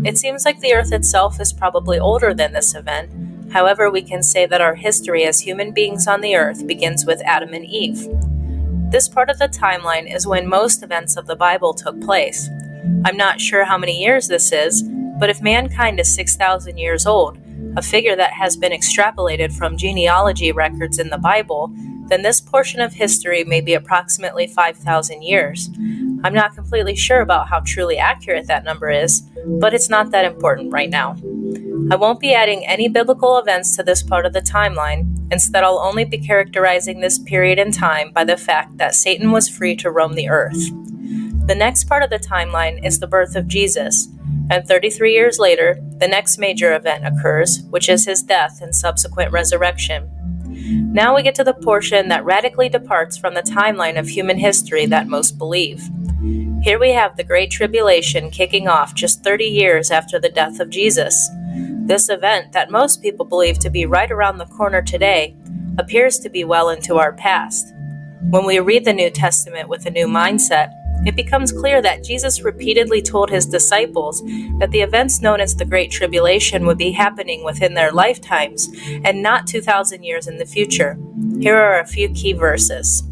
[0.05, 3.09] It seems like the Earth itself is probably older than this event,
[3.51, 7.21] However, we can say that our history as human beings on the earth begins with
[7.21, 8.07] Adam and Eve.
[8.91, 12.49] This part of the timeline is when most events of the Bible took place.
[13.05, 14.83] I'm not sure how many years this is,
[15.19, 17.37] but if mankind is 6,000 years old,
[17.75, 21.71] a figure that has been extrapolated from genealogy records in the Bible,
[22.09, 25.69] then this portion of history may be approximately 5,000 years.
[26.23, 30.25] I'm not completely sure about how truly accurate that number is, but it's not that
[30.25, 31.15] important right now.
[31.89, 35.31] I won't be adding any biblical events to this part of the timeline.
[35.31, 39.47] Instead, I'll only be characterizing this period in time by the fact that Satan was
[39.47, 40.69] free to roam the earth.
[41.47, 44.09] The next part of the timeline is the birth of Jesus,
[44.49, 49.31] and 33 years later, the next major event occurs, which is his death and subsequent
[49.31, 50.09] resurrection.
[50.69, 54.85] Now we get to the portion that radically departs from the timeline of human history
[54.87, 55.89] that most believe.
[56.61, 60.69] Here we have the Great Tribulation kicking off just 30 years after the death of
[60.69, 61.29] Jesus.
[61.85, 65.35] This event, that most people believe to be right around the corner today,
[65.77, 67.73] appears to be well into our past.
[68.29, 70.73] When we read the New Testament with a new mindset,
[71.05, 74.21] it becomes clear that Jesus repeatedly told his disciples
[74.59, 78.69] that the events known as the Great Tribulation would be happening within their lifetimes
[79.03, 80.97] and not 2,000 years in the future.
[81.39, 83.03] Here are a few key verses.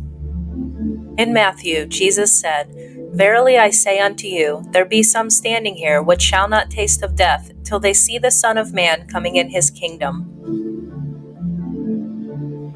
[1.17, 2.73] In Matthew, Jesus said,
[3.13, 7.15] Verily I say unto you, there be some standing here which shall not taste of
[7.15, 10.31] death till they see the Son of Man coming in his kingdom.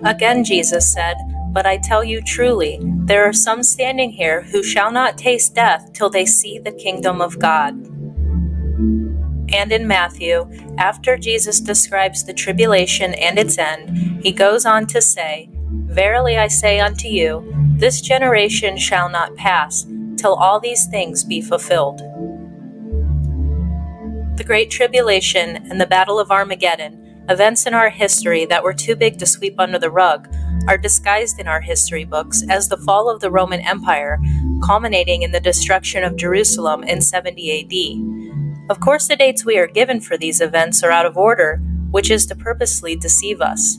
[0.06, 1.18] Again, Jesus said,
[1.52, 5.92] But I tell you truly, there are some standing here who shall not taste death
[5.94, 7.74] till they see the kingdom of God.
[9.52, 10.48] And in Matthew,
[10.78, 16.48] after Jesus describes the tribulation and its end, he goes on to say, Verily I
[16.48, 22.00] say unto you, this generation shall not pass till all these things be fulfilled.
[24.38, 26.99] The Great Tribulation and the Battle of Armageddon,
[27.30, 30.28] events in our history that were too big to sweep under the rug,
[30.68, 34.20] are disguised in our history books as the fall of the Roman Empire,
[34.64, 38.72] culminating in the destruction of Jerusalem in 70 AD.
[38.72, 41.62] Of course, the dates we are given for these events are out of order,
[41.92, 43.78] which is to purposely deceive us.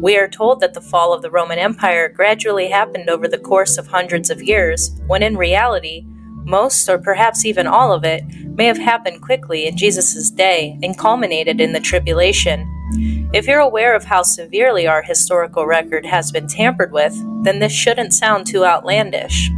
[0.00, 3.78] We are told that the fall of the Roman Empire gradually happened over the course
[3.78, 6.04] of hundreds of years, when in reality,
[6.44, 10.98] most or perhaps even all of it may have happened quickly in Jesus' day and
[10.98, 12.68] culminated in the tribulation.
[13.32, 17.14] If you're aware of how severely our historical record has been tampered with,
[17.44, 19.50] then this shouldn't sound too outlandish.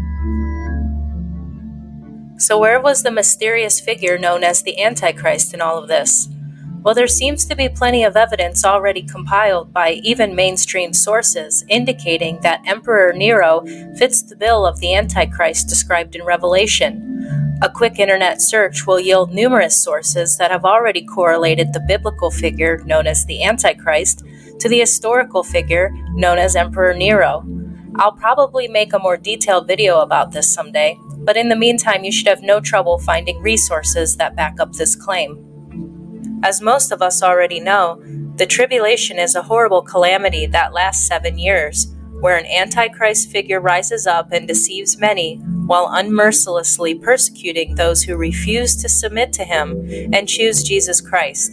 [2.36, 6.28] So, where was the mysterious figure known as the Antichrist in all of this?
[6.84, 12.40] Well, there seems to be plenty of evidence already compiled by even mainstream sources indicating
[12.42, 13.64] that Emperor Nero
[13.96, 17.56] fits the bill of the Antichrist described in Revelation.
[17.62, 22.82] A quick internet search will yield numerous sources that have already correlated the biblical figure
[22.84, 24.22] known as the Antichrist
[24.58, 27.46] to the historical figure known as Emperor Nero.
[27.96, 32.12] I'll probably make a more detailed video about this someday, but in the meantime, you
[32.12, 35.53] should have no trouble finding resources that back up this claim.
[36.42, 38.02] As most of us already know,
[38.36, 44.06] the tribulation is a horrible calamity that lasts seven years, where an antichrist figure rises
[44.06, 45.36] up and deceives many
[45.66, 51.52] while unmercilessly persecuting those who refuse to submit to him and choose Jesus Christ.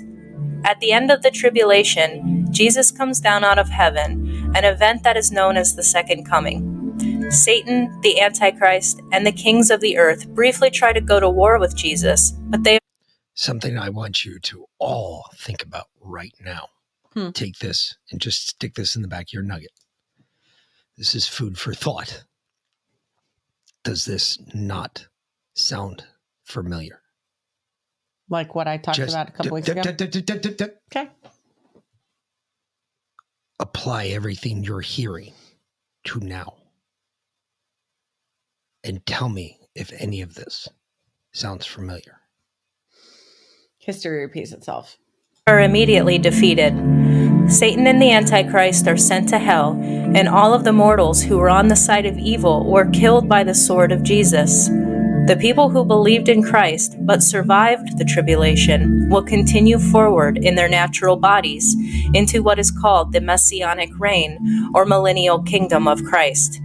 [0.64, 5.18] At the end of the tribulation, Jesus comes down out of heaven, an event that
[5.18, 7.30] is known as the Second Coming.
[7.32, 11.58] Satan, the Antichrist, and the kings of the earth briefly try to go to war
[11.60, 12.81] with Jesus, but they
[13.34, 16.68] Something I want you to all think about right now.
[17.14, 17.32] Hmm.
[17.32, 19.72] Take this and just stick this in the back of your nugget.
[20.98, 22.24] This is food for thought.
[23.84, 25.08] Does this not
[25.56, 26.06] sound
[26.44, 27.02] familiar?
[28.30, 29.92] Like what I talked Just about a couple d- weeks d- ago.
[30.52, 31.10] d- Okay.
[33.60, 35.34] Apply everything you're hearing
[36.06, 36.56] to now.
[38.84, 40.68] And tell me if any of this
[41.34, 42.21] sounds familiar.
[43.84, 45.00] History repeats itself.
[45.48, 46.72] are immediately defeated.
[47.50, 51.50] Satan and the Antichrist are sent to hell, and all of the mortals who were
[51.50, 54.68] on the side of evil were killed by the sword of Jesus.
[54.68, 60.70] The people who believed in Christ but survived the tribulation will continue forward in their
[60.70, 61.76] natural bodies
[62.14, 66.62] into what is called the Messianic reign or millennial kingdom of Christ.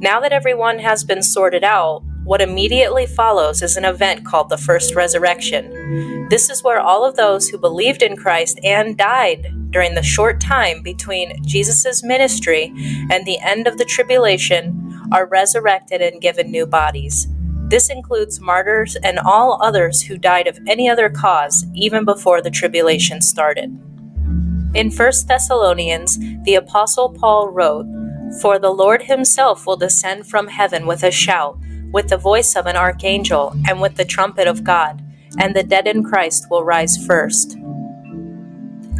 [0.00, 4.58] Now that everyone has been sorted out, what immediately follows is an event called the
[4.58, 6.28] First Resurrection.
[6.28, 10.38] This is where all of those who believed in Christ and died during the short
[10.38, 12.70] time between Jesus' ministry
[13.10, 17.28] and the end of the tribulation are resurrected and given new bodies.
[17.70, 22.50] This includes martyrs and all others who died of any other cause even before the
[22.50, 23.70] tribulation started.
[24.74, 27.86] In 1 Thessalonians, the Apostle Paul wrote,
[28.42, 31.58] For the Lord himself will descend from heaven with a shout,
[31.90, 35.02] with the voice of an archangel, and with the trumpet of God,
[35.38, 37.56] and the dead in Christ will rise first.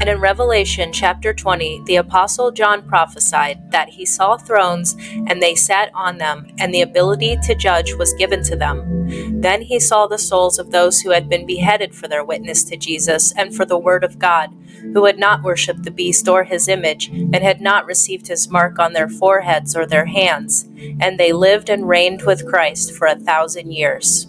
[0.01, 4.95] And in Revelation chapter 20, the Apostle John prophesied that he saw thrones,
[5.27, 9.41] and they sat on them, and the ability to judge was given to them.
[9.41, 12.77] Then he saw the souls of those who had been beheaded for their witness to
[12.77, 14.51] Jesus and for the word of God,
[14.93, 18.79] who had not worshipped the beast or his image, and had not received his mark
[18.79, 20.69] on their foreheads or their hands.
[21.01, 24.27] And they lived and reigned with Christ for a thousand years.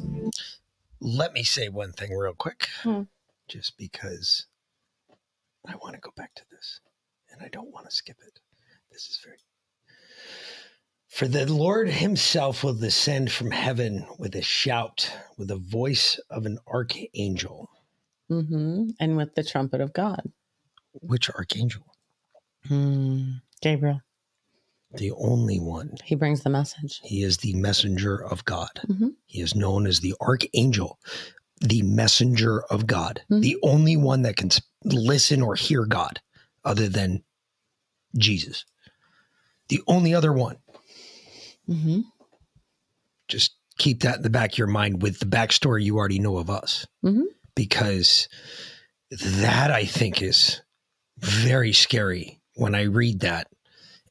[1.01, 3.03] Let me say one thing real quick, Hmm.
[3.47, 4.45] just because
[5.65, 6.81] I want to go back to this
[7.31, 8.39] and I don't want to skip it.
[8.91, 9.37] This is very.
[11.07, 16.45] For the Lord himself will descend from heaven with a shout, with the voice of
[16.45, 17.69] an archangel.
[18.27, 20.31] hmm And with the trumpet of God.
[20.93, 21.83] Which archangel?
[22.67, 23.31] Hmm.
[23.61, 24.01] Gabriel.
[24.93, 25.95] The only one.
[26.03, 26.99] He brings the message.
[27.03, 28.71] He is the messenger of God.
[28.87, 29.15] Mhm.
[29.27, 30.99] He is known as the archangel,
[31.61, 33.41] the messenger of God, Mhm.
[33.41, 34.49] the only one that can
[34.83, 36.21] listen or hear God
[36.65, 37.23] other than
[38.17, 38.65] Jesus.
[39.67, 40.57] The only other one.
[41.67, 42.01] hmm
[43.27, 46.37] Just keep that in the back of your mind with the backstory you already know
[46.37, 46.87] of us.
[47.05, 47.25] Mhm.
[47.53, 48.27] Because
[49.11, 50.61] that I think is
[51.19, 53.47] very scary when I read that.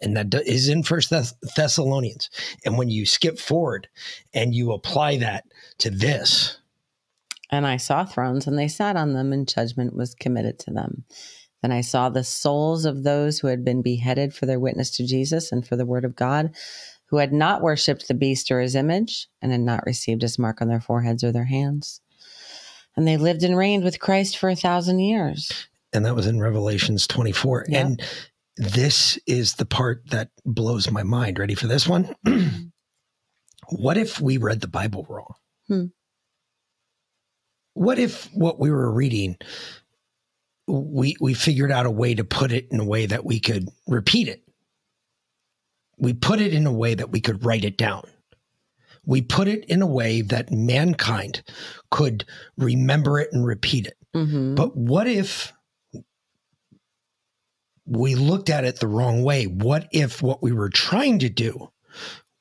[0.01, 2.31] And that is in First Thess- Thessalonians.
[2.65, 3.89] And when you skip forward
[4.33, 5.45] and you apply that
[5.79, 6.59] to this,
[7.51, 11.05] And I saw thrones, and they sat on them, and judgment was committed to them.
[11.63, 15.07] Then I saw the souls of those who had been beheaded for their witness to
[15.07, 16.55] Jesus and for the word of God,
[17.07, 20.61] who had not worshipped the beast or his image, and had not received his mark
[20.61, 22.01] on their foreheads or their hands.
[22.97, 25.68] And they lived and reigned with Christ for a thousand years.
[25.93, 27.67] And that was in Revelations 24.
[27.69, 27.81] Yeah.
[27.81, 28.03] And
[28.57, 31.39] this is the part that blows my mind.
[31.39, 32.15] Ready for this one?
[33.69, 35.35] what if we read the Bible wrong?
[35.69, 35.85] Hmm.
[37.75, 39.37] What if what we were reading,
[40.67, 43.69] we we figured out a way to put it in a way that we could
[43.87, 44.43] repeat it?
[45.97, 48.03] We put it in a way that we could write it down.
[49.07, 51.43] We put it in a way that mankind
[51.91, 52.25] could
[52.57, 53.97] remember it and repeat it.
[54.15, 54.55] Mm-hmm.
[54.55, 55.53] But what if
[57.89, 59.45] we looked at it the wrong way?
[59.45, 61.71] What if what we were trying to do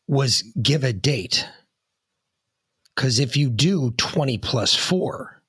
[0.08, 1.48] was give a date?
[2.96, 5.42] Because if you do 20 plus four,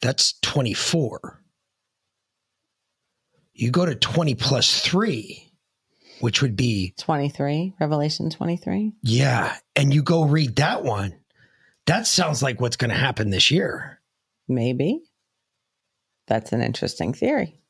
[0.00, 1.42] that's 24.
[3.54, 5.52] You go to 20 plus three,
[6.20, 8.92] which would be 23, Revelation 23.
[9.02, 9.56] Yeah.
[9.74, 11.14] And you go read that one.
[11.86, 14.00] That sounds like what's going to happen this year.
[14.46, 15.00] Maybe.
[16.26, 17.60] That's an interesting theory.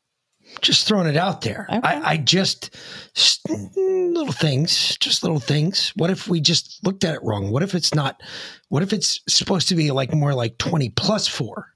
[0.60, 1.66] Just throwing it out there.
[1.68, 2.76] I, I just,
[3.76, 5.92] little things, just little things.
[5.96, 7.50] What if we just looked at it wrong?
[7.50, 8.20] What if it's not,
[8.68, 11.66] what if it's supposed to be like more like 20 plus four?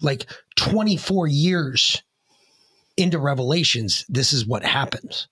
[0.00, 2.02] Like 24 years
[2.96, 5.28] into Revelations, this is what happens.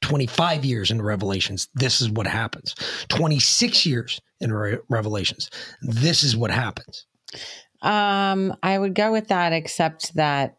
[0.00, 2.74] 25 years into Revelations, this is what happens.
[3.08, 5.50] 26 years in Re- Revelations,
[5.82, 7.06] this is what happens.
[7.82, 10.56] Um, I would go with that, except that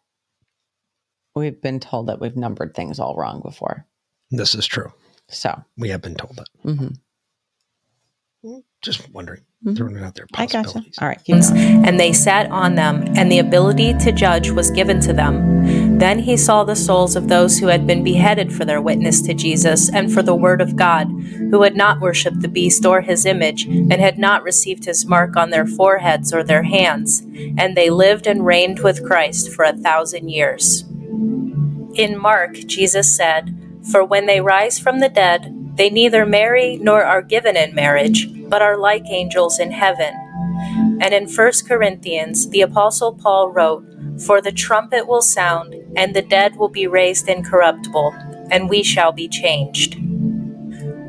[1.35, 3.85] we've been told that we've numbered things all wrong before.
[4.29, 4.91] This is true.
[5.29, 6.47] So We have been told that.
[6.65, 6.87] Mm-hmm.
[8.81, 9.77] Just wondering, Mhm.
[9.77, 10.25] throwing it out there.
[10.33, 10.63] I gotcha.
[10.63, 10.95] Possibilities.
[10.99, 11.23] All right.
[11.23, 15.99] keep and they sat on them, and the ability to judge was given to them.
[15.99, 19.35] Then he saw the souls of those who had been beheaded for their witness to
[19.35, 21.05] Jesus and for the word of God,
[21.51, 25.35] who had not worshipped the beast or his image, and had not received his mark
[25.37, 27.19] on their foreheads or their hands.
[27.55, 30.83] And they lived and reigned with Christ for a thousand years.
[31.95, 33.55] In Mark, Jesus said,
[33.91, 38.27] For when they rise from the dead, they neither marry nor are given in marriage,
[38.49, 40.13] but are like angels in heaven.
[41.01, 43.83] And in 1 Corinthians, the Apostle Paul wrote,
[44.25, 48.13] For the trumpet will sound, and the dead will be raised incorruptible,
[48.49, 49.97] and we shall be changed.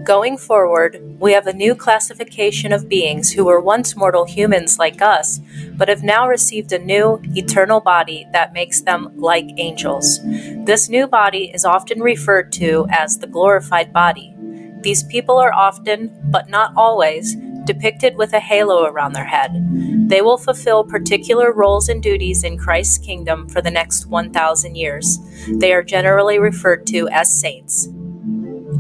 [0.05, 5.01] Going forward, we have a new classification of beings who were once mortal humans like
[5.01, 5.39] us,
[5.75, 10.19] but have now received a new, eternal body that makes them like angels.
[10.65, 14.35] This new body is often referred to as the glorified body.
[14.81, 19.53] These people are often, but not always, depicted with a halo around their head.
[20.09, 25.19] They will fulfill particular roles and duties in Christ's kingdom for the next 1,000 years.
[25.49, 27.89] They are generally referred to as saints.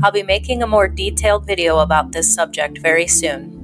[0.00, 3.58] I'll be making a more detailed video about this subject very soon.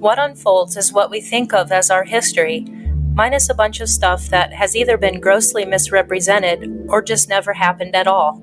[0.00, 2.66] What unfolds is what we think of as our history,
[3.14, 7.94] minus a bunch of stuff that has either been grossly misrepresented or just never happened
[7.94, 8.42] at all.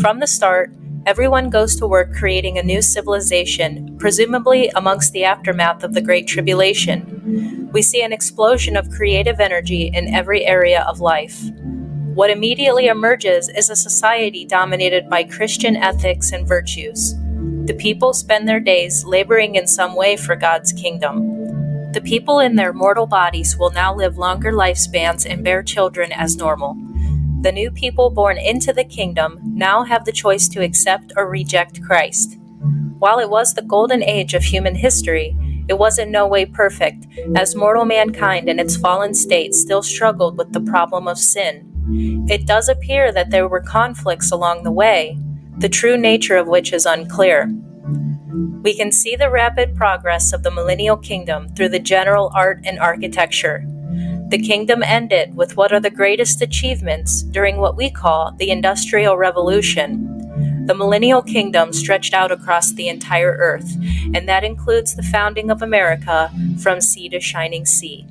[0.00, 0.70] From the start,
[1.06, 6.26] everyone goes to work creating a new civilization, presumably amongst the aftermath of the Great
[6.26, 7.70] Tribulation.
[7.72, 11.40] We see an explosion of creative energy in every area of life.
[12.14, 17.14] What immediately emerges is a society dominated by Christian ethics and virtues.
[17.66, 21.92] The people spend their days laboring in some way for God's kingdom.
[21.92, 26.36] The people in their mortal bodies will now live longer lifespans and bear children as
[26.36, 26.76] normal.
[27.46, 31.80] The new people born into the kingdom now have the choice to accept or reject
[31.80, 32.36] Christ.
[32.98, 35.36] While it was the golden age of human history,
[35.68, 37.06] it was in no way perfect,
[37.36, 42.26] as mortal mankind in its fallen state still struggled with the problem of sin.
[42.28, 45.16] It does appear that there were conflicts along the way,
[45.56, 47.48] the true nature of which is unclear.
[48.64, 52.80] We can see the rapid progress of the millennial kingdom through the general art and
[52.80, 53.64] architecture.
[54.28, 59.16] The kingdom ended with what are the greatest achievements during what we call the Industrial
[59.16, 60.64] Revolution.
[60.66, 63.76] The millennial kingdom stretched out across the entire earth,
[64.14, 68.04] and that includes the founding of America from sea to shining sea.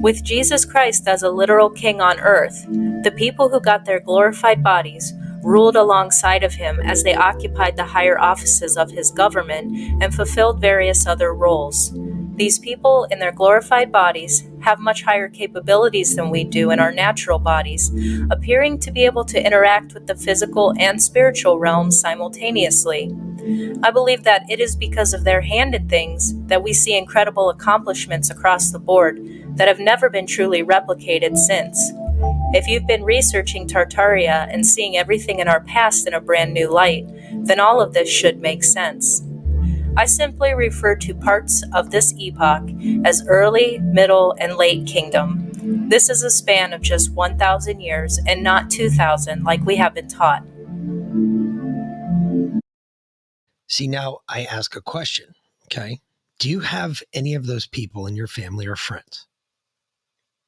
[0.00, 2.66] With Jesus Christ as a literal king on earth,
[3.02, 5.12] the people who got their glorified bodies
[5.44, 10.60] ruled alongside of him as they occupied the higher offices of his government and fulfilled
[10.60, 11.92] various other roles.
[12.36, 16.90] These people, in their glorified bodies, have much higher capabilities than we do in our
[16.90, 17.92] natural bodies,
[18.30, 23.14] appearing to be able to interact with the physical and spiritual realms simultaneously.
[23.84, 27.50] I believe that it is because of their hand in things that we see incredible
[27.50, 29.20] accomplishments across the board
[29.56, 31.92] that have never been truly replicated since.
[32.54, 36.70] If you've been researching Tartaria and seeing everything in our past in a brand new
[36.70, 39.22] light, then all of this should make sense.
[39.96, 42.70] I simply refer to parts of this epoch
[43.04, 45.50] as early, middle, and late kingdom.
[45.88, 50.06] This is a span of just 1,000 years and not 2,000 like we have been
[50.06, 50.44] taught.
[53.66, 55.34] See, now I ask a question.
[55.64, 55.98] Okay.
[56.38, 59.26] Do you have any of those people in your family or friends?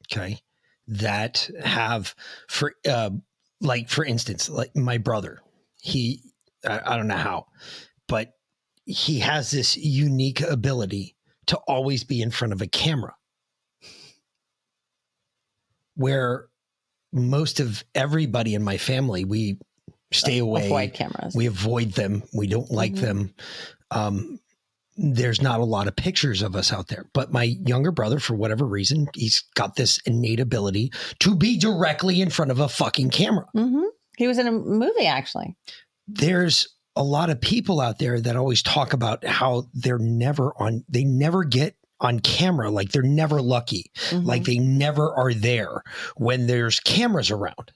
[0.04, 0.38] Okay.
[0.88, 2.14] That have,
[2.48, 3.10] for, uh,
[3.60, 5.40] like, for instance, like my brother,
[5.80, 6.22] he,
[6.64, 7.46] I, I don't know how,
[8.06, 8.30] but
[8.84, 13.14] he has this unique ability to always be in front of a camera
[15.94, 16.46] where
[17.12, 19.58] most of everybody in my family we
[20.12, 21.34] stay away Avoid cameras.
[21.34, 23.00] we avoid them we don't like Mhm.
[23.00, 23.34] them
[23.90, 24.40] um
[24.96, 28.34] there's not a lot of pictures of us out there but my younger brother for
[28.34, 33.10] whatever reason he's got this innate ability to be directly in front of a fucking
[33.10, 33.46] camera.
[33.52, 33.84] Hmm
[34.16, 35.54] He was in a movie actually.
[36.08, 36.68] there's
[36.98, 41.04] a lot of people out there that always talk about how they're never on they
[41.04, 45.82] never get on camera like they're never lucky like they never are there
[46.16, 47.72] when there's cameras around.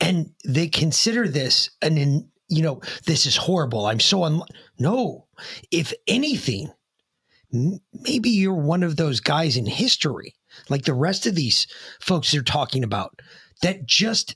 [0.00, 4.42] And they consider this an in, you know this is horrible i'm so un
[4.78, 5.26] no
[5.70, 6.70] if anything
[7.54, 10.34] m- maybe you're one of those guys in history
[10.68, 11.66] like the rest of these
[12.00, 13.20] folks they're talking about
[13.62, 14.34] that just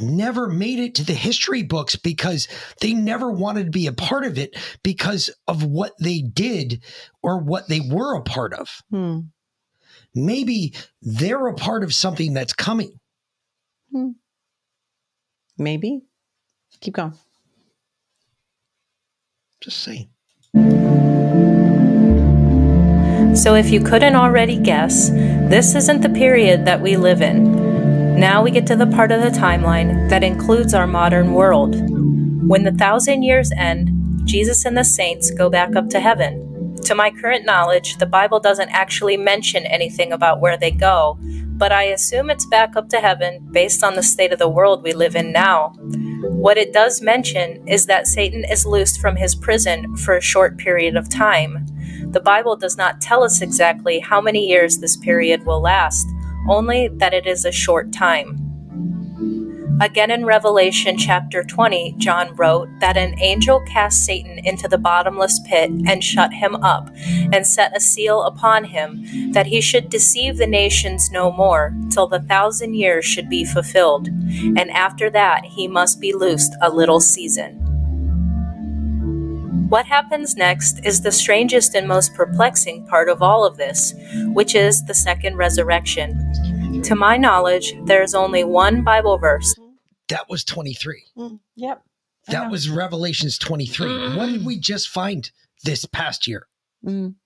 [0.00, 2.48] never made it to the history books because
[2.80, 6.82] they never wanted to be a part of it because of what they did
[7.22, 8.82] or what they were a part of.
[8.90, 9.20] Hmm.
[10.14, 12.98] Maybe they're a part of something that's coming.
[15.58, 16.02] Maybe.
[16.84, 17.14] Keep going.
[19.62, 20.10] Just saying.
[23.34, 28.20] So, if you couldn't already guess, this isn't the period that we live in.
[28.20, 31.74] Now we get to the part of the timeline that includes our modern world.
[32.46, 33.90] When the thousand years end,
[34.26, 36.76] Jesus and the saints go back up to heaven.
[36.82, 41.18] To my current knowledge, the Bible doesn't actually mention anything about where they go,
[41.56, 44.82] but I assume it's back up to heaven based on the state of the world
[44.82, 45.74] we live in now.
[46.30, 50.56] What it does mention is that Satan is loosed from his prison for a short
[50.56, 51.66] period of time.
[52.12, 56.06] The Bible does not tell us exactly how many years this period will last,
[56.48, 58.43] only that it is a short time.
[59.80, 65.40] Again in Revelation chapter 20, John wrote that an angel cast Satan into the bottomless
[65.48, 66.90] pit and shut him up,
[67.32, 72.06] and set a seal upon him, that he should deceive the nations no more, till
[72.06, 77.00] the thousand years should be fulfilled, and after that he must be loosed a little
[77.00, 77.60] season.
[79.68, 83.92] What happens next is the strangest and most perplexing part of all of this,
[84.26, 86.82] which is the second resurrection.
[86.84, 89.52] To my knowledge, there is only one Bible verse
[90.14, 91.02] That was 23.
[91.18, 91.82] Mm, Yep.
[92.28, 94.16] That was Revelations 23.
[94.16, 95.28] What did we just find
[95.64, 96.46] this past year?
[96.86, 97.16] Mm.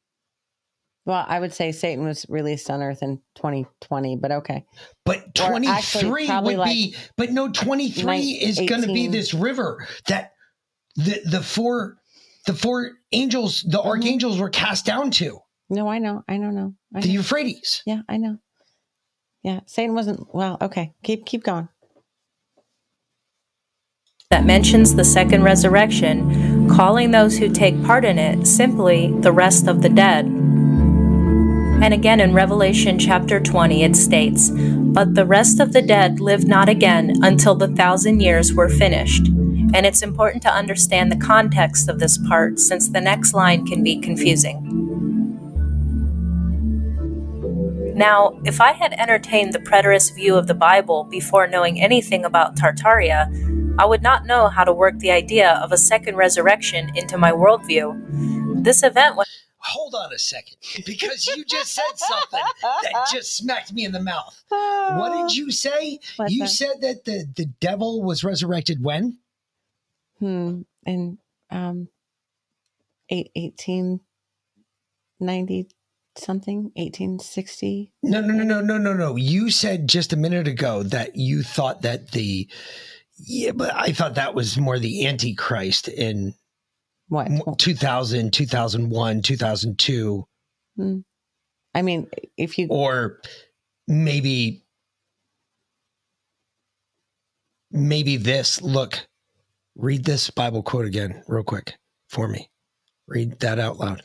[1.05, 4.65] Well, I would say Satan was released on Earth in 2020, but okay.
[5.05, 9.32] But 23 actually, probably would be, but no, 23 nine- is going to be this
[9.35, 10.32] river that
[10.97, 11.98] the the four
[12.47, 13.89] the four angels, the Mm-hmm.
[13.89, 15.39] archangels were cast down to.
[15.70, 16.24] No, I know.
[16.27, 16.74] I don't know.
[16.94, 17.15] I The know.
[17.15, 17.82] Euphrates.
[17.86, 18.39] Yeah, I know.
[19.43, 20.35] Yeah, Satan wasn't.
[20.35, 20.94] Well, okay.
[21.02, 21.69] Keep keep going.
[24.30, 29.66] That mentions the second resurrection, calling those who take part in it simply the rest
[29.66, 30.26] of the dead.
[30.26, 36.46] And again in Revelation chapter 20, it states, But the rest of the dead lived
[36.46, 39.28] not again until the thousand years were finished.
[39.28, 43.82] And it's important to understand the context of this part since the next line can
[43.82, 44.62] be confusing.
[47.96, 52.56] Now, if I had entertained the preterist view of the Bible before knowing anything about
[52.56, 53.32] Tartaria,
[53.78, 57.30] I would not know how to work the idea of a second resurrection into my
[57.30, 58.64] worldview.
[58.64, 59.26] This event was.
[59.60, 60.56] Hold on a second,
[60.86, 64.42] because you just said something that just smacked me in the mouth.
[64.48, 65.98] What did you say?
[66.16, 66.48] What's you that?
[66.48, 69.18] said that the, the devil was resurrected when?
[70.20, 70.62] Hmm.
[70.86, 71.18] In
[71.50, 71.88] um,
[73.10, 74.00] eight eighteen
[75.20, 75.68] ninety
[76.16, 77.92] something, eighteen sixty.
[78.02, 79.16] No, no, no, no, no, no, no.
[79.16, 82.48] You said just a minute ago that you thought that the
[83.18, 86.34] yeah, but I thought that was more the Antichrist in
[87.08, 87.58] What?
[87.58, 90.24] 2000, 2001, 2002,
[90.78, 90.98] Hmm.
[91.74, 93.20] I mean, if you or
[93.86, 94.64] maybe
[97.70, 98.62] maybe this.
[98.62, 99.06] Look,
[99.76, 101.74] read this Bible quote again, real quick,
[102.08, 102.48] for me.
[103.06, 104.02] Read that out loud.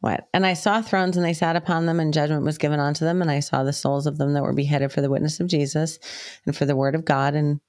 [0.00, 0.28] What?
[0.34, 3.20] And I saw thrones and they sat upon them, and judgment was given unto them.
[3.20, 5.98] And I saw the souls of them that were beheaded for the witness of Jesus
[6.46, 7.60] and for the word of God, and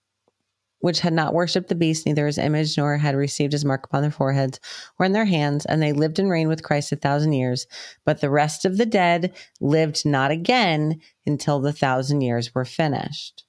[0.84, 4.01] which had not worshipped the beast, neither his image, nor had received his mark upon
[4.01, 4.60] their foreheads
[4.99, 5.65] or in their hands.
[5.65, 7.68] And they lived and reigned with Christ a thousand years.
[8.05, 13.45] But the rest of the dead lived not again until the thousand years were finished.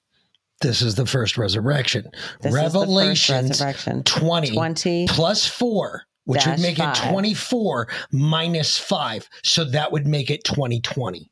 [0.61, 2.09] This is the first resurrection.
[2.39, 4.03] This is the first resurrection.
[4.03, 6.95] 20, 20 plus 4, which would make five.
[6.95, 9.27] it 24 minus 5.
[9.43, 11.29] So that would make it 2020.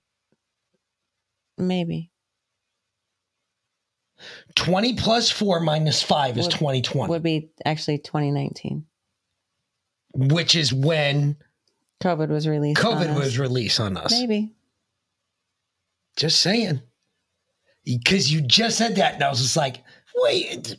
[1.58, 2.12] Maybe.
[4.56, 8.86] 20 plus 4 minus 5 is Would- 2020, Would be actually 2019.
[10.16, 11.38] which is when
[12.02, 12.84] COVID was released.
[12.84, 14.12] on COVID was released on us.
[14.12, 14.54] Maybe.
[16.18, 16.82] Just saying.
[17.86, 19.84] Because you just said that, and I was just like,
[20.16, 20.76] wait,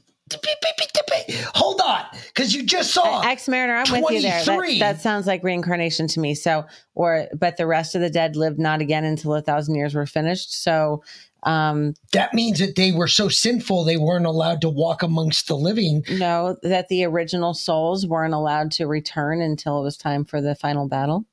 [1.55, 2.05] hold on.
[2.29, 3.21] Because you just saw.
[3.23, 4.45] Ex Mariner, I'm with you there.
[4.45, 6.35] That, that sounds like reincarnation to me.
[6.35, 6.65] So,
[6.95, 10.07] or, but the rest of the dead lived not again until a thousand years were
[10.07, 10.63] finished.
[10.63, 11.03] So,
[11.45, 15.57] um, that means that they were so sinful they weren't allowed to walk amongst the
[15.57, 16.03] living.
[16.11, 20.55] no, that the original souls weren't allowed to return until it was time for the
[20.55, 21.27] final battle.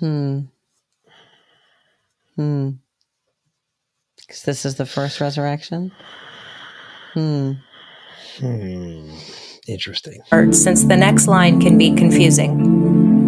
[0.00, 0.40] Hmm.
[2.36, 2.70] Hmm.
[4.16, 5.92] Because this is the first resurrection.
[7.12, 7.52] Hmm.
[8.38, 9.14] Hmm.
[9.68, 10.22] Interesting.
[10.52, 13.19] since the next line can be confusing.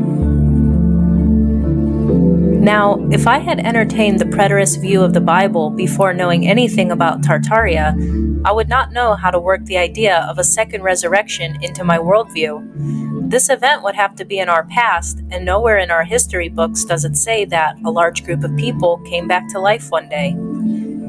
[2.62, 7.20] Now, if I had entertained the preterist view of the Bible before knowing anything about
[7.20, 11.82] Tartaria, I would not know how to work the idea of a second resurrection into
[11.82, 13.30] my worldview.
[13.30, 16.84] This event would have to be in our past, and nowhere in our history books
[16.84, 20.36] does it say that a large group of people came back to life one day.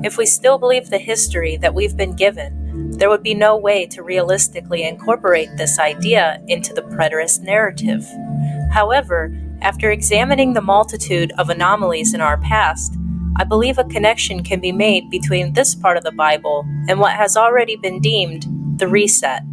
[0.03, 3.85] If we still believe the history that we've been given, there would be no way
[3.85, 8.07] to realistically incorporate this idea into the preterist narrative.
[8.71, 9.31] However,
[9.63, 12.97] after examining the multitude of anomalies in our past,
[13.37, 17.13] I believe a connection can be made between this part of the Bible and what
[17.13, 18.45] has already been deemed
[18.77, 19.43] the reset.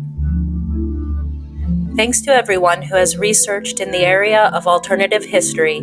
[1.97, 5.79] Thanks to everyone who has researched in the area of alternative history,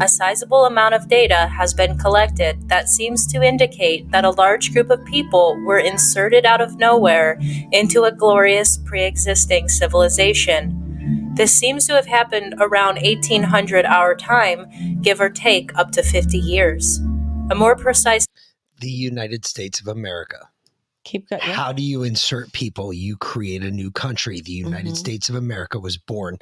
[0.00, 4.72] a sizable amount of data has been collected that seems to indicate that a large
[4.72, 7.38] group of people were inserted out of nowhere
[7.70, 10.91] into a glorious pre existing civilization.
[11.34, 16.36] This seems to have happened around 1800 our time, give or take up to 50
[16.36, 16.98] years.
[17.50, 18.26] A more precise
[18.80, 20.50] The United States of America.
[21.04, 21.42] Keep going.
[21.44, 21.52] yeah.
[21.54, 22.92] How do you insert people?
[22.92, 24.40] You create a new country.
[24.40, 24.96] The United Mhm.
[24.96, 26.38] States of America was born.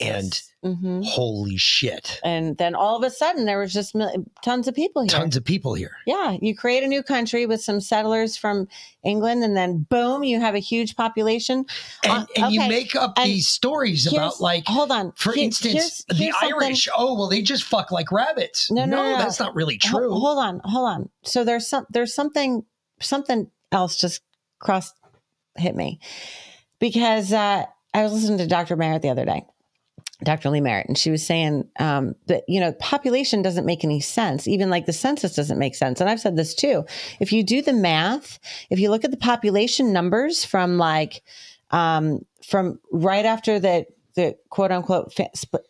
[0.00, 1.04] And Mhm.
[1.04, 3.94] holy shit, And then all of a sudden, there was just
[4.42, 5.10] tons of people here.
[5.10, 5.92] tons of people here.
[6.06, 8.66] Yeah, you create a new country with some settlers from
[9.04, 11.66] England, and then boom, you have a huge population.
[12.02, 15.44] And, Uh, and you make up and these stories about, like, hold on, for Here-
[15.44, 16.32] instance, here's- the something-
[16.62, 16.88] Irish.
[16.96, 18.70] Oh, well, they just fuck like rabbits.
[18.70, 19.18] No, no, no, no.
[19.18, 20.10] that's not really true.
[20.12, 21.08] Hold on, hold on.
[21.24, 22.64] So there's some there's something
[23.02, 24.22] something else just
[24.58, 24.94] crossed
[25.56, 26.00] hit me
[26.78, 28.76] because uh, I was listening to Dr.
[28.76, 29.44] Merritt the other day,
[30.22, 30.50] Dr.
[30.50, 34.46] Lee Merritt, and she was saying um, that you know population doesn't make any sense.
[34.46, 36.00] Even like the census doesn't make sense.
[36.00, 36.84] And I've said this too.
[37.20, 38.38] If you do the math,
[38.70, 41.22] if you look at the population numbers from like
[41.70, 45.18] um, from right after the the quote unquote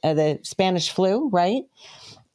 [0.03, 1.63] uh, the Spanish flu, right?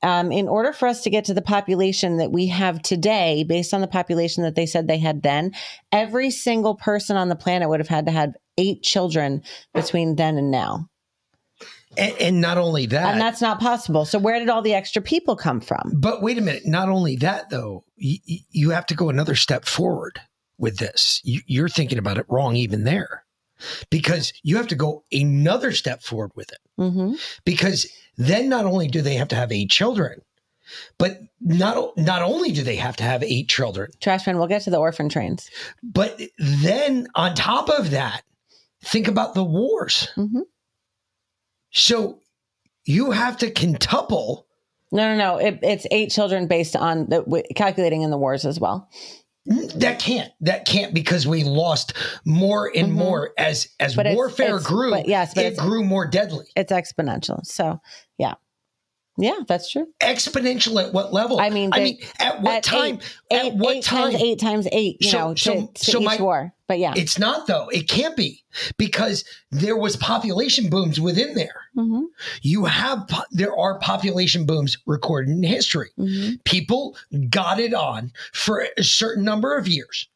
[0.06, 3.74] Um, in order for us to get to the population that we have today, based
[3.74, 5.52] on the population that they said they had then,
[5.92, 9.42] every single person on the planet would have had to have eight children
[9.74, 10.88] between then and now.
[11.98, 14.06] And, and not only that, And that's not possible.
[14.06, 15.94] So, where did all the extra people come from?
[15.96, 16.68] But wait a minute.
[16.68, 18.20] Not only that, though, you,
[18.52, 20.22] you have to go another step forward
[20.60, 21.20] with this.
[21.24, 23.24] You, you're thinking about it wrong even there
[23.90, 26.60] because you have to go another step forward with it.
[26.80, 27.14] Mm-hmm.
[27.46, 30.22] Because then not only do they have to have eight children,
[30.98, 34.70] but not, not only do they have to have eight children, Trashman, we'll get to
[34.70, 35.50] the orphan trains.
[35.84, 38.24] but then on top of that,
[38.84, 40.10] think about the wars.
[40.16, 40.42] Mm-hmm.
[41.72, 42.20] So
[42.86, 44.48] you have to quintuple
[44.92, 45.38] No, no, no.
[45.38, 48.90] It, it's eight children based on the calculating in the wars as well.
[49.46, 50.32] That can't.
[50.42, 51.94] That can't because we lost
[52.26, 54.04] more and more as as Mm-hmm.
[54.04, 54.90] But warfare it's- grew.
[54.92, 56.46] but yes, but it grew more deadly.
[56.56, 57.46] It's exponential.
[57.46, 57.80] So,
[58.18, 58.34] yeah.
[59.18, 59.88] Yeah, that's true.
[60.02, 61.40] Exponential at what level?
[61.40, 63.00] I mean, I mean, at what at time?
[63.32, 64.12] Eight, at what eight time?
[64.12, 66.54] times eight times eight, you So- know, so- to, to so each my- war.
[66.68, 66.94] But yeah.
[66.98, 67.70] It's not though.
[67.70, 68.44] It can't be
[68.78, 71.62] because there was population booms within there.
[71.78, 72.06] Mm-hmm.
[72.42, 75.92] You have there are population booms recorded in history.
[76.00, 76.38] Mm-hmm.
[76.44, 76.98] People
[77.30, 80.10] got it on for a certain number of years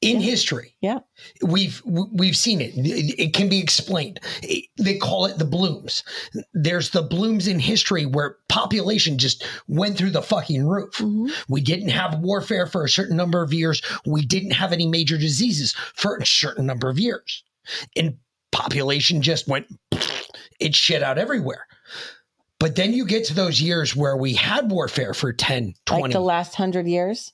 [0.00, 0.74] in history.
[0.80, 1.00] Yeah.
[1.42, 2.72] We've we've seen it.
[2.76, 4.20] It it can be explained.
[4.78, 6.04] They call it the blooms.
[6.54, 10.94] There's the blooms in history where population just went through the fucking roof.
[10.94, 11.28] Mm-hmm.
[11.48, 13.82] We didn't have warfare for a certain number of years.
[14.06, 17.42] We didn't have any major diseases for a certain number of years.
[17.96, 18.18] And
[18.52, 19.66] population just went
[20.60, 21.66] it shit out everywhere.
[22.60, 26.12] But then you get to those years where we had warfare for 10, 20 like
[26.12, 27.32] the last hundred years.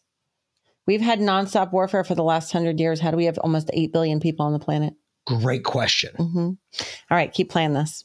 [0.87, 3.01] We've had nonstop warfare for the last hundred years.
[3.01, 4.95] How do we have almost eight billion people on the planet?
[5.27, 6.15] Great question.
[6.17, 6.57] hmm All
[7.11, 8.05] right, keep playing this.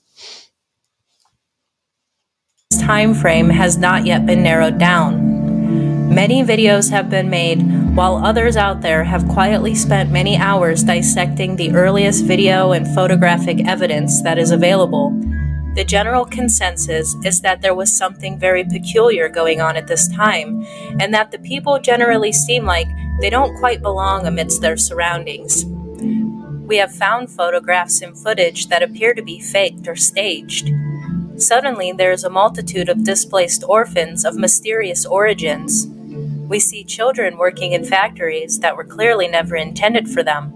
[2.80, 6.14] time frame has not yet been narrowed down.
[6.14, 7.62] Many videos have been made,
[7.96, 13.68] while others out there have quietly spent many hours dissecting the earliest video and photographic
[13.68, 15.12] evidence that is available.
[15.76, 20.66] The general consensus is that there was something very peculiar going on at this time,
[21.00, 22.88] and that the people generally seem like
[23.22, 25.66] they don't quite belong amidst their surroundings.
[25.66, 30.70] We have found photographs and footage that appear to be faked or staged.
[31.38, 35.88] Suddenly, there is a multitude of displaced orphans of mysterious origins.
[36.48, 40.54] We see children working in factories that were clearly never intended for them.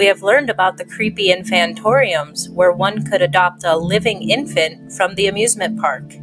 [0.00, 5.14] We have learned about the creepy infantoriums where one could adopt a living infant from
[5.14, 6.14] the amusement park.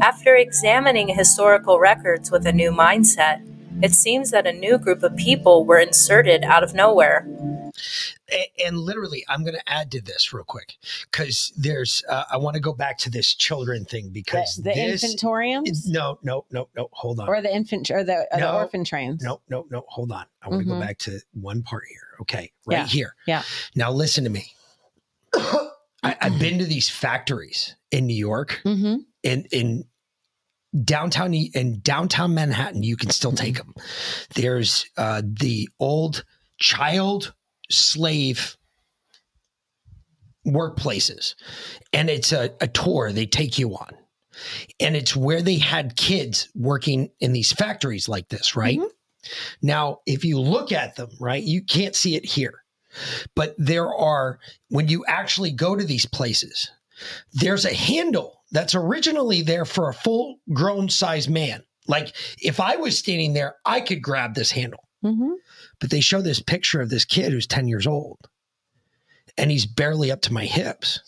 [0.00, 3.42] After examining historical records with a new mindset,
[3.80, 7.26] it seems that a new group of people were inserted out of nowhere.
[8.30, 10.74] A- and literally i'm going to add to this real quick
[11.10, 14.74] because there's uh, i want to go back to this children thing because The, the
[14.74, 18.52] this infantoriums no no no no hold on or the infant or the, or the
[18.54, 19.22] orphan trains.
[19.22, 20.74] no no no hold on i want to Mhm.
[20.74, 22.86] go back to one part here okay right Yeah.
[22.86, 23.42] here Yeah.
[23.74, 24.52] now listen to me
[25.34, 28.96] I, i've been to these factories in new york Mm-hmm.
[29.22, 29.84] in in
[30.84, 33.74] downtown in downtown Manhattan, you can still take them.
[34.34, 36.24] There's uh, the old
[36.58, 37.34] child
[37.70, 38.56] slave
[40.46, 41.34] workplaces,
[41.92, 43.96] and it's a, a tour they take you on.
[44.80, 48.80] And it's where they had kids working in these factories like this, right?
[49.60, 52.64] Now, if you look at them, right, you can't see it here,
[53.36, 56.70] but there are, when you actually go to these places,
[57.32, 61.64] there's a handle that's originally there for a full grown size man.
[61.88, 64.86] Like if I was standing there, I could grab this handle.
[65.04, 65.32] Mm-hmm.
[65.80, 68.18] But they show this picture of this kid who's 10 years old
[69.36, 71.00] and he's barely up to my hips.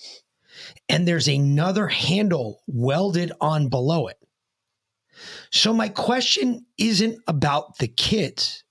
[0.89, 4.19] And there's another handle welded on below it.
[5.51, 8.65] So my question isn't about the kids.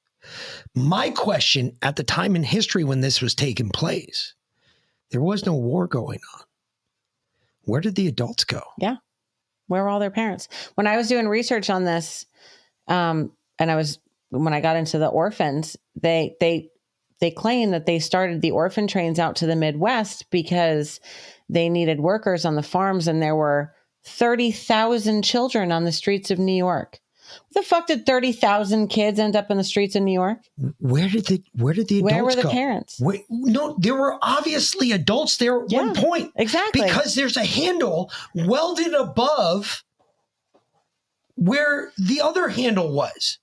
[0.76, 4.36] My question at the time in history when this was taking place,
[5.12, 6.44] there was no war going on.
[7.64, 8.62] Where did the adults go?
[8.78, 8.98] Yeah.
[9.68, 10.48] Where were all their parents?
[10.76, 12.26] When I was doing research on this,
[12.88, 14.00] um, and I was
[14.30, 16.70] when I got into the orphans, they they
[17.20, 21.00] they claim that they started the orphan trains out to the Midwest because
[21.50, 23.74] they needed workers on the farms, and there were
[24.04, 27.00] thirty thousand children on the streets of New York.
[27.54, 30.40] The fuck did thirty thousand kids end up in the streets in New York?
[30.80, 32.50] Where did the where did the adults Where were the go?
[32.52, 33.00] parents?
[33.00, 36.32] Wait, no, there were obviously adults there at one point.
[36.36, 36.82] Exactly.
[36.82, 39.84] Because there's a handle welded above
[41.36, 43.40] where the other handle was.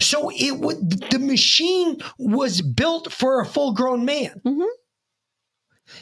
[0.00, 4.40] So it would the machine was built for a full grown man.
[4.44, 4.64] Mm-hmm.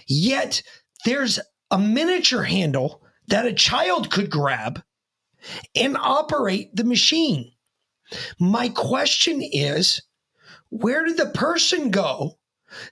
[0.06, 0.62] Yet
[1.04, 1.38] there's
[1.70, 4.82] a miniature handle that a child could grab
[5.74, 7.52] and operate the machine.
[8.38, 10.00] My question is
[10.70, 12.38] where did the person go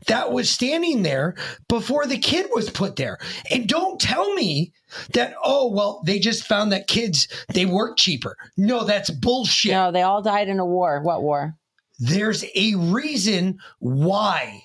[0.07, 1.37] that was standing there
[1.69, 3.19] before the kid was put there?
[3.51, 4.73] And don't tell me
[5.13, 8.37] that, oh, well, they just found that kids, they work cheaper.
[8.57, 9.73] No, that's bullshit.
[9.73, 11.03] No, they all died in a war.
[11.03, 11.57] What war?
[11.99, 14.63] There's a reason why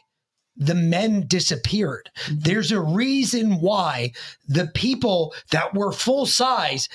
[0.62, 2.10] the men disappeared.
[2.26, 2.36] Mm-hmm.
[2.42, 4.14] There's a reason why
[4.48, 6.88] the people that were full size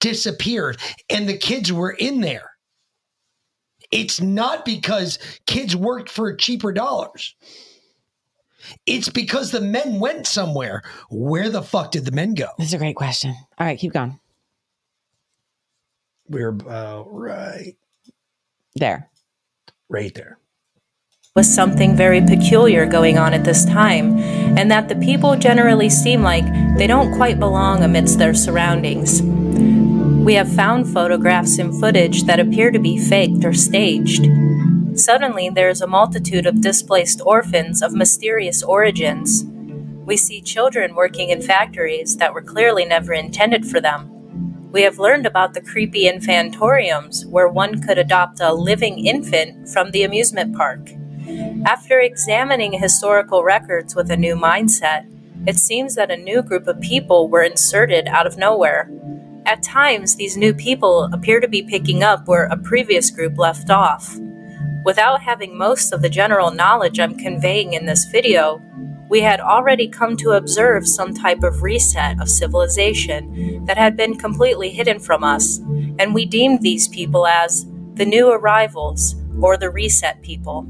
[0.00, 0.78] disappeared
[1.08, 2.50] and the kids were in there.
[3.92, 7.36] It's not because kids worked for cheaper dollars.
[8.86, 10.82] It's because the men went somewhere.
[11.10, 12.48] Where the fuck did the men go?
[12.58, 13.36] That's a great question.
[13.58, 14.18] All right, keep going.
[16.28, 17.76] We're about right
[18.76, 19.10] There.
[19.88, 20.38] right there.
[21.34, 24.18] Was something very peculiar going on at this time,
[24.58, 26.44] and that the people generally seem like
[26.76, 29.22] they don't quite belong amidst their surroundings.
[29.22, 34.26] We have found photographs and footage that appear to be faked or staged.
[34.94, 39.46] Suddenly, there is a multitude of displaced orphans of mysterious origins.
[40.04, 44.10] We see children working in factories that were clearly never intended for them.
[44.70, 49.92] We have learned about the creepy infantoriums where one could adopt a living infant from
[49.92, 50.90] the amusement park.
[51.66, 55.06] After examining historical records with a new mindset,
[55.46, 58.90] it seems that a new group of people were inserted out of nowhere.
[59.44, 63.70] At times, these new people appear to be picking up where a previous group left
[63.70, 64.16] off.
[64.84, 68.60] Without having most of the general knowledge I'm conveying in this video,
[69.08, 74.16] we had already come to observe some type of reset of civilization that had been
[74.16, 75.58] completely hidden from us,
[75.98, 80.66] and we deemed these people as the new arrivals or the reset people.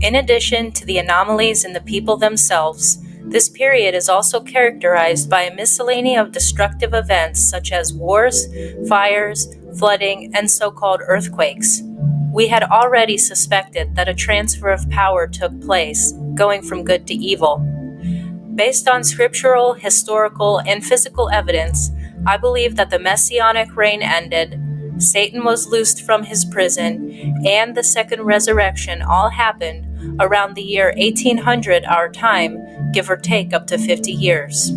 [0.00, 5.42] In addition to the anomalies in the people themselves, this period is also characterized by
[5.42, 8.46] a miscellany of destructive events such as wars,
[8.86, 9.48] fires,
[9.78, 11.82] flooding, and so called earthquakes.
[12.32, 17.14] We had already suspected that a transfer of power took place, going from good to
[17.14, 17.58] evil.
[18.54, 21.90] Based on scriptural, historical, and physical evidence,
[22.26, 24.60] I believe that the messianic reign ended,
[24.98, 29.86] Satan was loosed from his prison, and the second resurrection all happened
[30.20, 32.58] around the year 1800 our time,
[32.92, 34.72] give or take up to 50 years.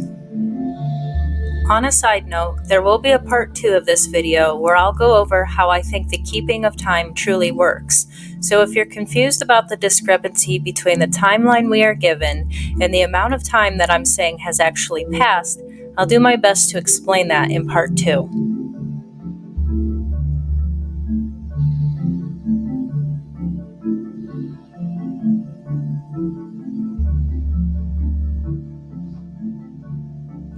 [1.69, 4.93] On a side note, there will be a part two of this video where I'll
[4.93, 8.07] go over how I think the keeping of time truly works.
[8.39, 12.49] So if you're confused about the discrepancy between the timeline we are given
[12.79, 15.61] and the amount of time that I'm saying has actually passed,
[15.97, 18.29] I'll do my best to explain that in part two.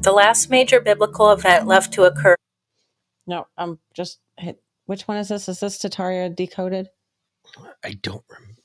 [0.01, 2.35] The last major biblical event left to occur
[3.27, 4.61] No, I'm just hit.
[4.85, 5.49] Which one is this?
[5.49, 6.88] Is this Tartaria decoded?
[7.84, 8.57] I don't rem-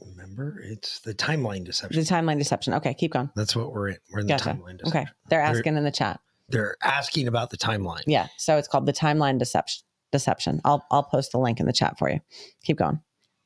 [0.00, 0.60] remember.
[0.64, 2.00] It's the timeline deception.
[2.00, 2.74] The timeline deception.
[2.74, 3.30] Okay, keep going.
[3.34, 3.96] That's what we're in.
[4.12, 4.88] We're in the timeline deception.
[4.88, 6.20] Okay, they're asking in the chat.
[6.48, 8.02] They're asking about the timeline.
[8.06, 9.82] Yeah, so it's called the timeline deception.
[10.12, 10.60] Deception.
[10.64, 12.20] I'll I'll post the link in the chat for you.
[12.62, 13.00] Keep going.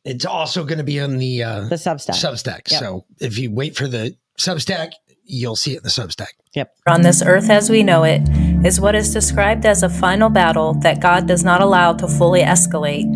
[0.04, 2.10] It's also going to be on the uh, The Substack.
[2.10, 2.70] Substack.
[2.70, 2.80] Yep.
[2.80, 4.92] So if you wait for the Substack,
[5.24, 6.32] you'll see it in the Substack.
[6.54, 6.74] Yep.
[6.88, 8.22] on this earth as we know it
[8.64, 12.40] is what is described as a final battle that God does not allow to fully
[12.40, 13.06] escalate.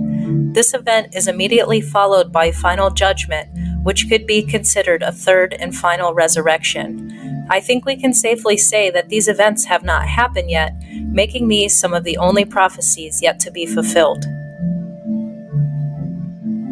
[0.55, 3.49] This event is immediately followed by final judgment,
[3.83, 7.47] which could be considered a third and final resurrection.
[7.51, 11.79] I think we can safely say that these events have not happened yet, making these
[11.79, 14.25] some of the only prophecies yet to be fulfilled.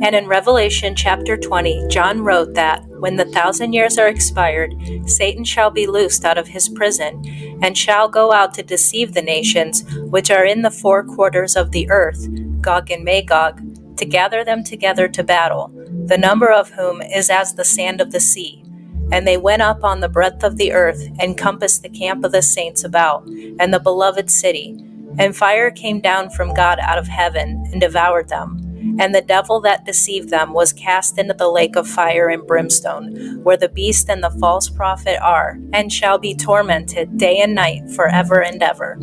[0.01, 4.75] And in Revelation chapter 20, John wrote that when the thousand years are expired,
[5.07, 7.23] Satan shall be loosed out of his prison,
[7.63, 11.71] and shall go out to deceive the nations which are in the four quarters of
[11.71, 12.27] the earth,
[12.61, 13.61] Gog and Magog,
[13.97, 15.71] to gather them together to battle,
[16.07, 18.65] the number of whom is as the sand of the sea.
[19.13, 22.33] And they went up on the breadth of the earth, and compassed the camp of
[22.33, 24.77] the saints about, and the beloved city.
[25.19, 28.72] And fire came down from God out of heaven, and devoured them.
[28.99, 33.43] And the devil that deceived them was cast into the lake of fire and brimstone,
[33.43, 37.91] where the beast and the false prophet are, and shall be tormented day and night
[37.91, 38.99] forever and ever.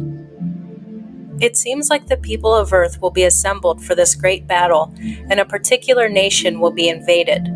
[1.41, 4.93] It seems like the people of earth will be assembled for this great battle,
[5.29, 7.47] and a particular nation will be invaded.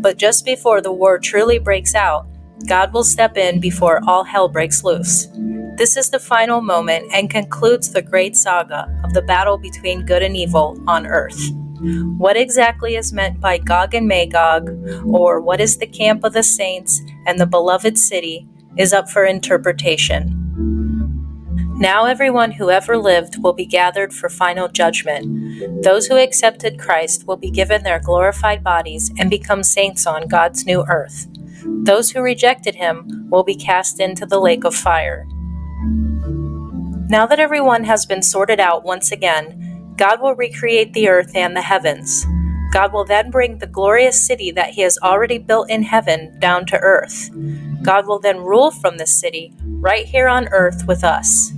[0.00, 2.26] But just before the war truly breaks out,
[2.68, 5.26] God will step in before all hell breaks loose.
[5.76, 10.22] This is the final moment and concludes the great saga of the battle between good
[10.22, 11.40] and evil on earth.
[12.18, 14.70] What exactly is meant by Gog and Magog,
[15.04, 18.46] or what is the camp of the saints and the beloved city,
[18.76, 20.38] is up for interpretation.
[21.76, 25.82] Now, everyone who ever lived will be gathered for final judgment.
[25.82, 30.64] Those who accepted Christ will be given their glorified bodies and become saints on God's
[30.64, 31.26] new earth.
[31.64, 35.26] Those who rejected him will be cast into the lake of fire.
[37.08, 39.71] Now that everyone has been sorted out once again,
[40.02, 42.26] God will recreate the earth and the heavens.
[42.72, 46.66] God will then bring the glorious city that He has already built in heaven down
[46.66, 47.30] to earth.
[47.84, 51.52] God will then rule from this city right here on earth with us.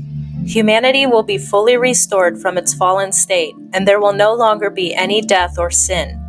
[0.44, 4.94] Humanity will be fully restored from its fallen state, and there will no longer be
[4.94, 6.20] any death or sin.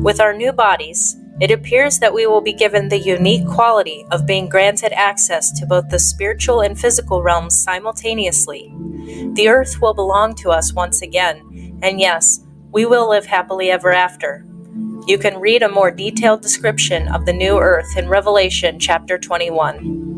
[0.00, 4.26] With our new bodies, it appears that we will be given the unique quality of
[4.26, 8.72] being granted access to both the spiritual and physical realms simultaneously.
[9.34, 11.42] The earth will belong to us once again,
[11.82, 12.40] and yes,
[12.72, 14.44] we will live happily ever after.
[15.06, 20.16] You can read a more detailed description of the new earth in Revelation chapter 21.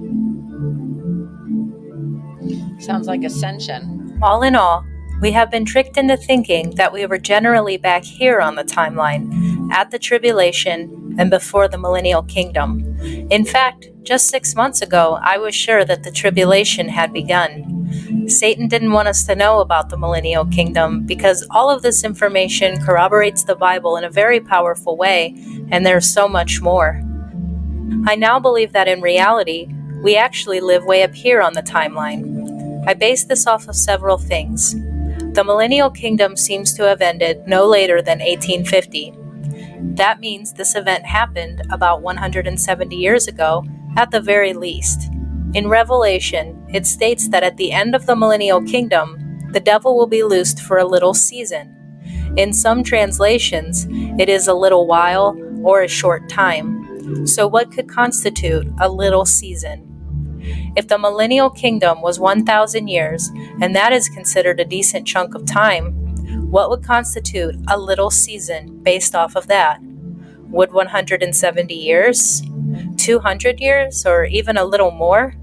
[2.81, 4.19] Sounds like ascension.
[4.23, 4.85] All in all,
[5.21, 9.71] we have been tricked into thinking that we were generally back here on the timeline,
[9.71, 12.97] at the tribulation, and before the millennial kingdom.
[13.31, 17.70] In fact, just six months ago, I was sure that the tribulation had begun.
[18.31, 22.81] Satan didn't want us to know about the millennial kingdom because all of this information
[22.81, 25.35] corroborates the Bible in a very powerful way,
[25.71, 27.03] and there's so much more.
[28.07, 29.69] I now believe that in reality,
[30.03, 32.87] we actually live way up here on the timeline.
[32.87, 34.75] I base this off of several things.
[35.35, 39.13] The millennial kingdom seems to have ended no later than 1850.
[39.97, 43.65] That means this event happened about 170 years ago,
[43.97, 45.10] at the very least.
[45.53, 50.07] In Revelation, it states that at the end of the millennial kingdom, the devil will
[50.07, 51.77] be loosed for a little season.
[52.37, 57.27] In some translations, it is a little while or a short time.
[57.27, 59.87] So, what could constitute a little season?
[60.77, 63.29] If the millennial kingdom was 1,000 years,
[63.61, 65.93] and that is considered a decent chunk of time,
[66.49, 69.81] what would constitute a little season based off of that?
[70.51, 72.43] Would 170 years?
[72.97, 74.07] 200 years?
[74.07, 75.35] Or even a little more?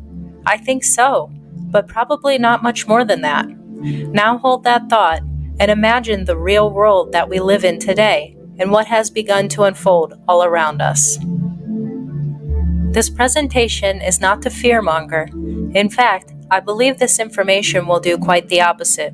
[0.48, 1.30] I think so,
[1.72, 3.48] but probably not much more than that.
[3.50, 5.22] Now hold that thought
[5.60, 9.64] and imagine the real world that we live in today and what has begun to
[9.64, 11.18] unfold all around us.
[12.92, 15.30] This presentation is not to fearmonger.
[15.76, 19.14] In fact, I believe this information will do quite the opposite.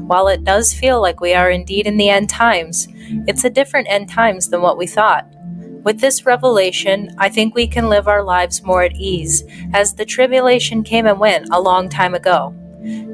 [0.00, 2.88] While it does feel like we are indeed in the end times,
[3.26, 5.26] it's a different end times than what we thought.
[5.84, 9.44] With this revelation, I think we can live our lives more at ease,
[9.74, 12.54] as the tribulation came and went a long time ago.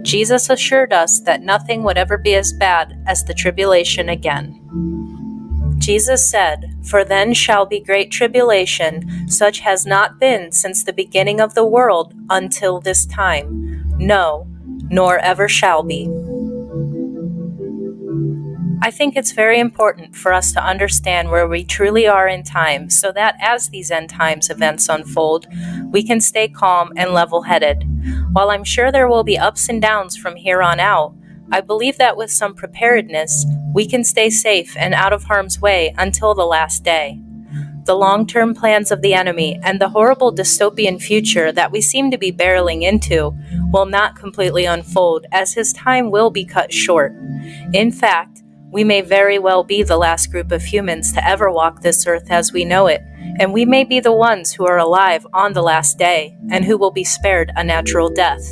[0.03, 4.57] Jesus assured us that nothing would ever be as bad as the tribulation again.
[5.79, 11.41] Jesus said, For then shall be great tribulation, such has not been since the beginning
[11.41, 13.97] of the world until this time.
[13.99, 14.47] No,
[14.89, 16.09] nor ever shall be.
[18.83, 22.89] I think it's very important for us to understand where we truly are in time
[22.89, 25.47] so that as these end times events unfold,
[25.93, 27.85] we can stay calm and level headed.
[28.33, 31.15] While I'm sure there will be ups and downs from here on out,
[31.53, 33.45] I believe that with some preparedness,
[33.75, 37.21] we can stay safe and out of harm's way until the last day.
[37.85, 42.11] The long term plans of the enemy and the horrible dystopian future that we seem
[42.13, 43.35] to be barreling into
[43.73, 47.13] will not completely unfold, as his time will be cut short.
[47.75, 51.81] In fact, we may very well be the last group of humans to ever walk
[51.81, 53.03] this earth as we know it,
[53.39, 56.79] and we may be the ones who are alive on the last day and who
[56.79, 58.43] will be spared a natural death.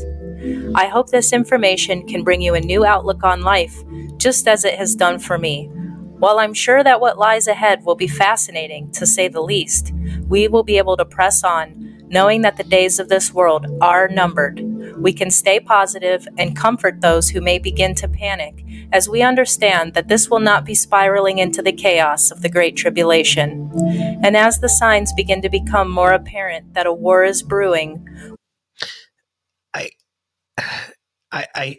[0.74, 3.77] I hope this information can bring you a new outlook on life,
[4.16, 5.70] just as it has done for me.
[6.19, 9.93] While I'm sure that what lies ahead will be fascinating, to say the least,
[10.27, 14.09] we will be able to press on, knowing that the days of this world are
[14.09, 14.60] numbered.
[14.98, 19.94] We can stay positive and comfort those who may begin to panic as we understand
[19.94, 23.70] that this will not be spiraling into the chaos of the Great Tribulation.
[24.22, 28.06] And as the signs begin to become more apparent that a war is brewing,
[29.74, 29.90] I,
[31.30, 31.78] I, I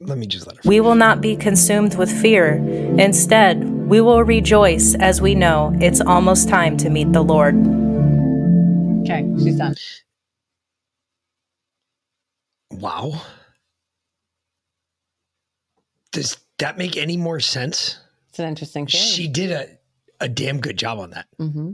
[0.00, 0.62] let me just let her.
[0.64, 2.54] we will not be consumed with fear.
[2.98, 7.89] Instead, we will rejoice as we know it's almost time to meet the Lord.
[9.10, 9.74] Okay, she's done.
[12.70, 13.20] Wow.
[16.12, 17.98] Does that make any more sense?
[18.28, 19.02] It's an interesting theory.
[19.02, 19.66] She did a,
[20.24, 21.26] a damn good job on that.
[21.38, 21.72] hmm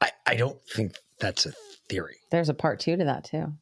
[0.00, 1.52] I, I don't think that's a
[1.88, 2.16] theory.
[2.30, 3.52] There's a part two to that too.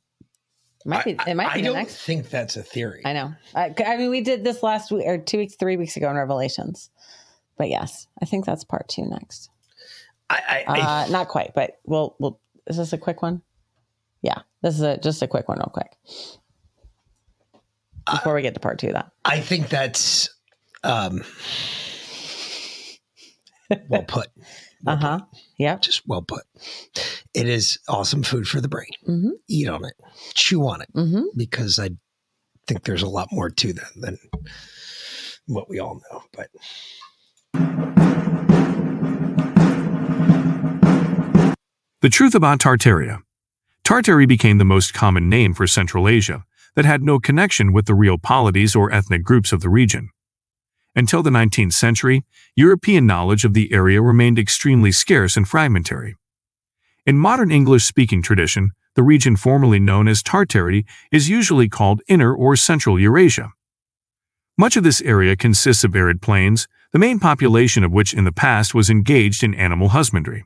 [0.85, 1.17] It might be.
[1.19, 2.03] I, It might I be the don't next.
[2.03, 3.03] think that's a theory.
[3.05, 3.33] I know.
[3.55, 6.17] I, I mean, we did this last week or two weeks, three weeks ago in
[6.17, 6.91] Revelations.
[7.57, 9.51] But yes, I think that's part two next.
[10.29, 12.17] I, I, Uh, not quite, but we'll.
[12.19, 12.41] We'll.
[12.73, 13.43] This is this a quick one?
[14.23, 15.93] Yeah, this is a just a quick one, real quick.
[18.11, 20.31] Before we get to part two, that I think that's
[20.83, 21.23] um,
[23.91, 24.29] well put.
[24.87, 25.21] uh huh.
[25.59, 25.77] Yeah.
[25.77, 26.45] Just well put.
[27.35, 28.89] It is awesome food for the brain.
[29.07, 29.31] Mm-hmm.
[29.49, 29.95] Eat on it,
[30.33, 31.25] chew on it, Mm-hmm.
[31.37, 31.91] because I
[32.67, 34.17] think there's a lot more to that than
[35.47, 36.23] what we all know.
[36.33, 36.49] But
[42.03, 43.23] The truth about Tartaria.
[43.85, 47.95] Tartary became the most common name for Central Asia that had no connection with the
[47.95, 50.11] real polities or ethnic groups of the region.
[50.97, 52.25] Until the 19th century,
[52.57, 56.17] European knowledge of the area remained extremely scarce and fragmentary.
[57.07, 62.57] In modern English-speaking tradition, the region formerly known as Tartary is usually called Inner or
[62.57, 63.53] Central Eurasia.
[64.59, 68.33] Much of this area consists of arid plains, the main population of which in the
[68.33, 70.45] past was engaged in animal husbandry.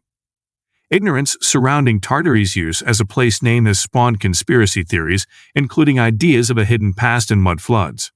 [0.89, 6.58] Ignorance surrounding Tartary's use as a place name has spawned conspiracy theories, including ideas of
[6.58, 8.12] a hidden past and mud floods.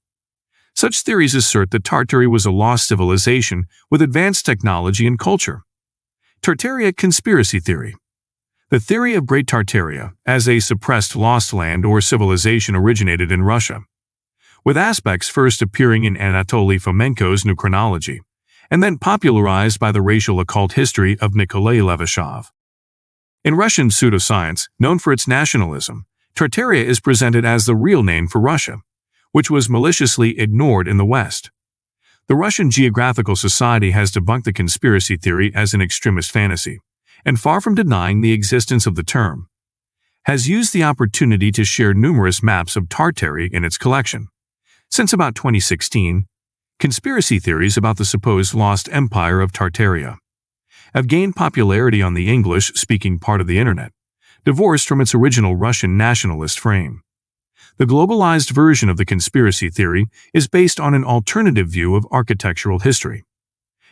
[0.73, 5.63] Such theories assert that Tartary was a lost civilization with advanced technology and culture.
[6.41, 7.93] Tartaria Conspiracy Theory
[8.69, 13.81] The theory of Great Tartaria as a suppressed lost land or civilization originated in Russia,
[14.63, 18.21] with aspects first appearing in Anatoly Fomenko's New Chronology,
[18.71, 22.45] and then popularized by the racial occult history of Nikolai Levashov.
[23.43, 26.05] In Russian pseudoscience, known for its nationalism,
[26.35, 28.81] Tartaria is presented as the real name for Russia,
[29.31, 31.49] which was maliciously ignored in the West.
[32.27, 36.81] The Russian Geographical Society has debunked the conspiracy theory as an extremist fantasy,
[37.25, 39.47] and far from denying the existence of the term,
[40.25, 44.27] has used the opportunity to share numerous maps of Tartary in its collection.
[44.91, 46.27] Since about 2016,
[46.77, 50.19] conspiracy theories about the supposed lost empire of Tartaria
[50.93, 53.91] have gained popularity on the English-speaking part of the Internet,
[54.45, 57.01] divorced from its original Russian nationalist frame.
[57.77, 62.79] The globalized version of the conspiracy theory is based on an alternative view of architectural
[62.79, 63.23] history.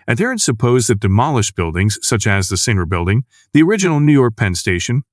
[0.08, 4.56] Adherents suppose that demolished buildings such as the Singer Building, the original New York Penn
[4.56, 5.04] Station,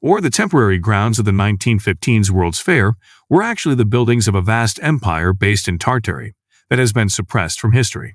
[0.00, 2.94] or the temporary grounds of the 1915's World's Fair
[3.28, 6.34] were actually the buildings of a vast empire based in Tartary
[6.70, 8.14] that has been suppressed from history.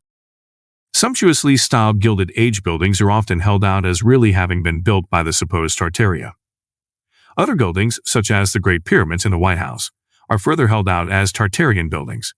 [0.93, 5.23] Sumptuously styled Gilded Age buildings are often held out as really having been built by
[5.23, 6.33] the supposed Tartaria.
[7.37, 9.89] Other buildings, such as the Great Pyramids in the White House,
[10.29, 12.33] are further held out as Tartarian buildings.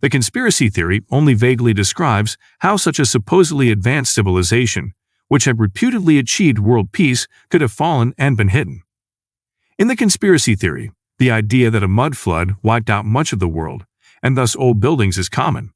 [0.00, 4.94] The conspiracy theory only vaguely describes how such a supposedly advanced civilization,
[5.28, 8.82] which had reputedly achieved world peace, could have fallen and been hidden.
[9.78, 13.48] In the conspiracy theory, the idea that a mud flood wiped out much of the
[13.48, 13.84] world,
[14.22, 15.72] and thus old buildings is common,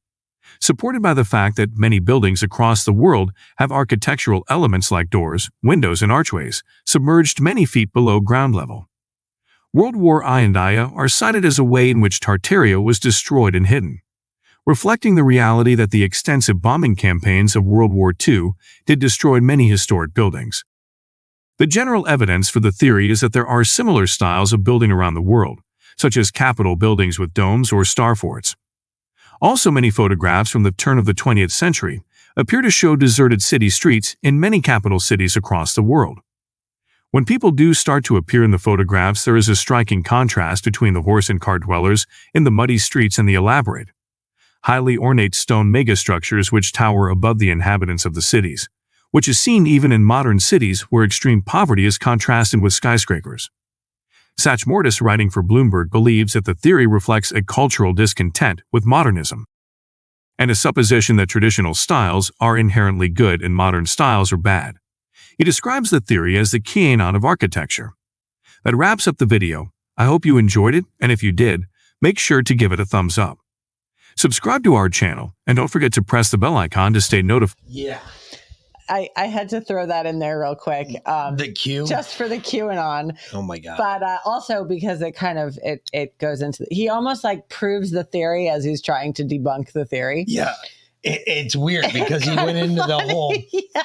[0.60, 5.50] supported by the fact that many buildings across the world have architectural elements like doors,
[5.62, 8.88] windows, and archways, submerged many feet below ground level.
[9.72, 13.54] World War I and II are cited as a way in which Tartaria was destroyed
[13.54, 14.00] and hidden,
[14.66, 18.52] reflecting the reality that the extensive bombing campaigns of World War II
[18.86, 20.64] did destroy many historic buildings.
[21.58, 25.14] The general evidence for the theory is that there are similar styles of building around
[25.14, 25.60] the world,
[25.96, 28.56] such as capitol buildings with domes or star forts.
[29.40, 32.02] Also, many photographs from the turn of the 20th century
[32.36, 36.20] appear to show deserted city streets in many capital cities across the world.
[37.10, 40.94] When people do start to appear in the photographs, there is a striking contrast between
[40.94, 43.90] the horse and cart dwellers in the muddy streets and the elaborate,
[44.64, 48.68] highly ornate stone megastructures which tower above the inhabitants of the cities,
[49.12, 53.48] which is seen even in modern cities where extreme poverty is contrasted with skyscrapers.
[54.38, 59.46] Satch Mortis, writing for Bloomberg, believes that the theory reflects a cultural discontent with modernism,
[60.38, 64.76] and a supposition that traditional styles are inherently good and modern styles are bad.
[65.38, 67.92] He describes the theory as the QAnon of architecture.
[68.64, 69.70] That wraps up the video.
[69.96, 71.64] I hope you enjoyed it, and if you did,
[72.00, 73.38] make sure to give it a thumbs up.
[74.16, 77.62] Subscribe to our channel, and don't forget to press the bell icon to stay notified.
[77.66, 78.00] Yeah.
[78.88, 80.88] I, I had to throw that in there real quick.
[81.06, 81.86] Um, The Q.
[81.86, 83.16] just for the QAnon.
[83.32, 83.78] oh my god.
[83.78, 87.90] but uh, also because it kind of it it goes into he almost like proves
[87.90, 90.54] the theory as he's trying to debunk the theory yeah.
[91.06, 93.34] It, it's weird because he went into the whole.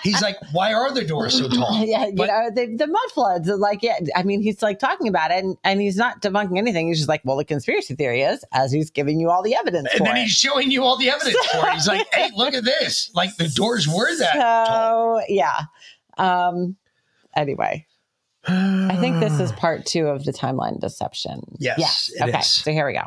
[0.03, 1.83] He's like, why are the doors so tall?
[1.85, 5.07] yeah you But- know the, the mud floods like yeah i mean he's like talking
[5.09, 8.21] about it and, and he's not debunking anything he's just like well the conspiracy theory
[8.21, 10.21] is as he's giving you all the evidence And then it.
[10.21, 11.73] he's showing you all the evidence for it.
[11.73, 13.11] He's like, hey, look at this.
[13.13, 15.19] Like the doors were that tall.
[15.19, 15.63] so yeah
[16.17, 16.77] um
[17.35, 17.85] anyway
[18.47, 22.47] i think this is part two of the timeline deception Yes, yes okay is.
[22.47, 23.03] so here we go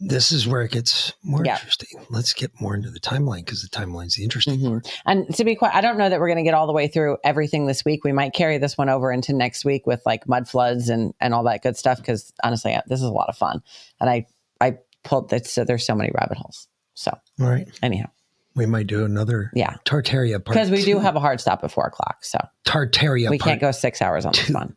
[0.00, 1.54] This is where it gets more Yeah.
[1.56, 1.88] interesting.
[2.08, 4.68] Let's get more into the timeline because the timeline's the interesting Mhm.
[4.84, 5.00] part.
[5.06, 6.86] And to be quite, I don't know that we're going to get all the way
[6.86, 8.04] through everything this week.
[8.04, 11.34] We might carry this one over into next week with like mud floods and and
[11.34, 11.98] all that good stuff.
[11.98, 13.60] Because honestly, uh, this is a lot of fun,
[14.00, 14.26] and I
[14.60, 15.46] I pulled that.
[15.48, 16.68] So there's so many rabbit holes.
[16.94, 17.10] So
[17.40, 17.68] All right.
[17.82, 18.06] anyhow,
[18.54, 20.54] We might do another yeah, Tartaria part.
[20.54, 23.60] because we do have a hard stop at four o'clock, so Tartaria we part can't
[23.60, 24.76] go six hours on this one.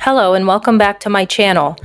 [0.00, 1.76] Hello and welcome back to my channel.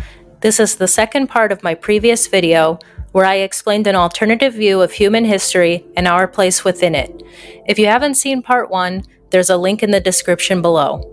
[0.42, 2.80] This is the second part of my previous video
[3.12, 7.22] where I explained an alternative view of human history and our place within it.
[7.68, 11.12] If you haven't seen part one, there's a link in the description below.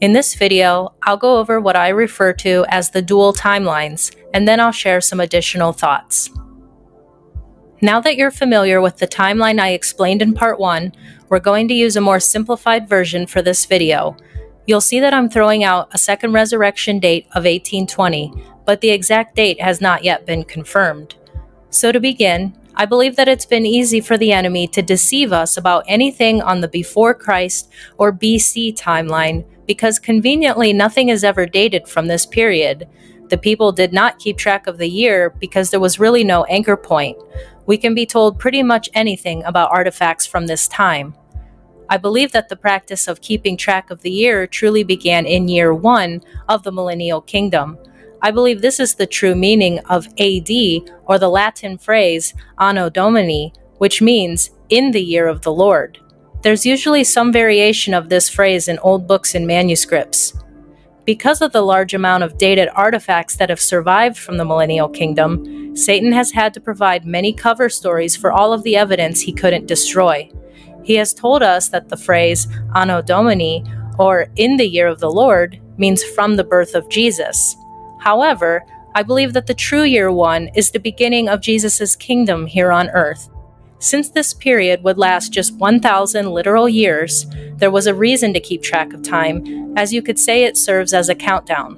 [0.00, 4.46] In this video, I'll go over what I refer to as the dual timelines, and
[4.46, 6.30] then I'll share some additional thoughts.
[7.84, 10.92] Now that you're familiar with the timeline I explained in part one,
[11.28, 14.16] we're going to use a more simplified version for this video.
[14.66, 18.32] You'll see that I'm throwing out a second resurrection date of 1820,
[18.64, 21.16] but the exact date has not yet been confirmed.
[21.70, 25.56] So, to begin, I believe that it's been easy for the enemy to deceive us
[25.56, 31.88] about anything on the before Christ or BC timeline because conveniently nothing is ever dated
[31.88, 32.88] from this period.
[33.32, 36.76] The people did not keep track of the year because there was really no anchor
[36.76, 37.16] point.
[37.64, 41.14] We can be told pretty much anything about artifacts from this time.
[41.88, 45.72] I believe that the practice of keeping track of the year truly began in year
[45.72, 46.20] one
[46.50, 47.78] of the millennial kingdom.
[48.20, 50.50] I believe this is the true meaning of AD,
[51.06, 55.98] or the Latin phrase Anno Domini, which means in the year of the Lord.
[56.42, 60.34] There's usually some variation of this phrase in old books and manuscripts.
[61.04, 65.76] Because of the large amount of dated artifacts that have survived from the millennial kingdom,
[65.76, 69.66] Satan has had to provide many cover stories for all of the evidence he couldn't
[69.66, 70.30] destroy.
[70.84, 73.64] He has told us that the phrase Anno Domini,
[73.98, 77.56] or in the year of the Lord, means from the birth of Jesus.
[77.98, 78.62] However,
[78.94, 82.90] I believe that the true year one is the beginning of Jesus' kingdom here on
[82.90, 83.28] earth.
[83.82, 88.62] Since this period would last just 1,000 literal years, there was a reason to keep
[88.62, 91.74] track of time, as you could say it serves as a countdown.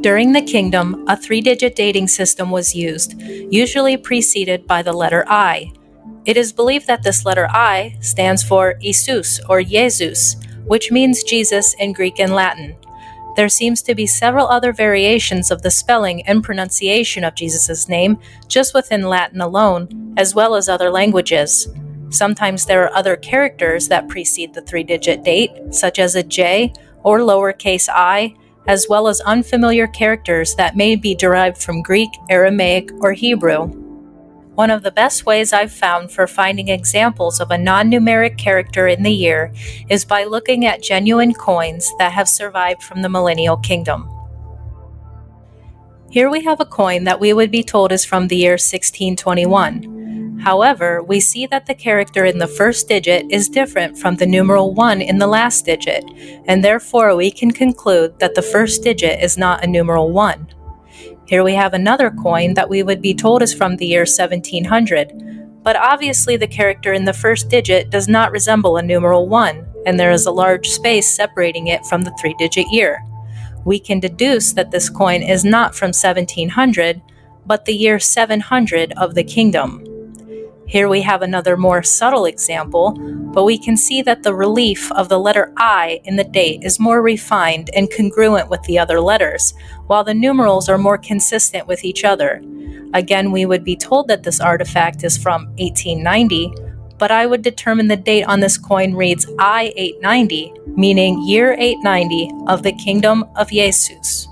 [0.00, 5.24] During the kingdom, a three digit dating system was used, usually preceded by the letter
[5.28, 5.70] I.
[6.26, 10.34] It is believed that this letter I stands for Isus or Jesus,
[10.64, 12.74] which means Jesus in Greek and Latin.
[13.36, 18.18] There seems to be several other variations of the spelling and pronunciation of Jesus' name
[18.48, 21.68] just within Latin alone, as well as other languages.
[22.10, 26.72] Sometimes there are other characters that precede the three digit date, such as a J
[27.02, 28.34] or lowercase i,
[28.66, 33.83] as well as unfamiliar characters that may be derived from Greek, Aramaic, or Hebrew.
[34.54, 38.86] One of the best ways I've found for finding examples of a non numeric character
[38.86, 39.52] in the year
[39.88, 44.08] is by looking at genuine coins that have survived from the Millennial Kingdom.
[46.08, 50.38] Here we have a coin that we would be told is from the year 1621.
[50.44, 54.72] However, we see that the character in the first digit is different from the numeral
[54.72, 56.04] 1 in the last digit,
[56.46, 60.46] and therefore we can conclude that the first digit is not a numeral 1.
[61.26, 65.62] Here we have another coin that we would be told is from the year 1700,
[65.62, 69.98] but obviously the character in the first digit does not resemble a numeral 1, and
[69.98, 73.02] there is a large space separating it from the three digit year.
[73.64, 77.00] We can deduce that this coin is not from 1700,
[77.46, 79.82] but the year 700 of the kingdom.
[80.74, 82.98] Here we have another more subtle example,
[83.32, 86.80] but we can see that the relief of the letter I in the date is
[86.80, 89.54] more refined and congruent with the other letters,
[89.86, 92.42] while the numerals are more consistent with each other.
[92.92, 96.52] Again, we would be told that this artifact is from 1890,
[96.98, 102.32] but I would determine the date on this coin reads I 890, meaning year 890
[102.48, 104.26] of the kingdom of Jesus.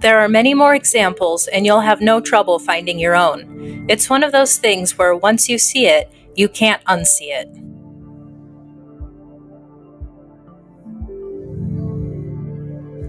[0.00, 3.86] There are many more examples, and you'll have no trouble finding your own.
[3.88, 7.48] It's one of those things where once you see it, you can't unsee it.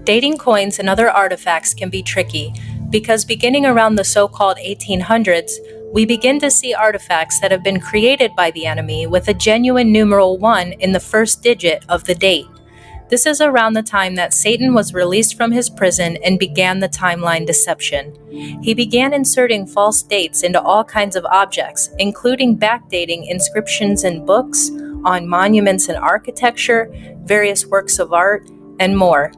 [0.04, 2.52] Dating coins and other artifacts can be tricky
[2.90, 5.52] because beginning around the so called 1800s,
[5.92, 9.92] we begin to see artifacts that have been created by the enemy with a genuine
[9.92, 12.46] numeral 1 in the first digit of the date.
[13.10, 16.88] This is around the time that Satan was released from his prison and began the
[16.88, 18.16] timeline deception.
[18.62, 24.70] He began inserting false dates into all kinds of objects, including backdating inscriptions in books,
[25.04, 26.88] on monuments and architecture,
[27.24, 28.48] various works of art,
[28.78, 29.32] and more.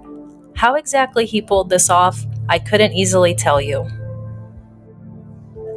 [0.55, 3.89] How exactly he pulled this off, I couldn't easily tell you.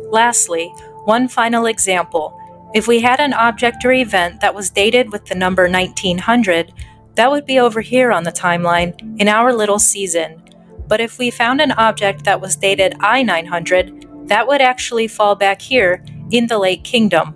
[0.09, 0.67] Lastly,
[1.05, 2.37] one final example.
[2.73, 6.73] If we had an object or event that was dated with the number 1900,
[7.15, 10.41] that would be over here on the timeline in our little season.
[10.87, 15.35] But if we found an object that was dated I 900, that would actually fall
[15.35, 17.35] back here in the late kingdom.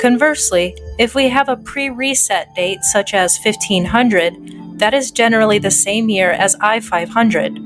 [0.00, 5.70] Conversely, if we have a pre reset date such as 1500, that is generally the
[5.70, 7.58] same year as I 500.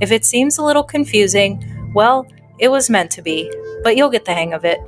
[0.00, 2.26] If it seems a little confusing, well,
[2.58, 3.50] it was meant to be,
[3.82, 4.78] but you'll get the hang of it.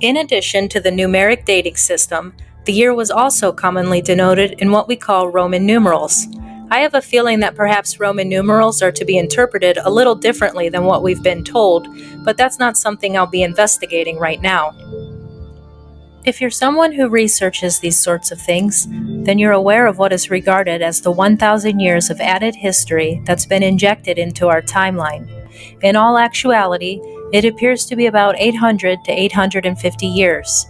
[0.00, 2.34] In addition to the numeric dating system,
[2.66, 6.26] the year was also commonly denoted in what we call Roman numerals.
[6.68, 10.68] I have a feeling that perhaps Roman numerals are to be interpreted a little differently
[10.68, 11.86] than what we've been told,
[12.24, 14.74] but that's not something I'll be investigating right now.
[16.24, 20.28] If you're someone who researches these sorts of things, then you're aware of what is
[20.28, 25.30] regarded as the 1,000 years of added history that's been injected into our timeline.
[25.84, 27.00] In all actuality,
[27.32, 30.66] it appears to be about 800 to 850 years.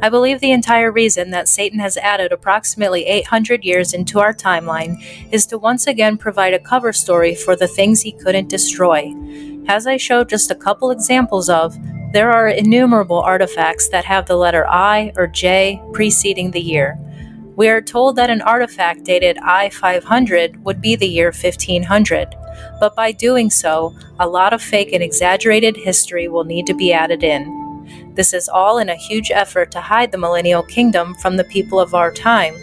[0.00, 5.02] I believe the entire reason that Satan has added approximately 800 years into our timeline
[5.32, 9.12] is to once again provide a cover story for the things he couldn't destroy.
[9.66, 11.76] As I showed just a couple examples of,
[12.12, 16.96] there are innumerable artifacts that have the letter I or J preceding the year.
[17.56, 22.36] We are told that an artifact dated I 500 would be the year 1500,
[22.78, 26.92] but by doing so, a lot of fake and exaggerated history will need to be
[26.92, 27.67] added in.
[28.18, 31.78] This is all in a huge effort to hide the millennial kingdom from the people
[31.78, 32.56] of our time.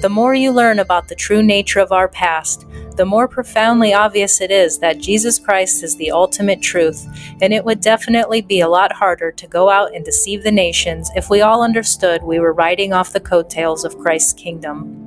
[0.00, 2.64] The more you learn about the true nature of our past,
[2.96, 7.06] the more profoundly obvious it is that Jesus Christ is the ultimate truth,
[7.42, 11.10] and it would definitely be a lot harder to go out and deceive the nations
[11.14, 15.02] if we all understood we were riding off the coattails of Christ's kingdom.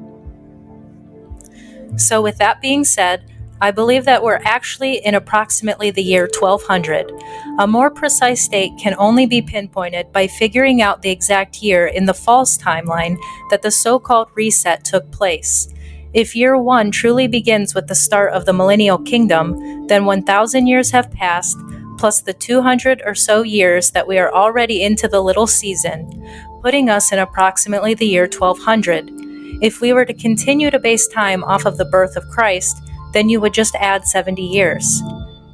[1.95, 3.23] So, with that being said,
[3.61, 7.11] I believe that we're actually in approximately the year 1200.
[7.59, 12.05] A more precise date can only be pinpointed by figuring out the exact year in
[12.05, 13.17] the false timeline
[13.49, 15.67] that the so called reset took place.
[16.13, 20.89] If year one truly begins with the start of the millennial kingdom, then 1,000 years
[20.91, 21.57] have passed,
[21.97, 26.09] plus the 200 or so years that we are already into the little season,
[26.61, 29.11] putting us in approximately the year 1200.
[29.61, 32.81] If we were to continue to base time off of the birth of Christ,
[33.13, 35.01] then you would just add 70 years.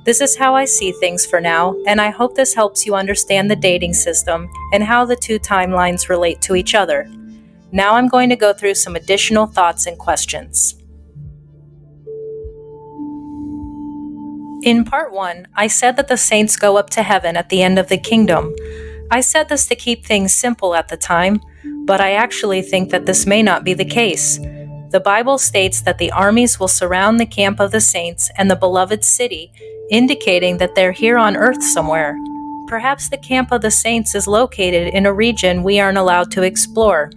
[0.05, 3.49] This is how I see things for now, and I hope this helps you understand
[3.49, 7.09] the dating system and how the two timelines relate to each other.
[7.71, 10.75] Now I'm going to go through some additional thoughts and questions.
[14.61, 17.77] In part one, I said that the saints go up to heaven at the end
[17.77, 18.55] of the kingdom.
[19.11, 21.41] I said this to keep things simple at the time,
[21.85, 24.39] but I actually think that this may not be the case.
[24.91, 28.55] The Bible states that the armies will surround the camp of the saints and the
[28.55, 29.51] beloved city,
[29.89, 32.17] indicating that they're here on earth somewhere.
[32.67, 36.43] Perhaps the camp of the saints is located in a region we aren't allowed to
[36.43, 37.11] explore.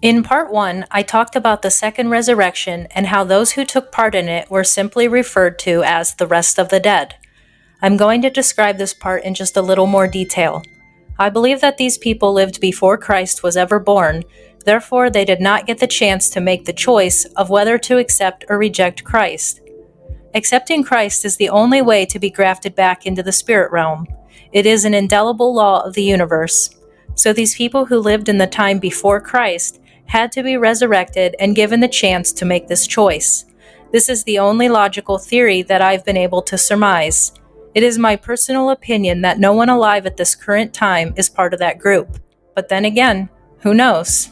[0.00, 4.14] In part one, I talked about the second resurrection and how those who took part
[4.14, 7.16] in it were simply referred to as the rest of the dead.
[7.82, 10.62] I'm going to describe this part in just a little more detail.
[11.18, 14.22] I believe that these people lived before Christ was ever born,
[14.64, 18.44] therefore, they did not get the chance to make the choice of whether to accept
[18.48, 19.60] or reject Christ.
[20.34, 24.06] Accepting Christ is the only way to be grafted back into the spirit realm.
[24.52, 26.70] It is an indelible law of the universe.
[27.14, 31.56] So these people who lived in the time before Christ had to be resurrected and
[31.56, 33.44] given the chance to make this choice.
[33.90, 37.32] This is the only logical theory that I've been able to surmise.
[37.74, 41.52] It is my personal opinion that no one alive at this current time is part
[41.52, 42.18] of that group.
[42.54, 43.28] But then again,
[43.60, 44.30] who knows?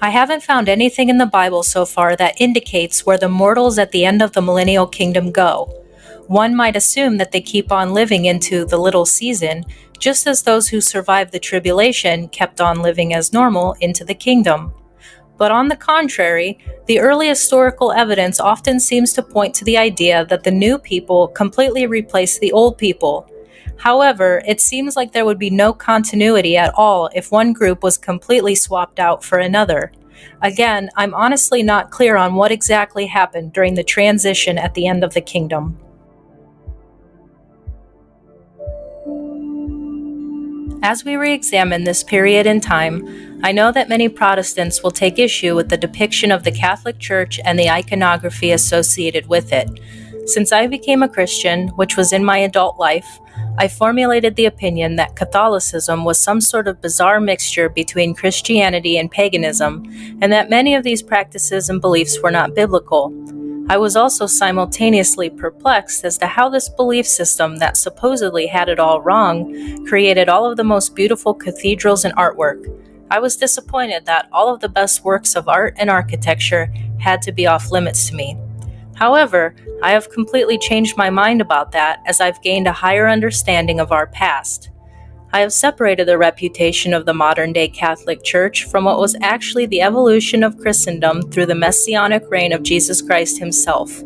[0.00, 3.92] I haven't found anything in the Bible so far that indicates where the mortals at
[3.92, 5.72] the end of the millennial kingdom go.
[6.26, 9.64] One might assume that they keep on living into the little season,
[9.98, 14.74] just as those who survived the tribulation kept on living as normal into the kingdom.
[15.38, 20.24] But on the contrary, the early historical evidence often seems to point to the idea
[20.26, 23.30] that the new people completely replaced the old people.
[23.78, 27.98] However, it seems like there would be no continuity at all if one group was
[27.98, 29.92] completely swapped out for another.
[30.42, 35.04] Again, I'm honestly not clear on what exactly happened during the transition at the end
[35.04, 35.78] of the kingdom.
[40.82, 45.18] As we re examine this period in time, I know that many Protestants will take
[45.18, 49.68] issue with the depiction of the Catholic Church and the iconography associated with it.
[50.26, 53.20] Since I became a Christian, which was in my adult life,
[53.58, 59.10] I formulated the opinion that Catholicism was some sort of bizarre mixture between Christianity and
[59.10, 59.84] paganism,
[60.20, 63.14] and that many of these practices and beliefs were not biblical.
[63.68, 68.78] I was also simultaneously perplexed as to how this belief system that supposedly had it
[68.78, 72.64] all wrong created all of the most beautiful cathedrals and artwork.
[73.08, 77.32] I was disappointed that all of the best works of art and architecture had to
[77.32, 78.36] be off limits to me.
[78.96, 83.78] However, I have completely changed my mind about that as I've gained a higher understanding
[83.78, 84.70] of our past.
[85.32, 89.66] I have separated the reputation of the modern day Catholic Church from what was actually
[89.66, 94.02] the evolution of Christendom through the messianic reign of Jesus Christ himself.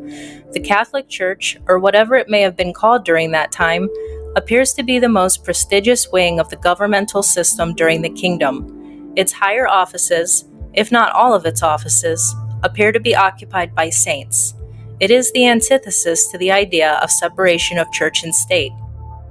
[0.52, 3.88] The Catholic Church, or whatever it may have been called during that time,
[4.34, 8.79] appears to be the most prestigious wing of the governmental system during the kingdom.
[9.16, 14.54] Its higher offices, if not all of its offices, appear to be occupied by saints.
[15.00, 18.72] It is the antithesis to the idea of separation of church and state.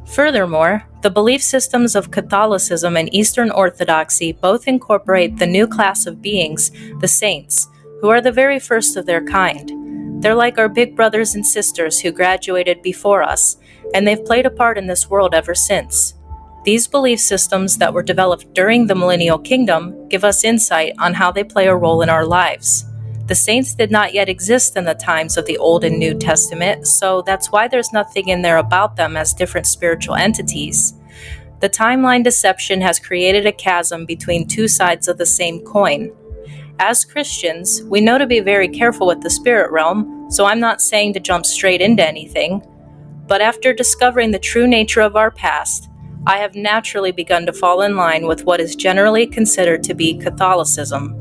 [0.05, 6.21] Furthermore, the belief systems of Catholicism and Eastern Orthodoxy both incorporate the new class of
[6.21, 7.67] beings, the saints,
[8.01, 10.23] who are the very first of their kind.
[10.23, 13.57] They're like our big brothers and sisters who graduated before us,
[13.93, 16.15] and they've played a part in this world ever since.
[16.69, 21.31] These belief systems that were developed during the Millennial Kingdom give us insight on how
[21.31, 22.85] they play a role in our lives.
[23.25, 26.85] The saints did not yet exist in the times of the Old and New Testament,
[26.85, 30.93] so that's why there's nothing in there about them as different spiritual entities.
[31.59, 36.11] The timeline deception has created a chasm between two sides of the same coin.
[36.77, 40.83] As Christians, we know to be very careful with the spirit realm, so I'm not
[40.83, 42.61] saying to jump straight into anything.
[43.25, 45.88] But after discovering the true nature of our past,
[46.29, 50.15] I have naturally begun to fall in line with what is generally considered to be
[50.15, 51.15] Catholicism.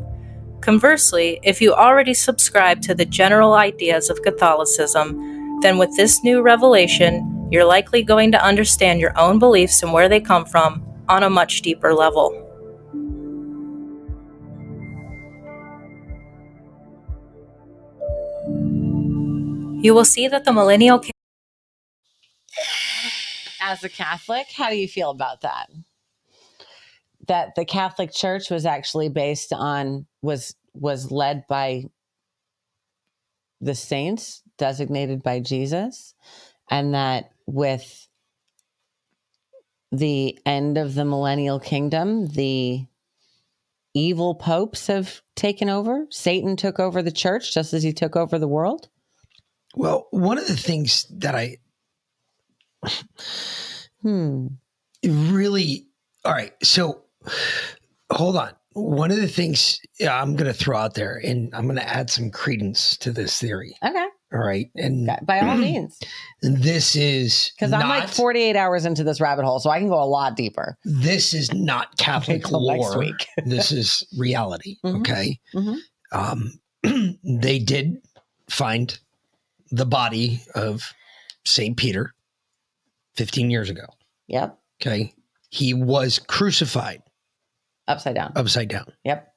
[0.60, 6.42] Conversely, if you already subscribe to the general ideas of Catholicism, then with this new
[6.42, 11.22] revelation, you're likely going to understand your own beliefs and where they come from on
[11.22, 12.44] a much deeper level.
[19.82, 21.02] You will see that the millennial
[23.68, 25.68] As a Catholic, how do you feel about that?
[27.26, 31.84] That the Catholic Church was actually based on was was led by
[33.60, 36.14] the saints designated by Jesus
[36.70, 38.08] and that with
[39.92, 42.86] the end of the millennial kingdom the
[43.94, 48.38] evil popes have taken over satan took over the church just as he took over
[48.38, 48.88] the world
[49.74, 51.58] Well, one of the things that I
[54.02, 54.47] hmm
[55.05, 55.86] really
[56.24, 57.02] all right, so
[58.12, 58.50] hold on.
[58.73, 62.10] One of the things I'm going to throw out there, and I'm going to add
[62.10, 63.74] some credence to this theory.
[63.84, 65.98] okay All right, and by all means
[66.42, 70.00] this is because i'm like 48 hours into this rabbit hole so i can go
[70.00, 73.05] a lot deeper this is not Catholic lore.
[73.44, 74.76] this is reality.
[74.84, 75.00] Mhm.
[75.00, 75.40] Okay.
[75.55, 75.76] Mhm.
[76.12, 76.60] Um,
[77.24, 77.97] they did
[78.50, 78.97] find
[79.70, 80.92] the body of
[81.44, 82.15] Saint Peter
[83.18, 83.84] 15 years ago.
[84.28, 85.12] yep Okay.
[85.50, 87.02] He was crucified
[87.88, 88.86] upside down upside down.
[89.05, 89.34] yep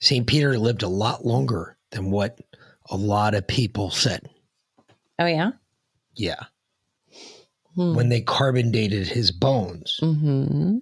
[0.00, 0.26] St.
[0.26, 2.38] Peter lived a lot longer than what
[2.90, 4.28] a lot of people said.
[5.20, 5.52] oh yeah
[6.16, 6.42] Yeah.
[7.76, 7.94] Hmm.
[7.94, 10.78] When they carbon dated his bones, mm-hmm.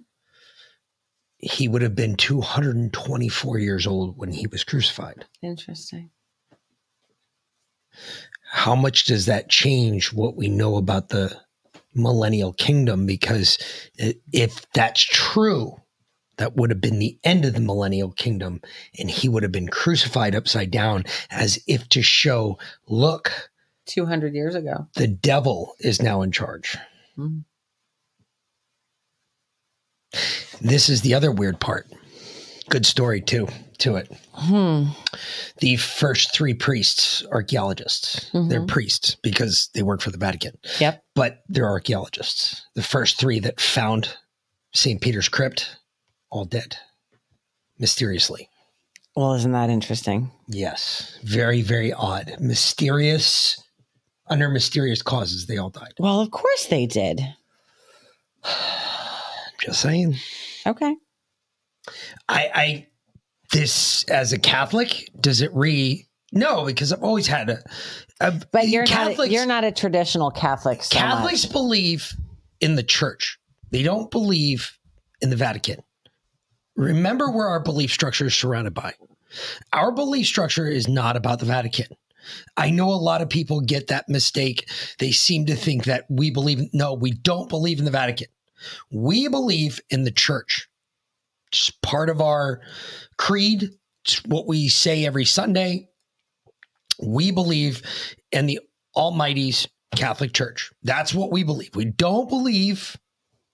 [1.37, 5.25] he would have been 224 years old when he was crucified.
[5.43, 6.09] interesting
[8.51, 11.35] How much does that change what we know about the
[11.93, 13.05] millennial kingdom?
[13.05, 13.57] Because
[14.31, 15.75] if that's true,
[16.37, 18.61] that would have been the end of the millennial kingdom,
[18.97, 23.51] and he would have been crucified upside down as if to show, look,
[23.85, 26.77] 200 years ago the devil is now in charge.
[27.17, 27.43] Mhm.
[30.61, 31.87] This is the other weird part.
[32.69, 33.47] Good story too
[33.79, 34.11] to it.
[34.39, 34.83] Hmm
[35.57, 38.29] The first three priests, archaeologists.
[38.31, 38.67] They're Mhm.
[38.67, 40.57] priests because they work for the Vatican.
[40.79, 41.03] Yep.
[41.15, 42.61] But they're archaeologists.
[42.75, 44.15] The first three that found
[44.73, 45.01] St.
[45.01, 45.77] Peter's crypt
[46.29, 46.77] all dead
[47.77, 48.49] mysteriously.
[49.15, 50.31] Well, isn't that interesting?
[50.47, 53.61] Yes, very very odd, mysterious.
[54.27, 55.93] Under mysterious causes, they all died.
[55.97, 57.19] Well, of course they did.
[59.61, 60.15] Just saying.
[60.67, 60.95] Okay.
[62.27, 62.87] I, I
[63.51, 66.07] this as a Catholic, does it re?
[66.31, 67.63] No, because I've always had a.
[68.19, 70.83] a But you're not Catholics, you're not a traditional Catholic.
[70.83, 71.51] So Catholics much.
[71.51, 72.13] believe
[72.59, 73.39] in the church.
[73.71, 74.77] They don't believe
[75.21, 75.77] in the Vatican.
[76.75, 78.93] Remember where our belief structure is surrounded by.
[79.73, 81.87] Our belief structure is not about the Vatican.
[82.57, 84.69] I know a lot of people get that mistake.
[84.99, 88.27] They seem to think that we believe, no, we don't believe in the Vatican.
[88.91, 90.67] We believe in the church.
[91.51, 92.61] It's part of our
[93.19, 93.69] creed.
[94.05, 95.89] It's what we say every Sunday.
[96.99, 97.83] We believe
[98.31, 98.61] in the
[98.95, 100.71] Almighty's Catholic Church.
[100.81, 101.75] That's what we believe.
[101.75, 102.97] We don't believe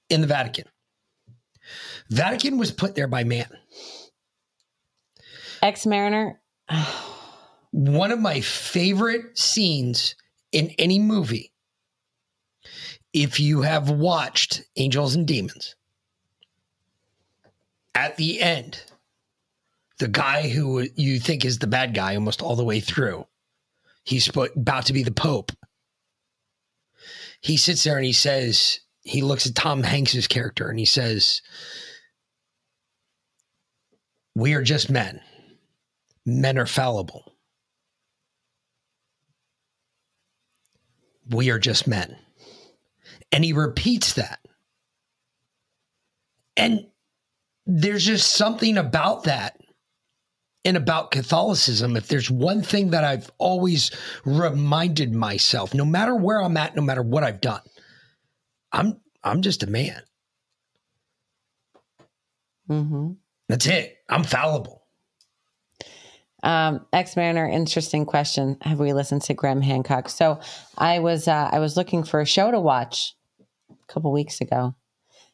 [0.09, 0.65] in the Vatican.
[2.09, 3.49] Vatican was put there by man.
[5.61, 6.39] Ex Mariner.
[7.71, 10.15] One of my favorite scenes
[10.51, 11.51] in any movie,
[13.13, 15.75] if you have watched Angels and Demons,
[17.95, 18.81] at the end,
[19.99, 23.25] the guy who you think is the bad guy almost all the way through,
[24.03, 25.51] he's about to be the Pope.
[27.41, 31.41] He sits there and he says, he looks at Tom Hanks's character and he says,
[34.33, 35.21] We are just men.
[36.25, 37.33] Men are fallible.
[41.29, 42.17] We are just men.
[43.31, 44.39] And he repeats that.
[46.57, 46.87] And
[47.67, 49.59] there's just something about that
[50.65, 51.95] and about Catholicism.
[51.95, 53.91] If there's one thing that I've always
[54.25, 57.61] reminded myself, no matter where I'm at, no matter what I've done,
[58.71, 60.01] I'm I'm just a man.
[62.69, 63.11] Mm-hmm.
[63.47, 63.97] That's it.
[64.09, 64.81] I'm fallible.
[66.41, 68.57] Um, Ex Mariner, interesting question.
[68.61, 70.09] Have we listened to Graham Hancock?
[70.09, 70.39] So
[70.77, 73.15] I was uh, I was looking for a show to watch
[73.71, 74.75] a couple weeks ago,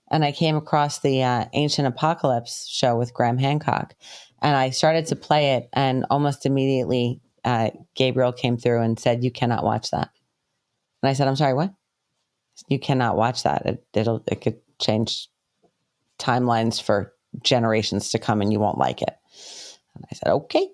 [0.10, 3.93] and I came across the uh, Ancient Apocalypse show with Graham Hancock,
[4.41, 9.23] and I started to play it, and almost immediately uh, Gabriel came through and said,
[9.23, 10.09] "You cannot watch that."
[11.01, 11.73] And I said, "I'm sorry, what?
[12.67, 13.65] You cannot watch that.
[13.65, 15.29] It, it'll it could change
[16.19, 17.13] timelines for
[17.43, 19.13] generations to come, and you won't like it."
[19.95, 20.67] And I said, "Okay."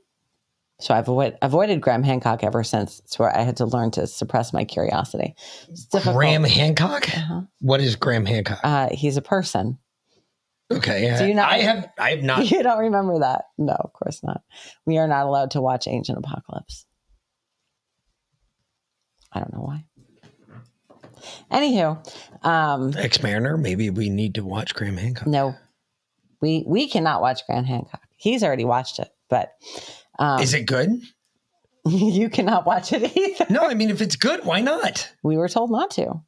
[0.80, 3.00] So I've avoid, avoided Graham Hancock ever since.
[3.00, 5.34] It's where I had to learn to suppress my curiosity.
[6.04, 7.10] Graham Hancock?
[7.10, 7.42] Uh-huh.
[7.62, 8.60] What is Graham Hancock?
[8.64, 9.80] Uh, he's a person.
[10.70, 11.16] Okay.
[11.18, 11.52] Do you not?
[11.52, 13.46] I have I have not You don't remember that?
[13.58, 14.42] No, of course not.
[14.86, 16.86] We are not allowed to watch Ancient Apocalypse.
[19.32, 19.86] I don't know why.
[21.52, 23.58] Anywho, um, Ex Mariner.
[23.58, 25.28] Maybe we need to watch Graham Hancock.
[25.28, 25.56] no,
[26.42, 28.02] we we cannot watch Graham Hancock.
[28.18, 29.52] He's already watched it, but
[30.20, 30.90] um, Is it good?
[31.86, 33.46] you cannot watch it either.
[33.50, 35.10] No, I mean if it's good, why not?
[35.24, 36.22] We were told not to.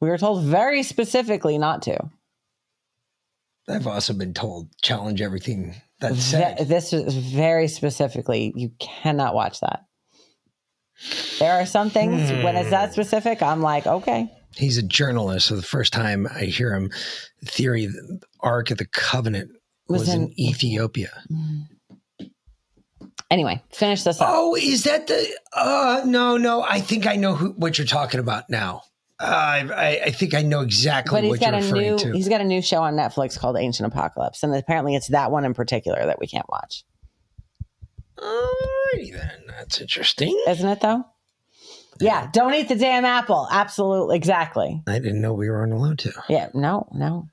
[0.00, 2.10] We were told very specifically not to.
[3.68, 6.66] I've also been told challenge everything that's said.
[6.68, 9.84] this is very specifically, you cannot watch that.
[11.38, 12.70] There are some things when it's Hmm.
[12.72, 14.30] that specific, I'm like, okay.
[14.56, 16.90] He's a journalist, so the first time I hear him,
[17.44, 19.50] theory the Ark of the Covenant
[19.88, 21.10] Was was, in, in- Ethiopia.
[23.30, 24.28] Anyway, finish this up.
[24.30, 25.26] Oh, is that the?
[25.54, 26.62] Uh, no, no.
[26.62, 28.82] I think I know who, what you're talking about now.
[29.22, 31.90] Uh, I, I, I think I know exactly but he's what got you're a referring
[31.92, 32.12] new to.
[32.12, 35.44] he's got a new show on Netflix called Ancient Apocalypse, and apparently it's that one
[35.44, 36.84] in particular that we can't watch.
[38.18, 40.36] Alrighty then, that's interesting.
[40.48, 41.04] Isn't it though?
[42.00, 43.46] Yeah, don't eat the damn apple.
[43.50, 44.82] Absolutely, exactly.
[44.88, 46.12] I didn't know we weren't allowed to.
[46.28, 47.28] Yeah, no, no.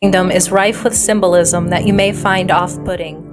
[0.00, 3.30] kingdom is rife with symbolism that you may find off putting.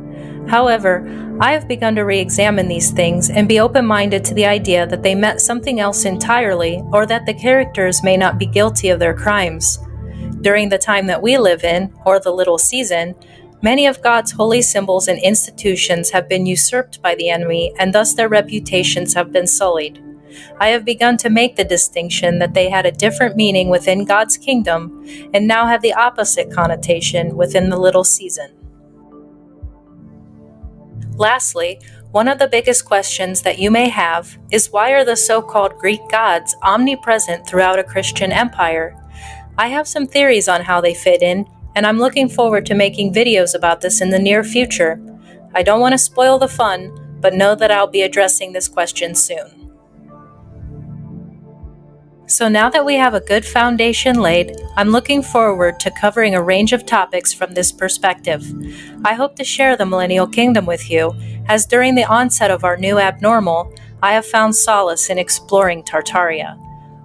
[0.47, 0.99] However,
[1.41, 4.85] I have begun to re examine these things and be open minded to the idea
[4.85, 8.99] that they meant something else entirely or that the characters may not be guilty of
[8.99, 9.79] their crimes.
[10.41, 13.15] During the time that we live in, or the little season,
[13.63, 18.13] many of God's holy symbols and institutions have been usurped by the enemy and thus
[18.13, 19.99] their reputations have been sullied.
[20.59, 24.37] I have begun to make the distinction that they had a different meaning within God's
[24.37, 25.03] kingdom
[25.33, 28.60] and now have the opposite connotation within the little season.
[31.21, 35.39] Lastly, one of the biggest questions that you may have is why are the so
[35.39, 38.97] called Greek gods omnipresent throughout a Christian empire?
[39.55, 43.13] I have some theories on how they fit in, and I'm looking forward to making
[43.13, 44.99] videos about this in the near future.
[45.53, 46.91] I don't want to spoil the fun,
[47.21, 49.60] but know that I'll be addressing this question soon.
[52.31, 56.41] So now that we have a good foundation laid, I'm looking forward to covering a
[56.41, 58.41] range of topics from this perspective.
[59.03, 61.13] I hope to share the Millennial Kingdom with you,
[61.49, 66.57] as during the onset of our new abnormal, I have found solace in exploring Tartaria.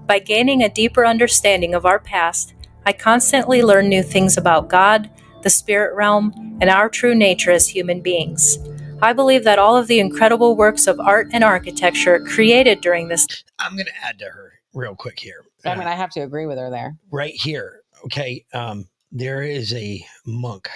[0.07, 2.55] By gaining a deeper understanding of our past,
[2.87, 5.11] I constantly learn new things about God,
[5.43, 8.59] the spirit realm, and our true nature as human beings.
[9.03, 13.27] I believe that all of the incredible works of art and architecture created during this
[13.59, 15.43] I'm going to add to her real quick here.
[15.65, 16.97] I mean, I have to agree with her there.
[17.11, 17.81] right here.
[18.05, 18.45] Okay.
[18.53, 20.69] Um, there is a monk.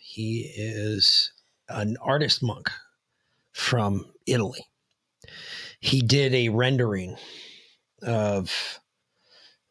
[0.00, 1.32] He is
[1.68, 2.70] an artist monk
[3.52, 4.64] from Italy.
[5.80, 7.16] He did a rendering
[8.02, 8.78] of.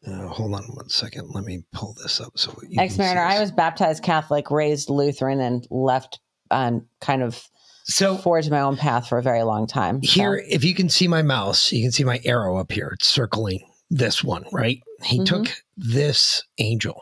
[0.06, 1.30] Uh, hold on one second.
[1.34, 4.88] Let me pull this up so Ex can see Mariner, I was baptized Catholic, raised
[4.88, 7.42] Lutheran, and left on kind of
[7.84, 10.02] so forged my own path for a very long time.
[10.04, 12.90] so- Here, if you can see my mouse, you can see my arrow up here.
[12.94, 14.82] It's circling this one, right?
[15.04, 15.26] He Mhm.
[15.26, 17.00] took this angel.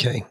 [0.00, 0.24] Okay.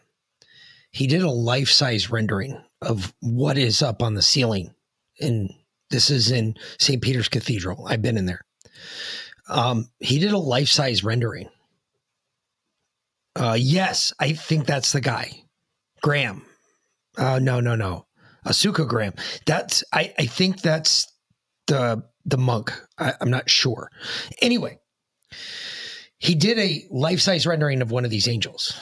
[0.91, 4.73] He did a life size rendering of what is up on the ceiling.
[5.19, 5.51] And
[5.89, 7.01] this is in St.
[7.01, 7.87] Peter's Cathedral.
[7.87, 8.45] I've been in there.
[9.47, 11.49] Um, he did a life size rendering.
[13.35, 15.43] Uh, yes, I think that's the guy.
[16.01, 16.45] Graham.
[17.17, 18.05] Uh, no, no, no.
[18.45, 19.13] Asuka Graham.
[19.45, 21.07] That's I, I think that's
[21.67, 22.71] the the monk.
[22.97, 23.89] I, I'm not sure.
[24.41, 24.79] Anyway,
[26.23, 28.79] he did a life size rendering of one of these angels.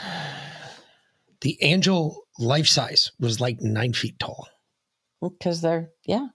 [1.41, 4.47] The angel life size was like nine feet tall.
[5.21, 6.27] because they're yeah.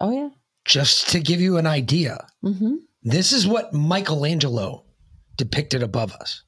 [0.00, 0.28] Oh yeah.
[0.66, 2.74] Just to give you an idea, Mm-hmm.
[3.02, 4.84] this is what Michelangelo
[5.36, 6.42] depicted above us.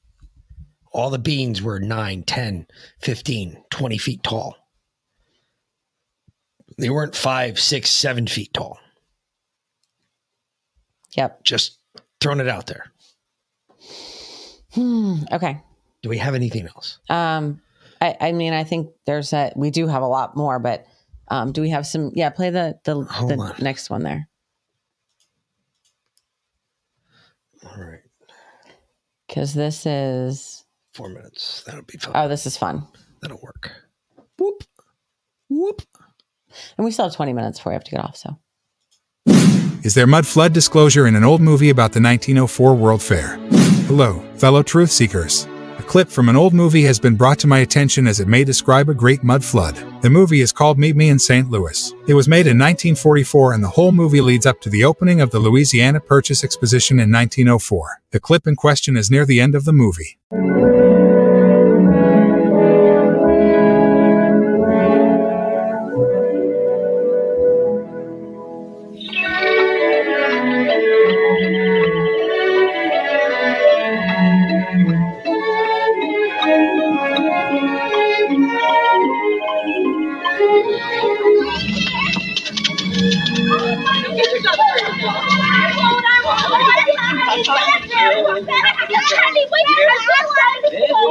[0.91, 2.67] All the beings were 9, 10,
[3.01, 4.55] 15, 20 feet tall.
[6.77, 8.77] They weren't five, six, seven feet tall.
[11.15, 11.43] Yep.
[11.43, 11.79] Just
[12.21, 12.91] throwing it out there.
[14.73, 15.15] Hmm.
[15.31, 15.61] Okay.
[16.01, 16.99] Do we have anything else?
[17.09, 17.61] Um,
[18.01, 20.85] I, I mean, I think there's a we do have a lot more, but
[21.27, 22.11] um, do we have some?
[22.13, 23.55] Yeah, play the the, Hold the on.
[23.59, 24.29] next one there
[27.65, 27.99] All right.
[29.27, 31.63] because this is Four minutes.
[31.65, 32.13] That'll be fine.
[32.15, 32.87] oh, this is fun,
[33.21, 33.71] That'll work.
[34.37, 34.63] Whoop,
[35.49, 35.81] whoop.
[36.77, 38.15] And we still have 20 minutes before we have to get off.
[38.17, 38.39] So
[39.81, 43.37] Is there mud flood disclosure in an old movie about the 1904 World Fair?
[43.87, 45.47] Hello, fellow truth seekers.
[45.77, 48.43] A clip from an old movie has been brought to my attention as it may
[48.43, 49.75] describe a great mud flood.
[50.01, 51.49] The movie is called Meet Me in St.
[51.49, 51.93] Louis.
[52.09, 55.31] It was made in 1944 and the whole movie leads up to the opening of
[55.31, 58.01] the Louisiana Purchase Exposition in 1904.
[58.11, 60.19] The clip in question is near the end of the movie.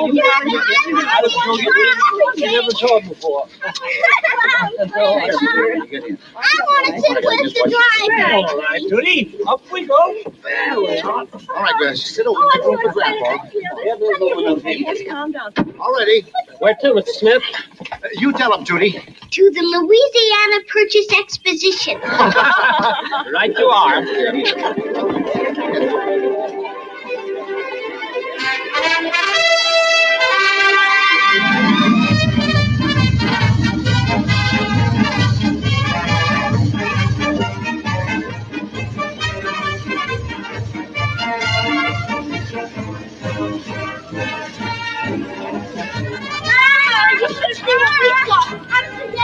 [0.07, 0.13] You
[2.53, 3.49] never saw it before.
[6.37, 8.47] I want to sit with the driver.
[8.49, 9.19] All right, Judy,
[9.49, 9.95] up we go.
[9.95, 13.33] All right, guys, sit over Oh, there for Grandpa.
[14.95, 15.53] Just calm down.
[15.81, 16.25] All righty.
[16.61, 17.09] Where to, Mr.
[17.09, 17.43] Smith?
[18.15, 18.93] You tell him, Judy.
[18.93, 22.01] To the Louisiana Purchase Exposition.
[23.33, 24.05] Right you are.
[28.81, 29.65] Ah,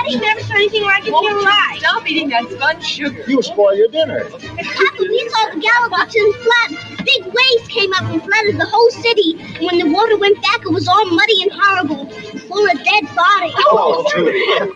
[0.04, 1.78] forgetting never saw anything like it in your life.
[1.78, 3.24] Stop eating that spun sugar.
[3.26, 4.24] You spoil your dinner.
[4.24, 9.36] After we saw the Galapagos flood, big waves came up and flooded the whole city.
[9.56, 12.10] And when the water went back, it was all muddy and horrible,
[12.48, 13.54] full of dead bodies.
[13.66, 14.72] Oh, Judy.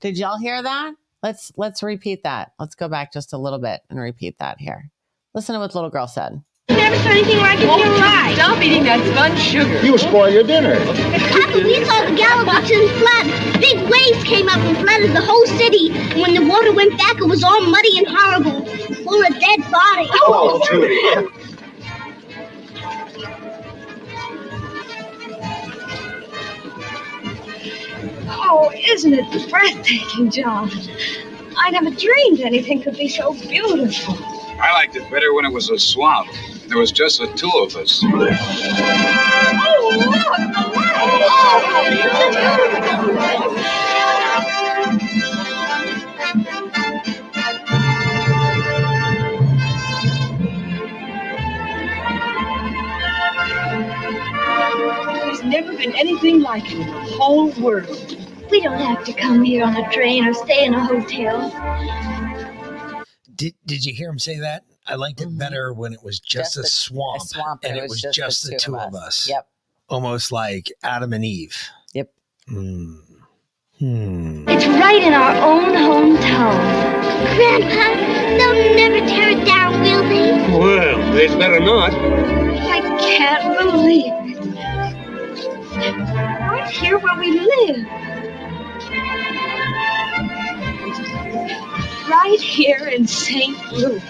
[0.00, 0.94] did y'all hear that?
[1.22, 2.52] Let's let's repeat that.
[2.60, 4.90] Let's go back just a little bit and repeat that here.
[5.34, 6.42] Listen to what the little girl said.
[6.76, 8.34] Never saw anything like it in your life.
[8.34, 9.80] Stop eating that spun sugar.
[9.84, 10.74] You spoil your dinner.
[10.74, 15.90] After we saw the Galapagos flood, big waves came up and flooded the whole city.
[15.90, 18.64] And when the water went back, it was all muddy and horrible,
[19.04, 20.10] full of dead bodies.
[20.24, 21.28] Oh, Judy.
[28.30, 30.70] Oh, isn't it breathtaking, John?
[31.56, 34.16] I never dreamed anything could be so beautiful.
[34.60, 36.30] I liked it better when it was a swamp.
[36.66, 38.02] There was just the two of us.
[38.04, 38.16] Oh,
[39.96, 40.28] look!
[55.24, 58.16] There's never been anything like it in the whole world.
[58.50, 61.52] We don't have to come here on a train or stay in a hotel.
[63.38, 64.64] Did Did you hear him say that?
[64.86, 66.62] I liked it better when it was just, Mm-hmm.
[66.62, 69.28] Just a, a- a swamp, swamp, and it was just, the two of us.
[69.28, 69.46] Yep.
[69.88, 71.56] Almost like Adam and Eve.
[71.94, 72.10] Yep.
[72.48, 72.96] Hmm.
[73.78, 74.48] Hmm.
[74.48, 76.58] It's right in our own hometown.
[77.36, 77.94] Grandpa,
[78.36, 80.58] they'll never tear it down, will they?
[80.58, 81.92] Well, they'd better not.
[81.94, 84.38] I can't believe it.
[86.50, 87.86] Right here where we live.
[92.08, 93.72] Right here in St.
[93.72, 94.02] Louis.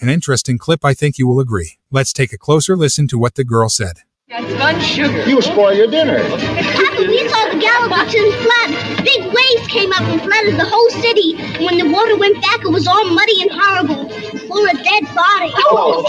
[0.00, 1.78] An interesting clip, I think you will agree.
[1.90, 3.98] Let's take a closer listen to what the girl said.
[4.28, 5.28] That's fun sugar.
[5.28, 6.18] You spoil your dinner.
[6.18, 9.04] Papa, we saw the Galveston flood.
[9.04, 11.36] Big waves came up and flooded the whole city.
[11.38, 14.10] And when the water went back, it was all muddy and horrible,
[14.48, 15.54] full of dead bodies.
[15.68, 16.02] Oh,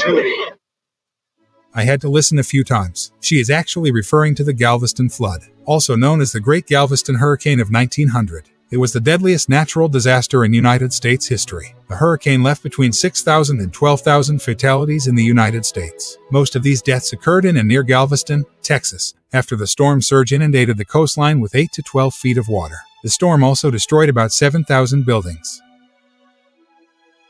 [1.78, 3.12] I had to listen a few times.
[3.22, 7.60] She is actually referring to the Galveston flood, also known as the Great Galveston Hurricane
[7.60, 8.50] of 1900.
[8.72, 11.76] It was the deadliest natural disaster in United States history.
[11.88, 16.18] The hurricane left between 6,000 and 12,000 fatalities in the United States.
[16.32, 20.78] Most of these deaths occurred in and near Galveston, Texas, after the storm surge inundated
[20.78, 22.78] the coastline with 8 to 12 feet of water.
[23.04, 25.62] The storm also destroyed about 7,000 buildings.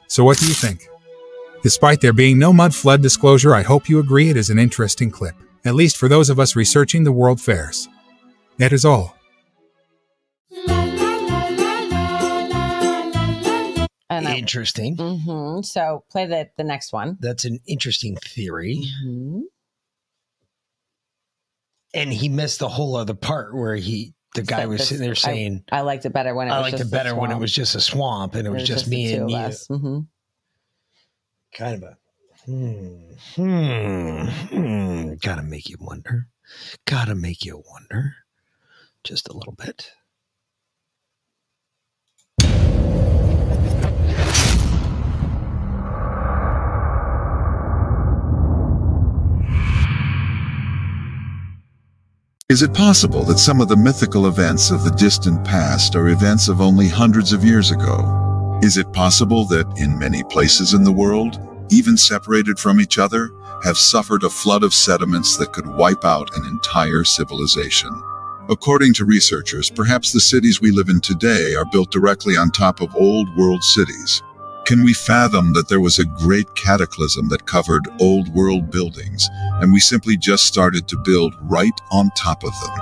[0.07, 0.87] So what do you think?
[1.67, 5.11] Despite there being no mud flood disclosure, I hope you agree it is an interesting
[5.11, 7.89] clip, at least for those of us researching the world fairs.
[8.57, 9.17] That is all.
[14.09, 14.95] And I- Interesting.
[14.95, 15.65] Mhm.
[15.65, 17.17] So play the the next one.
[17.19, 18.81] That's an interesting theory.
[19.05, 19.41] Mm-hmm.
[21.95, 25.03] And he missed the whole other part where he, the guy Said was this- sitting
[25.05, 27.15] there saying, I, liked it better when it I was liked just it better a
[27.15, 27.41] when it swamp.
[27.41, 29.35] was just a swamp and it was just the me and of you.
[29.35, 29.67] us.
[31.53, 31.97] Kind of a
[32.45, 35.13] hmm, hmm, hmm.
[35.21, 36.27] Gotta make you wonder.
[36.85, 38.15] Gotta make you wonder.
[39.03, 39.91] Just a little bit.
[52.49, 56.47] Is it possible that some of the mythical events of the distant past are events
[56.47, 58.26] of only hundreds of years ago?
[58.63, 63.29] Is it possible that in many places in the world, even separated from each other,
[63.63, 67.91] have suffered a flood of sediments that could wipe out an entire civilization?
[68.49, 72.81] According to researchers, perhaps the cities we live in today are built directly on top
[72.81, 74.23] of old world cities.
[74.65, 79.29] Can we fathom that there was a great cataclysm that covered old world buildings,
[79.61, 82.75] and we simply just started to build right on top of them?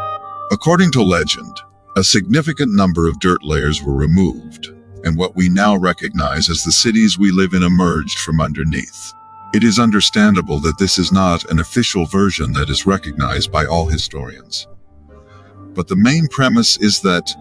[0.52, 1.60] According to legend,
[1.98, 4.72] a significant number of dirt layers were removed,
[5.06, 9.14] and what we now recognize as the cities we live in emerged from underneath.
[9.54, 13.86] It is understandable that this is not an official version that is recognized by all
[13.86, 14.68] historians.
[15.74, 17.32] But the main premise is that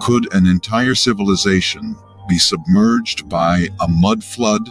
[0.00, 1.96] could an entire civilization
[2.28, 4.70] be submerged by a mud flood?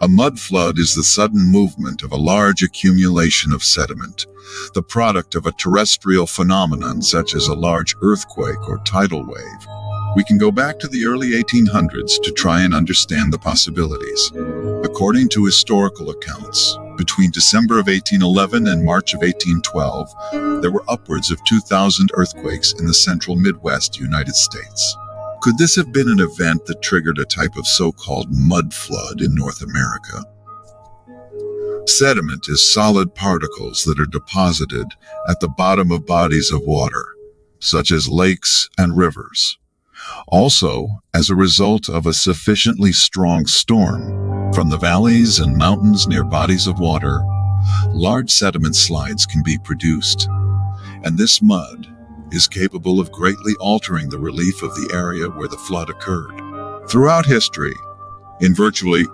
[0.00, 4.26] A mud flood is the sudden movement of a large accumulation of sediment,
[4.74, 9.81] the product of a terrestrial phenomenon such as a large earthquake or tidal wave.
[10.14, 14.30] We can go back to the early 1800s to try and understand the possibilities.
[14.84, 21.30] According to historical accounts, between December of 1811 and March of 1812, there were upwards
[21.30, 24.96] of 2,000 earthquakes in the central Midwest United States.
[25.40, 29.22] Could this have been an event that triggered a type of so called mud flood
[29.22, 30.24] in North America?
[31.86, 34.86] Sediment is solid particles that are deposited
[35.28, 37.14] at the bottom of bodies of water,
[37.60, 39.58] such as lakes and rivers.
[40.28, 46.24] Also, as a result of a sufficiently strong storm from the valleys and mountains near
[46.24, 47.20] bodies of water,
[47.88, 50.28] large sediment slides can be produced,
[51.04, 51.86] and this mud
[52.32, 56.40] is capable of greatly altering the relief of the area where the flood occurred.
[56.88, 57.74] Throughout history,
[58.40, 59.04] in virtually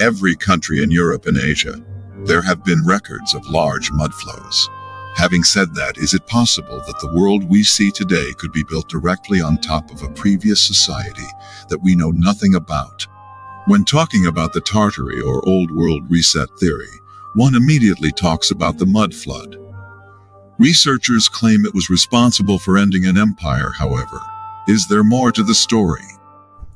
[0.00, 1.84] every country in Europe and Asia,
[2.24, 4.68] there have been records of large mud flows.
[5.16, 8.88] Having said that, is it possible that the world we see today could be built
[8.88, 11.26] directly on top of a previous society
[11.68, 13.06] that we know nothing about?
[13.66, 16.88] When talking about the Tartary or Old World Reset theory,
[17.34, 19.56] one immediately talks about the mud flood.
[20.58, 24.20] Researchers claim it was responsible for ending an empire, however.
[24.68, 26.04] Is there more to the story?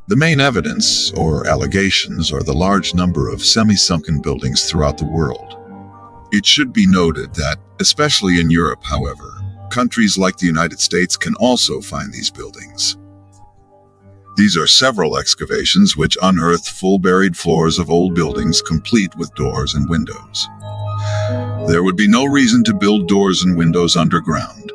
[0.06, 5.06] The main evidence, or allegations, are the large number of semi sunken buildings throughout the
[5.06, 5.63] world.
[6.32, 11.34] It should be noted that, especially in Europe, however, countries like the United States can
[11.36, 12.96] also find these buildings.
[14.36, 19.74] These are several excavations which unearthed full buried floors of old buildings complete with doors
[19.74, 20.48] and windows.
[21.68, 24.72] There would be no reason to build doors and windows underground.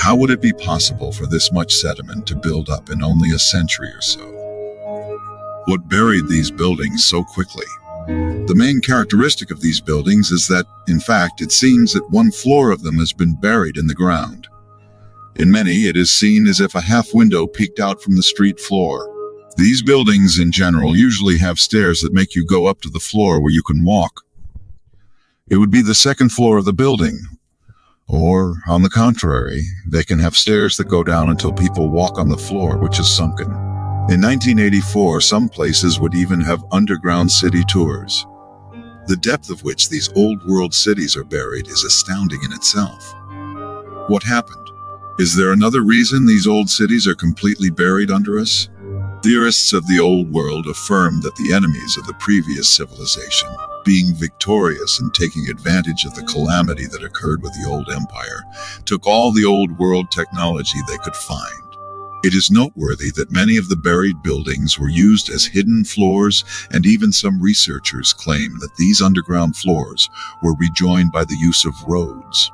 [0.00, 3.38] How would it be possible for this much sediment to build up in only a
[3.38, 4.26] century or so?
[5.66, 7.66] What buried these buildings so quickly?
[8.06, 12.70] The main characteristic of these buildings is that, in fact, it seems that one floor
[12.70, 14.48] of them has been buried in the ground.
[15.36, 18.60] In many, it is seen as if a half window peeked out from the street
[18.60, 19.08] floor.
[19.56, 23.40] These buildings, in general, usually have stairs that make you go up to the floor
[23.40, 24.22] where you can walk.
[25.48, 27.18] It would be the second floor of the building.
[28.08, 32.28] Or, on the contrary, they can have stairs that go down until people walk on
[32.28, 33.71] the floor, which is sunken.
[34.10, 38.26] In 1984, some places would even have underground city tours.
[39.06, 43.14] The depth of which these old world cities are buried is astounding in itself.
[44.08, 44.68] What happened?
[45.20, 48.68] Is there another reason these old cities are completely buried under us?
[49.22, 53.50] Theorists of the old world affirm that the enemies of the previous civilization,
[53.84, 58.42] being victorious and taking advantage of the calamity that occurred with the old empire,
[58.84, 61.61] took all the old world technology they could find.
[62.24, 66.86] It is noteworthy that many of the buried buildings were used as hidden floors, and
[66.86, 70.08] even some researchers claim that these underground floors
[70.40, 72.48] were rejoined by the use of roads,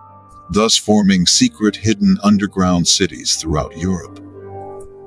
[0.49, 4.19] thus forming secret hidden underground cities throughout Europe.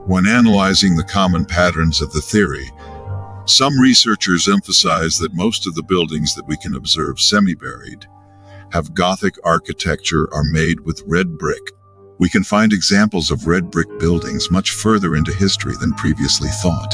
[0.05, 2.69] When analyzing the common patterns of the theory,
[3.45, 8.05] some researchers emphasize that most of the buildings that we can observe semi buried
[8.71, 11.71] have Gothic architecture are made with red brick.
[12.21, 16.93] We can find examples of red brick buildings much further into history than previously thought.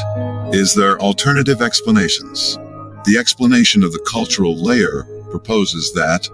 [0.56, 2.56] Is there alternative explanations?
[3.04, 6.30] The explanation of the cultural layer proposes that,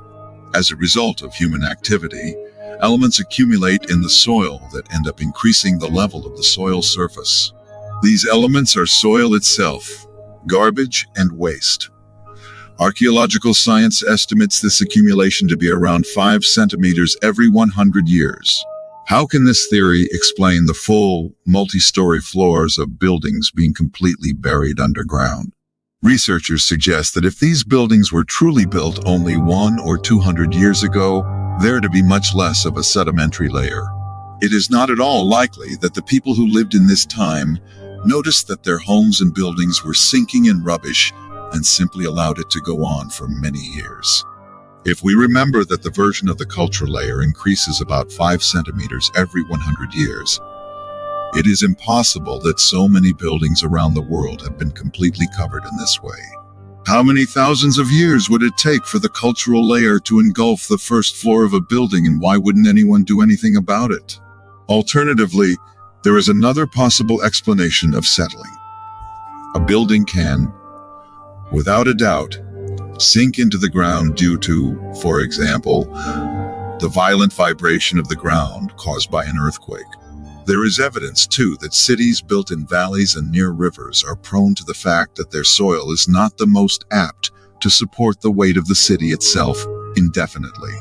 [0.54, 2.36] as a result of human activity,
[2.82, 7.52] elements accumulate in the soil that end up increasing the level of the soil surface.
[8.04, 10.06] These elements are soil itself,
[10.46, 11.90] garbage, and waste.
[12.78, 18.64] Archaeological science estimates this accumulation to be around 5 centimeters every 100 years.
[19.08, 24.80] How can this theory explain the full, multi story floors of buildings being completely buried
[24.80, 25.52] underground?
[26.02, 30.84] Researchers suggest that if these buildings were truly built only one or two hundred years
[30.84, 31.22] ago,
[31.62, 33.86] there to be much less of a sedimentary layer.
[34.42, 37.60] It is not at all likely that the people who lived in this time
[38.06, 41.14] noticed that their homes and buildings were sinking in rubbish
[41.52, 44.26] and simply allowed it to go on for many years.
[44.86, 49.42] If we remember that the version of the culture layer increases about 5 centimeters every
[49.44, 50.42] 100 years,
[51.36, 55.78] it is impossible that so many buildings around the world have been completely covered in
[55.78, 56.20] this way.
[56.86, 60.78] How many thousands of years would it take for the cultural layer to engulf the
[60.78, 64.20] first floor of a building, and why wouldn't anyone do anything about it?
[64.68, 65.56] Alternatively,
[66.04, 68.52] there is another possible explanation of settling.
[69.56, 70.52] A building can,
[71.54, 72.38] without a doubt,
[72.98, 75.86] sink into the ground due to, for example,
[76.80, 79.86] the violent vibration of the ground caused by an earthquake.
[80.46, 84.64] There is evidence, too, that cities built in valleys and near rivers are prone to
[84.66, 87.32] the fact that their soil is not the most apt
[87.62, 89.66] to support the weight of the city itself
[89.96, 90.74] indefinitely.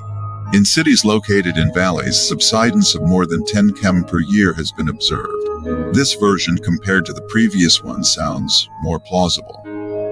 [0.52, 4.88] In cities located in valleys, subsidence of more than 10 chem per year has been
[4.88, 5.94] observed.
[5.94, 9.62] This version, compared to the previous one, sounds more plausible.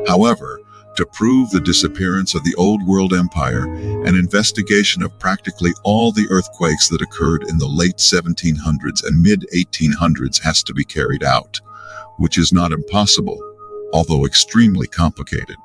[0.06, 0.60] However,
[0.96, 6.26] to prove the disappearance of the Old World Empire, an investigation of practically all the
[6.30, 11.60] earthquakes that occurred in the late 1700s and mid 1800s has to be carried out,
[12.18, 13.38] which is not impossible,
[13.92, 15.56] although extremely complicated.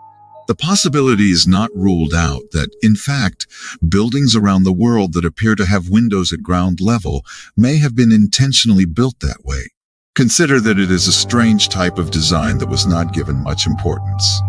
[0.48, 3.48] The possibility is not ruled out that, in fact,
[3.88, 7.26] buildings around the world that appear to have windows at ground level
[7.58, 9.70] may have been intentionally built that way.
[10.14, 14.40] Consider that it is a strange type of design that was not given much importance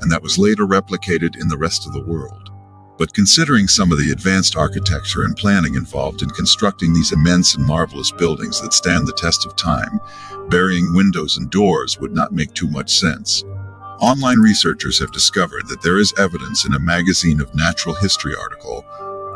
[0.00, 2.50] and that was later replicated in the rest of the world.
[2.98, 7.66] But considering some of the advanced architecture and planning involved in constructing these immense and
[7.66, 10.00] marvelous buildings that stand the test of time,
[10.48, 13.42] burying windows and doors would not make too much sense.
[14.00, 18.84] Online researchers have discovered that there is evidence in a magazine of natural history article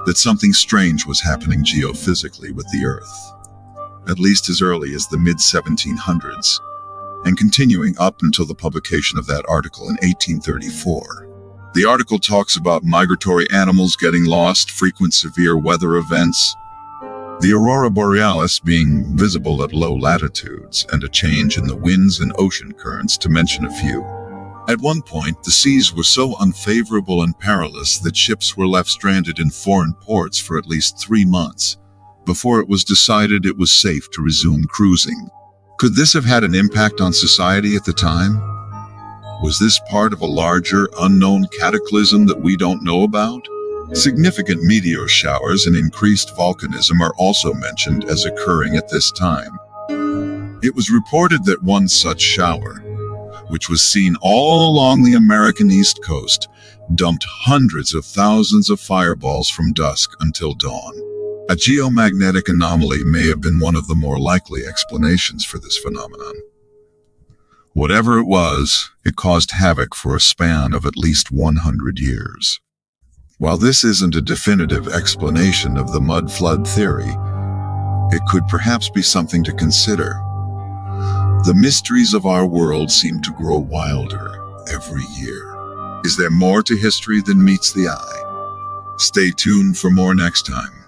[0.07, 3.33] that something strange was happening geophysically with the Earth,
[4.09, 6.59] at least as early as the mid 1700s
[7.25, 11.29] and continuing up until the publication of that article in 1834.
[11.75, 16.55] The article talks about migratory animals getting lost, frequent severe weather events,
[17.41, 22.33] the aurora borealis being visible at low latitudes, and a change in the winds and
[22.39, 24.05] ocean currents, to mention a few.
[24.69, 29.39] At one point, the seas were so unfavorable and perilous that ships were left stranded
[29.39, 31.77] in foreign ports for at least three months
[32.25, 35.29] before it was decided it was safe to resume cruising.
[35.85, 38.41] Could this have had an impact on society at the time?
[39.43, 43.47] Was this part of a larger, unknown cataclysm that we don't know about?
[43.93, 49.59] Significant meteor showers and increased volcanism are also mentioned as occurring at this time.
[50.63, 52.77] It was reported that one such shower,
[53.49, 56.49] which was seen all along the American East Coast,
[56.95, 61.14] dumped hundreds of thousands of fireballs from dusk until dawn.
[61.51, 66.33] A geomagnetic anomaly may have been one of the more likely explanations for this phenomenon.
[67.75, 72.61] Whatever it was, it caused havoc for a span of at least 100 years.
[73.37, 77.15] While this isn't a definitive explanation of the mud flood theory,
[78.11, 80.15] it could perhaps be something to consider.
[81.45, 84.35] The mysteries of our world seem to grow wilder
[84.73, 86.01] every year.
[86.05, 88.95] Is there more to history than meets the eye?
[88.97, 90.84] Stay tuned for more next time.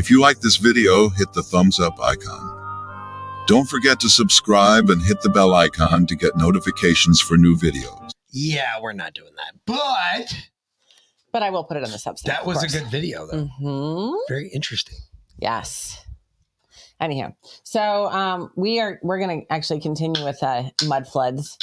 [0.00, 3.44] If you like this video, hit the thumbs up icon.
[3.46, 8.08] Don't forget to subscribe and hit the bell icon to get notifications for new videos.
[8.30, 9.52] Yeah, we're not doing that.
[9.66, 10.34] But
[11.32, 12.22] But I will put it on the Substack.
[12.24, 13.50] that was a good video, though.
[13.60, 14.14] Mhm.
[14.26, 14.96] Very interesting.
[15.36, 16.02] Yes.
[16.98, 21.58] Anyhow, so um, we are we're going to actually continue with uh, mud floods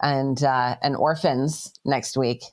[0.00, 2.44] and uh, and orphans next week.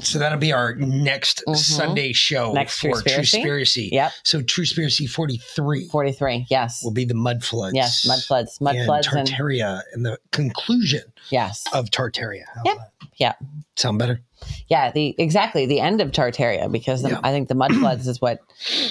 [0.00, 1.56] So that'll be our next Mhm.
[1.56, 2.90] Sunday show Next for.
[3.02, 3.90] Truspiracy.
[3.92, 4.12] Yep.
[4.24, 6.46] So Truspiracy 43 Forty three.
[6.50, 6.82] Yes.
[6.84, 7.74] will be the mud floods.
[7.74, 8.04] Yes.
[8.06, 8.60] Mud floods.
[8.60, 11.64] Mud and floods and Tartaria and the conclusion yes.
[11.72, 12.44] of Tartaria.
[12.64, 12.76] Yep.
[13.20, 13.36] that?
[13.76, 14.20] Sound better?
[14.68, 14.90] Yeah.
[14.92, 17.20] The exactly the end of Tartaria because the, Yeah.
[17.22, 18.40] I think the mud floods is what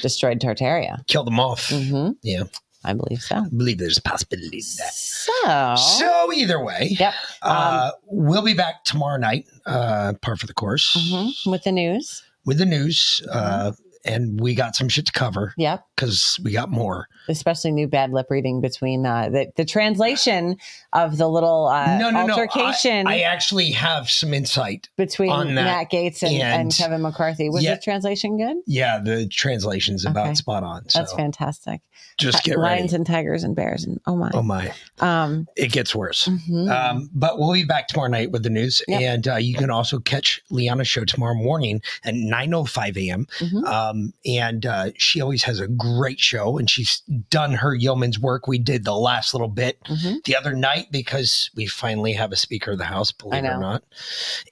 [0.02, 1.06] destroyed Tartaria.
[1.08, 1.70] Killed them off.
[1.70, 2.44] hmm Yeah.
[2.86, 3.36] I believe so.
[3.38, 4.94] I believe there's a possibility of that.
[4.94, 5.76] So.
[5.76, 7.14] So either way, Yep.
[7.42, 11.52] uh, we'll be back tomorrow night, uh, par for the course, Mhm.
[11.52, 12.24] With the news.
[12.46, 13.22] with the news.
[13.32, 13.72] Uh,
[14.06, 15.84] and we got some shit to cover Yep.
[15.96, 17.08] because we got more.
[17.28, 20.58] Especially new bad lip reading between uh, the the translation
[20.94, 22.34] of the little uh, no, no, no.
[22.34, 25.64] altercation I, I actually have some insight between on that.
[25.66, 27.50] Matt Gaetz and, and, and- Kevin McCarthy.
[27.50, 27.76] Was Yeah.
[27.76, 28.58] the translation good?
[28.68, 30.36] Yeah, the translation's about Okay.
[30.36, 30.88] spot on.
[30.90, 31.82] So That's fantastic.
[32.18, 32.96] just get Lions ready.
[32.96, 34.32] and tigers and bears and oh my.
[34.34, 36.28] Oh my, Um, it gets worse.
[36.28, 36.70] mhm.
[36.70, 39.02] Um, but we'll be back tomorrow night with the news, Yep.
[39.02, 43.28] and uh, you can also catch Liana's show tomorrow morning at nine oh five a.m.
[43.40, 43.66] Mhm.
[43.66, 48.48] Um, and uh, she always has a great show, and she's done her yeoman's work.
[48.48, 50.24] We did the last little bit Mhm.
[50.24, 53.60] the other night because we finally have a Speaker of the House, believe it or
[53.60, 53.84] not.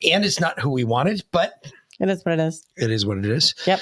[0.09, 1.66] And it's not who we wanted, but
[2.00, 2.66] it is what it is.
[2.77, 3.53] it is what it is.
[3.66, 3.80] Yep.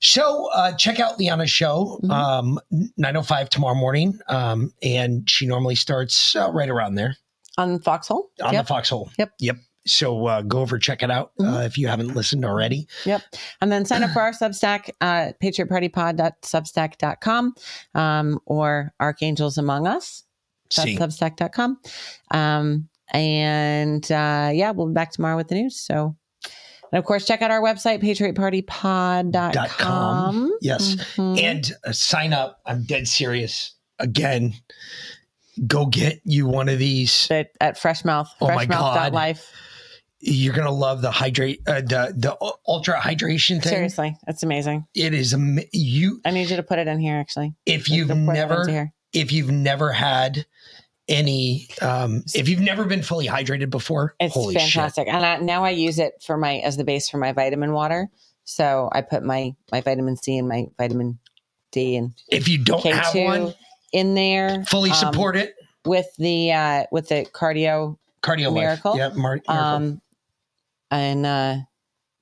[0.00, 2.10] So uh, check out Liana's show, Mhm.
[2.10, 2.60] um,
[2.98, 4.18] 9.05 tomorrow morning.
[4.28, 7.16] Um, and she normally starts uh, right around there
[7.56, 8.30] On Foxhole.
[8.42, 8.64] on yep.
[8.64, 9.10] the Foxhole.
[9.18, 9.32] Yep.
[9.40, 9.56] Yep.
[9.86, 11.66] So uh, go over, check it out uh, Mhm.
[11.66, 12.86] if you haven't listened already.
[13.04, 13.22] Yep.
[13.60, 17.54] And then sign up for our Substack, uh, patriotpartypod.substack.com
[17.94, 20.22] um, or Archangels Among Us.
[20.70, 21.78] Substack.com.
[22.32, 25.78] Um, and uh, yeah, we'll be back tomorrow with the news.
[25.80, 26.16] So,
[26.92, 30.58] and of course, check out our website, patriotpartypod.com.
[30.60, 30.96] Yes.
[31.16, 31.40] Mhm.
[31.40, 32.60] And uh, sign up.
[32.66, 33.72] I'm dead serious.
[33.98, 34.54] Again,
[35.66, 37.28] go get you one of these.
[37.30, 39.12] at, at Freshmouth, Oh my God.
[39.12, 39.50] freshmouth.life.
[40.28, 43.72] You're gonna love the hydrate, uh, the the ultra hydration thing.
[43.72, 44.86] Seriously, it's amazing.
[44.94, 46.20] it is am- you.
[46.24, 47.54] I need you to put it in here, actually.
[47.64, 50.44] If you've the fourth one never if you've never had
[51.08, 55.70] any um if you've never been fully hydrated before It's fantastic, and I, now I
[55.70, 58.08] use it for my as the base for my vitamin water.
[58.44, 61.18] So I put my my vitamin C and my vitamin
[61.70, 63.54] D and if you don't K have one
[63.92, 64.64] in there.
[64.64, 68.92] fully um, support it with the uh with the cardio cardio miracle.
[68.92, 69.54] life yeah Mar- miracle.
[69.54, 70.00] um
[70.90, 71.56] and uh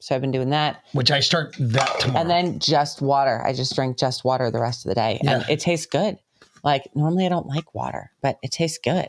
[0.00, 3.42] so I've been doing that, which i start that tomorrow and then just water.
[3.42, 6.18] I just drink just water the rest of the day, and it tastes good.
[6.62, 9.08] Like normally I don't like water, but it tastes good.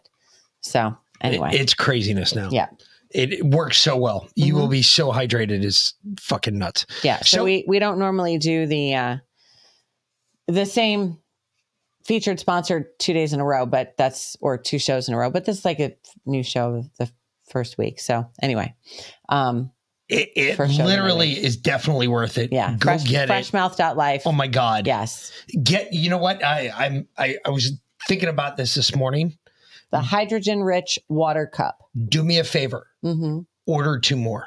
[0.61, 2.67] So anyway, It- it's craziness now yeah.
[3.11, 4.61] it, it works so well you Mm-hmm.
[4.61, 7.17] will be so hydrated is fucking nuts Yeah.
[7.19, 9.17] So, So- we we don't normally do the uh
[10.47, 11.17] the same
[12.05, 15.29] featured sponsor two days in a row, but that's or two shows in a row.
[15.31, 15.93] But this is like a
[16.25, 17.11] new show of the
[17.49, 17.99] first week.
[17.99, 18.75] So anyway,
[19.29, 19.71] um
[20.07, 24.21] it, it literally is definitely worth it yeah, go fresh, get it freshmouth.life.
[24.27, 25.31] oh my god Yes.
[25.63, 27.71] get you know what i i'm I, I was
[28.07, 29.35] thinking about this this morning
[29.89, 31.79] The hydrogen rich water cup.
[32.07, 33.39] do me a favor Mm-hmm.
[33.65, 34.45] order two more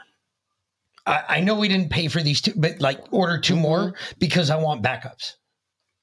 [1.07, 4.51] I, I know we didn't pay for these two, but like order 2 more because
[4.51, 5.36] I want backups.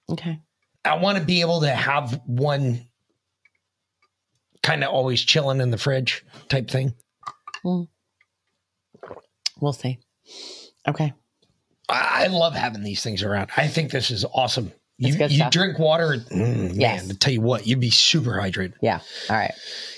[0.09, 0.39] Okay.
[0.83, 2.87] I want to be able to have one
[4.65, 6.93] kind of always chilling in the fridge type thing.
[7.63, 7.87] Mm.
[9.61, 9.99] We'll see.
[10.87, 11.13] Okay.
[11.87, 13.51] I, I love having these things around.
[13.55, 14.71] I think this is awesome.
[14.97, 17.01] You, It's you drink water, mm, Yes.
[17.01, 18.73] man, to tell you what, you'd be super hydrated.
[18.81, 19.01] Yeah.
[19.29, 19.53] All right.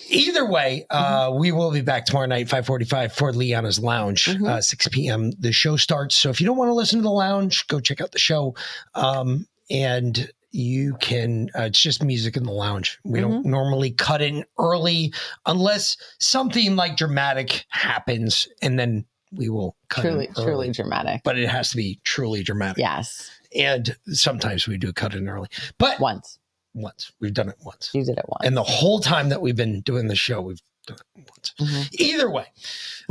[0.10, 4.88] Either way, uh, we will be back tomorrow night, 545 for Liana's Lounge, uh, 6
[4.90, 5.32] p.m.
[5.40, 6.16] The show starts.
[6.16, 8.56] So if you don't want to listen to the lounge, go check out the show.
[8.96, 13.00] Um, and you can, uh, it's just music in the lounge.
[13.04, 15.14] We don't normally cut in early
[15.46, 18.48] unless something like dramatic happens.
[18.62, 21.22] And then we will cut in Truly, truly dramatic.
[21.24, 22.78] But it has to be truly dramatic.
[22.78, 23.30] Yes.
[23.56, 25.50] And sometimes we do cut in early.
[25.78, 26.40] But once.
[26.74, 27.12] Once.
[27.20, 27.92] We've done it once.
[27.94, 28.46] You did it once.
[28.46, 31.90] And the whole time that we've been doing the show, we've done it once.
[32.00, 32.46] Either way,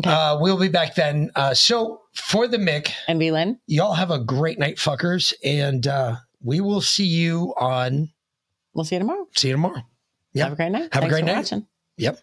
[0.05, 1.31] uh, we'll be back then.
[1.35, 5.35] Uh, so for the Mick and Lynn, y'all have a great night, fuckers.
[5.45, 8.11] And uh, we will see you on.
[8.75, 9.27] We'll see you tomorrow.
[9.37, 9.83] See you tomorrow.
[10.35, 10.45] Yep.
[10.45, 10.83] Have a great night.
[10.83, 11.37] Have Thanks a great night.
[11.37, 11.67] watching.
[11.99, 12.19] Yep.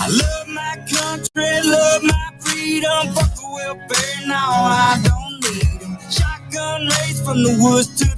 [0.00, 3.14] I love my country, love my freedom.
[3.14, 5.98] Fuck the welfare, now I don't need 'em.
[6.10, 8.17] Shotgun raised from the woods to the plate.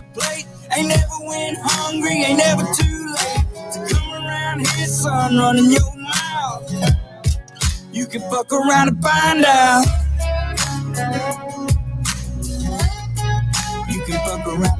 [0.76, 3.72] Ain't never went hungry, ain't never too late.
[3.72, 6.72] To come around here, son, running your mouth.
[7.92, 9.84] You can fuck around and find out.
[13.90, 14.79] You can fuck around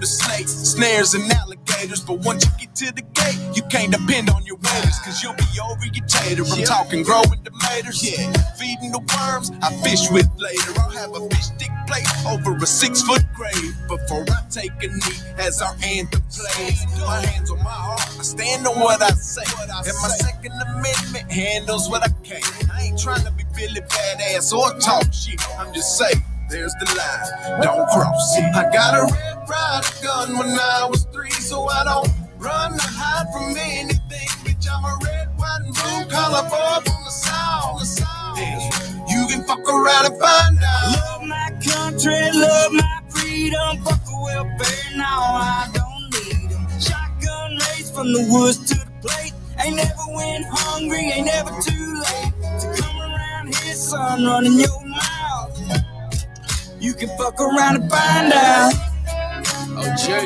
[0.00, 4.30] the snakes, snares, and alligators, but once you get to the gate, you can't depend
[4.30, 6.42] on your waiters, cause you'll be over your tater.
[6.48, 8.32] I'm talking growing tomatoes, yeah.
[8.56, 10.72] Feeding the worms, I fish with later.
[10.80, 14.88] I'll have a fish stick plate over a six foot grave before I take a
[14.88, 16.80] knee as our anthem plays.
[17.04, 19.44] My hands on my heart, I stand on what I say.
[19.68, 22.40] And my Second Amendment handles what I can.
[22.72, 25.40] I ain't trying to be Billy Badass or talk shit.
[25.58, 26.24] I'm just saying.
[26.50, 28.44] There's the line, don't cross it.
[28.56, 32.78] I got a Red Ryder gun when I was three, so I don't run or
[32.82, 34.28] hide from anything.
[34.44, 37.80] Bitch, I'm a red, white, and blue collar boy from the south.
[38.38, 38.60] Yeah,
[39.10, 40.96] you can fuck around and find out.
[40.98, 43.84] Love my country, love my freedom.
[43.84, 46.80] Fuck the welfare, now I don't need need 'em.
[46.80, 49.34] Shotgun raised from the woods to the plate.
[49.64, 52.34] Ain't never went hungry, ain't never too late.
[52.62, 55.09] To come around here, son, running your mouth.
[56.80, 58.72] You can fuck around and find out.
[59.76, 60.24] Oh, Jay.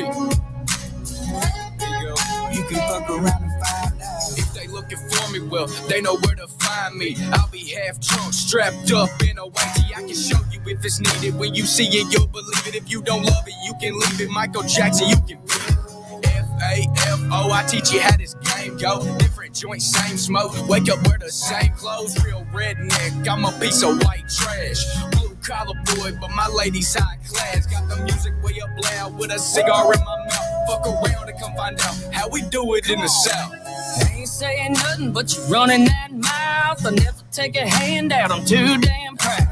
[2.55, 4.37] You can fuck around and find out.
[4.37, 7.17] If they looking for me, well, they know where to find me.
[7.33, 9.97] I'll be half drunk, strapped up in a whitey.
[9.97, 11.37] I can show you if it's needed.
[11.37, 12.75] When you see it, you'll believe it.
[12.75, 14.29] If you don't love it, you can leave it.
[14.29, 15.75] Michael Jackson, you can beat it.
[16.23, 19.03] F A F O, I teach you how this game go.
[19.17, 20.53] Different joints, same smoke.
[20.69, 22.17] Wake up, wear the same clothes.
[22.23, 24.85] Real redneck, I'm a piece of white trash.
[25.45, 27.67] Collar boy, but my lady's high class.
[27.67, 30.67] Got the music way up loud with a cigar in my mouth.
[30.67, 33.53] Fuck around and come find out how we do it in the South.
[34.11, 36.83] Ain't saying nothing, but you're running that mouth.
[36.83, 39.47] I never take a handout, I'm too damn proud.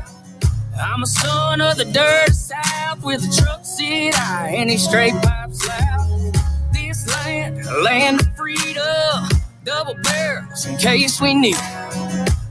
[0.81, 5.67] I'm a son of the dirt south with a truck seat eye and straight pipes
[5.67, 6.33] loud.
[6.73, 9.29] This land, land of freedom,
[9.63, 11.57] double barrels in case we need.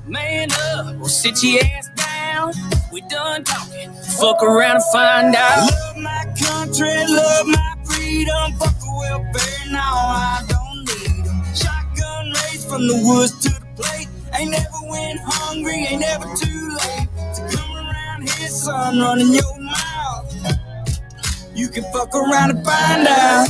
[0.07, 2.02] Man up, we'll sit your ass down.
[2.93, 5.71] We done talking, fuck around and find out.
[5.71, 11.43] Love my country, love my freedom, fuck the welfare, now I don't need 'em.
[11.55, 14.09] Shotgun raised from the woods to the plate.
[14.35, 17.09] Ain't never went hungry, ain't never too late.
[17.37, 20.35] To come around here, son, running your mouth.
[21.55, 23.49] You can fuck around and find out.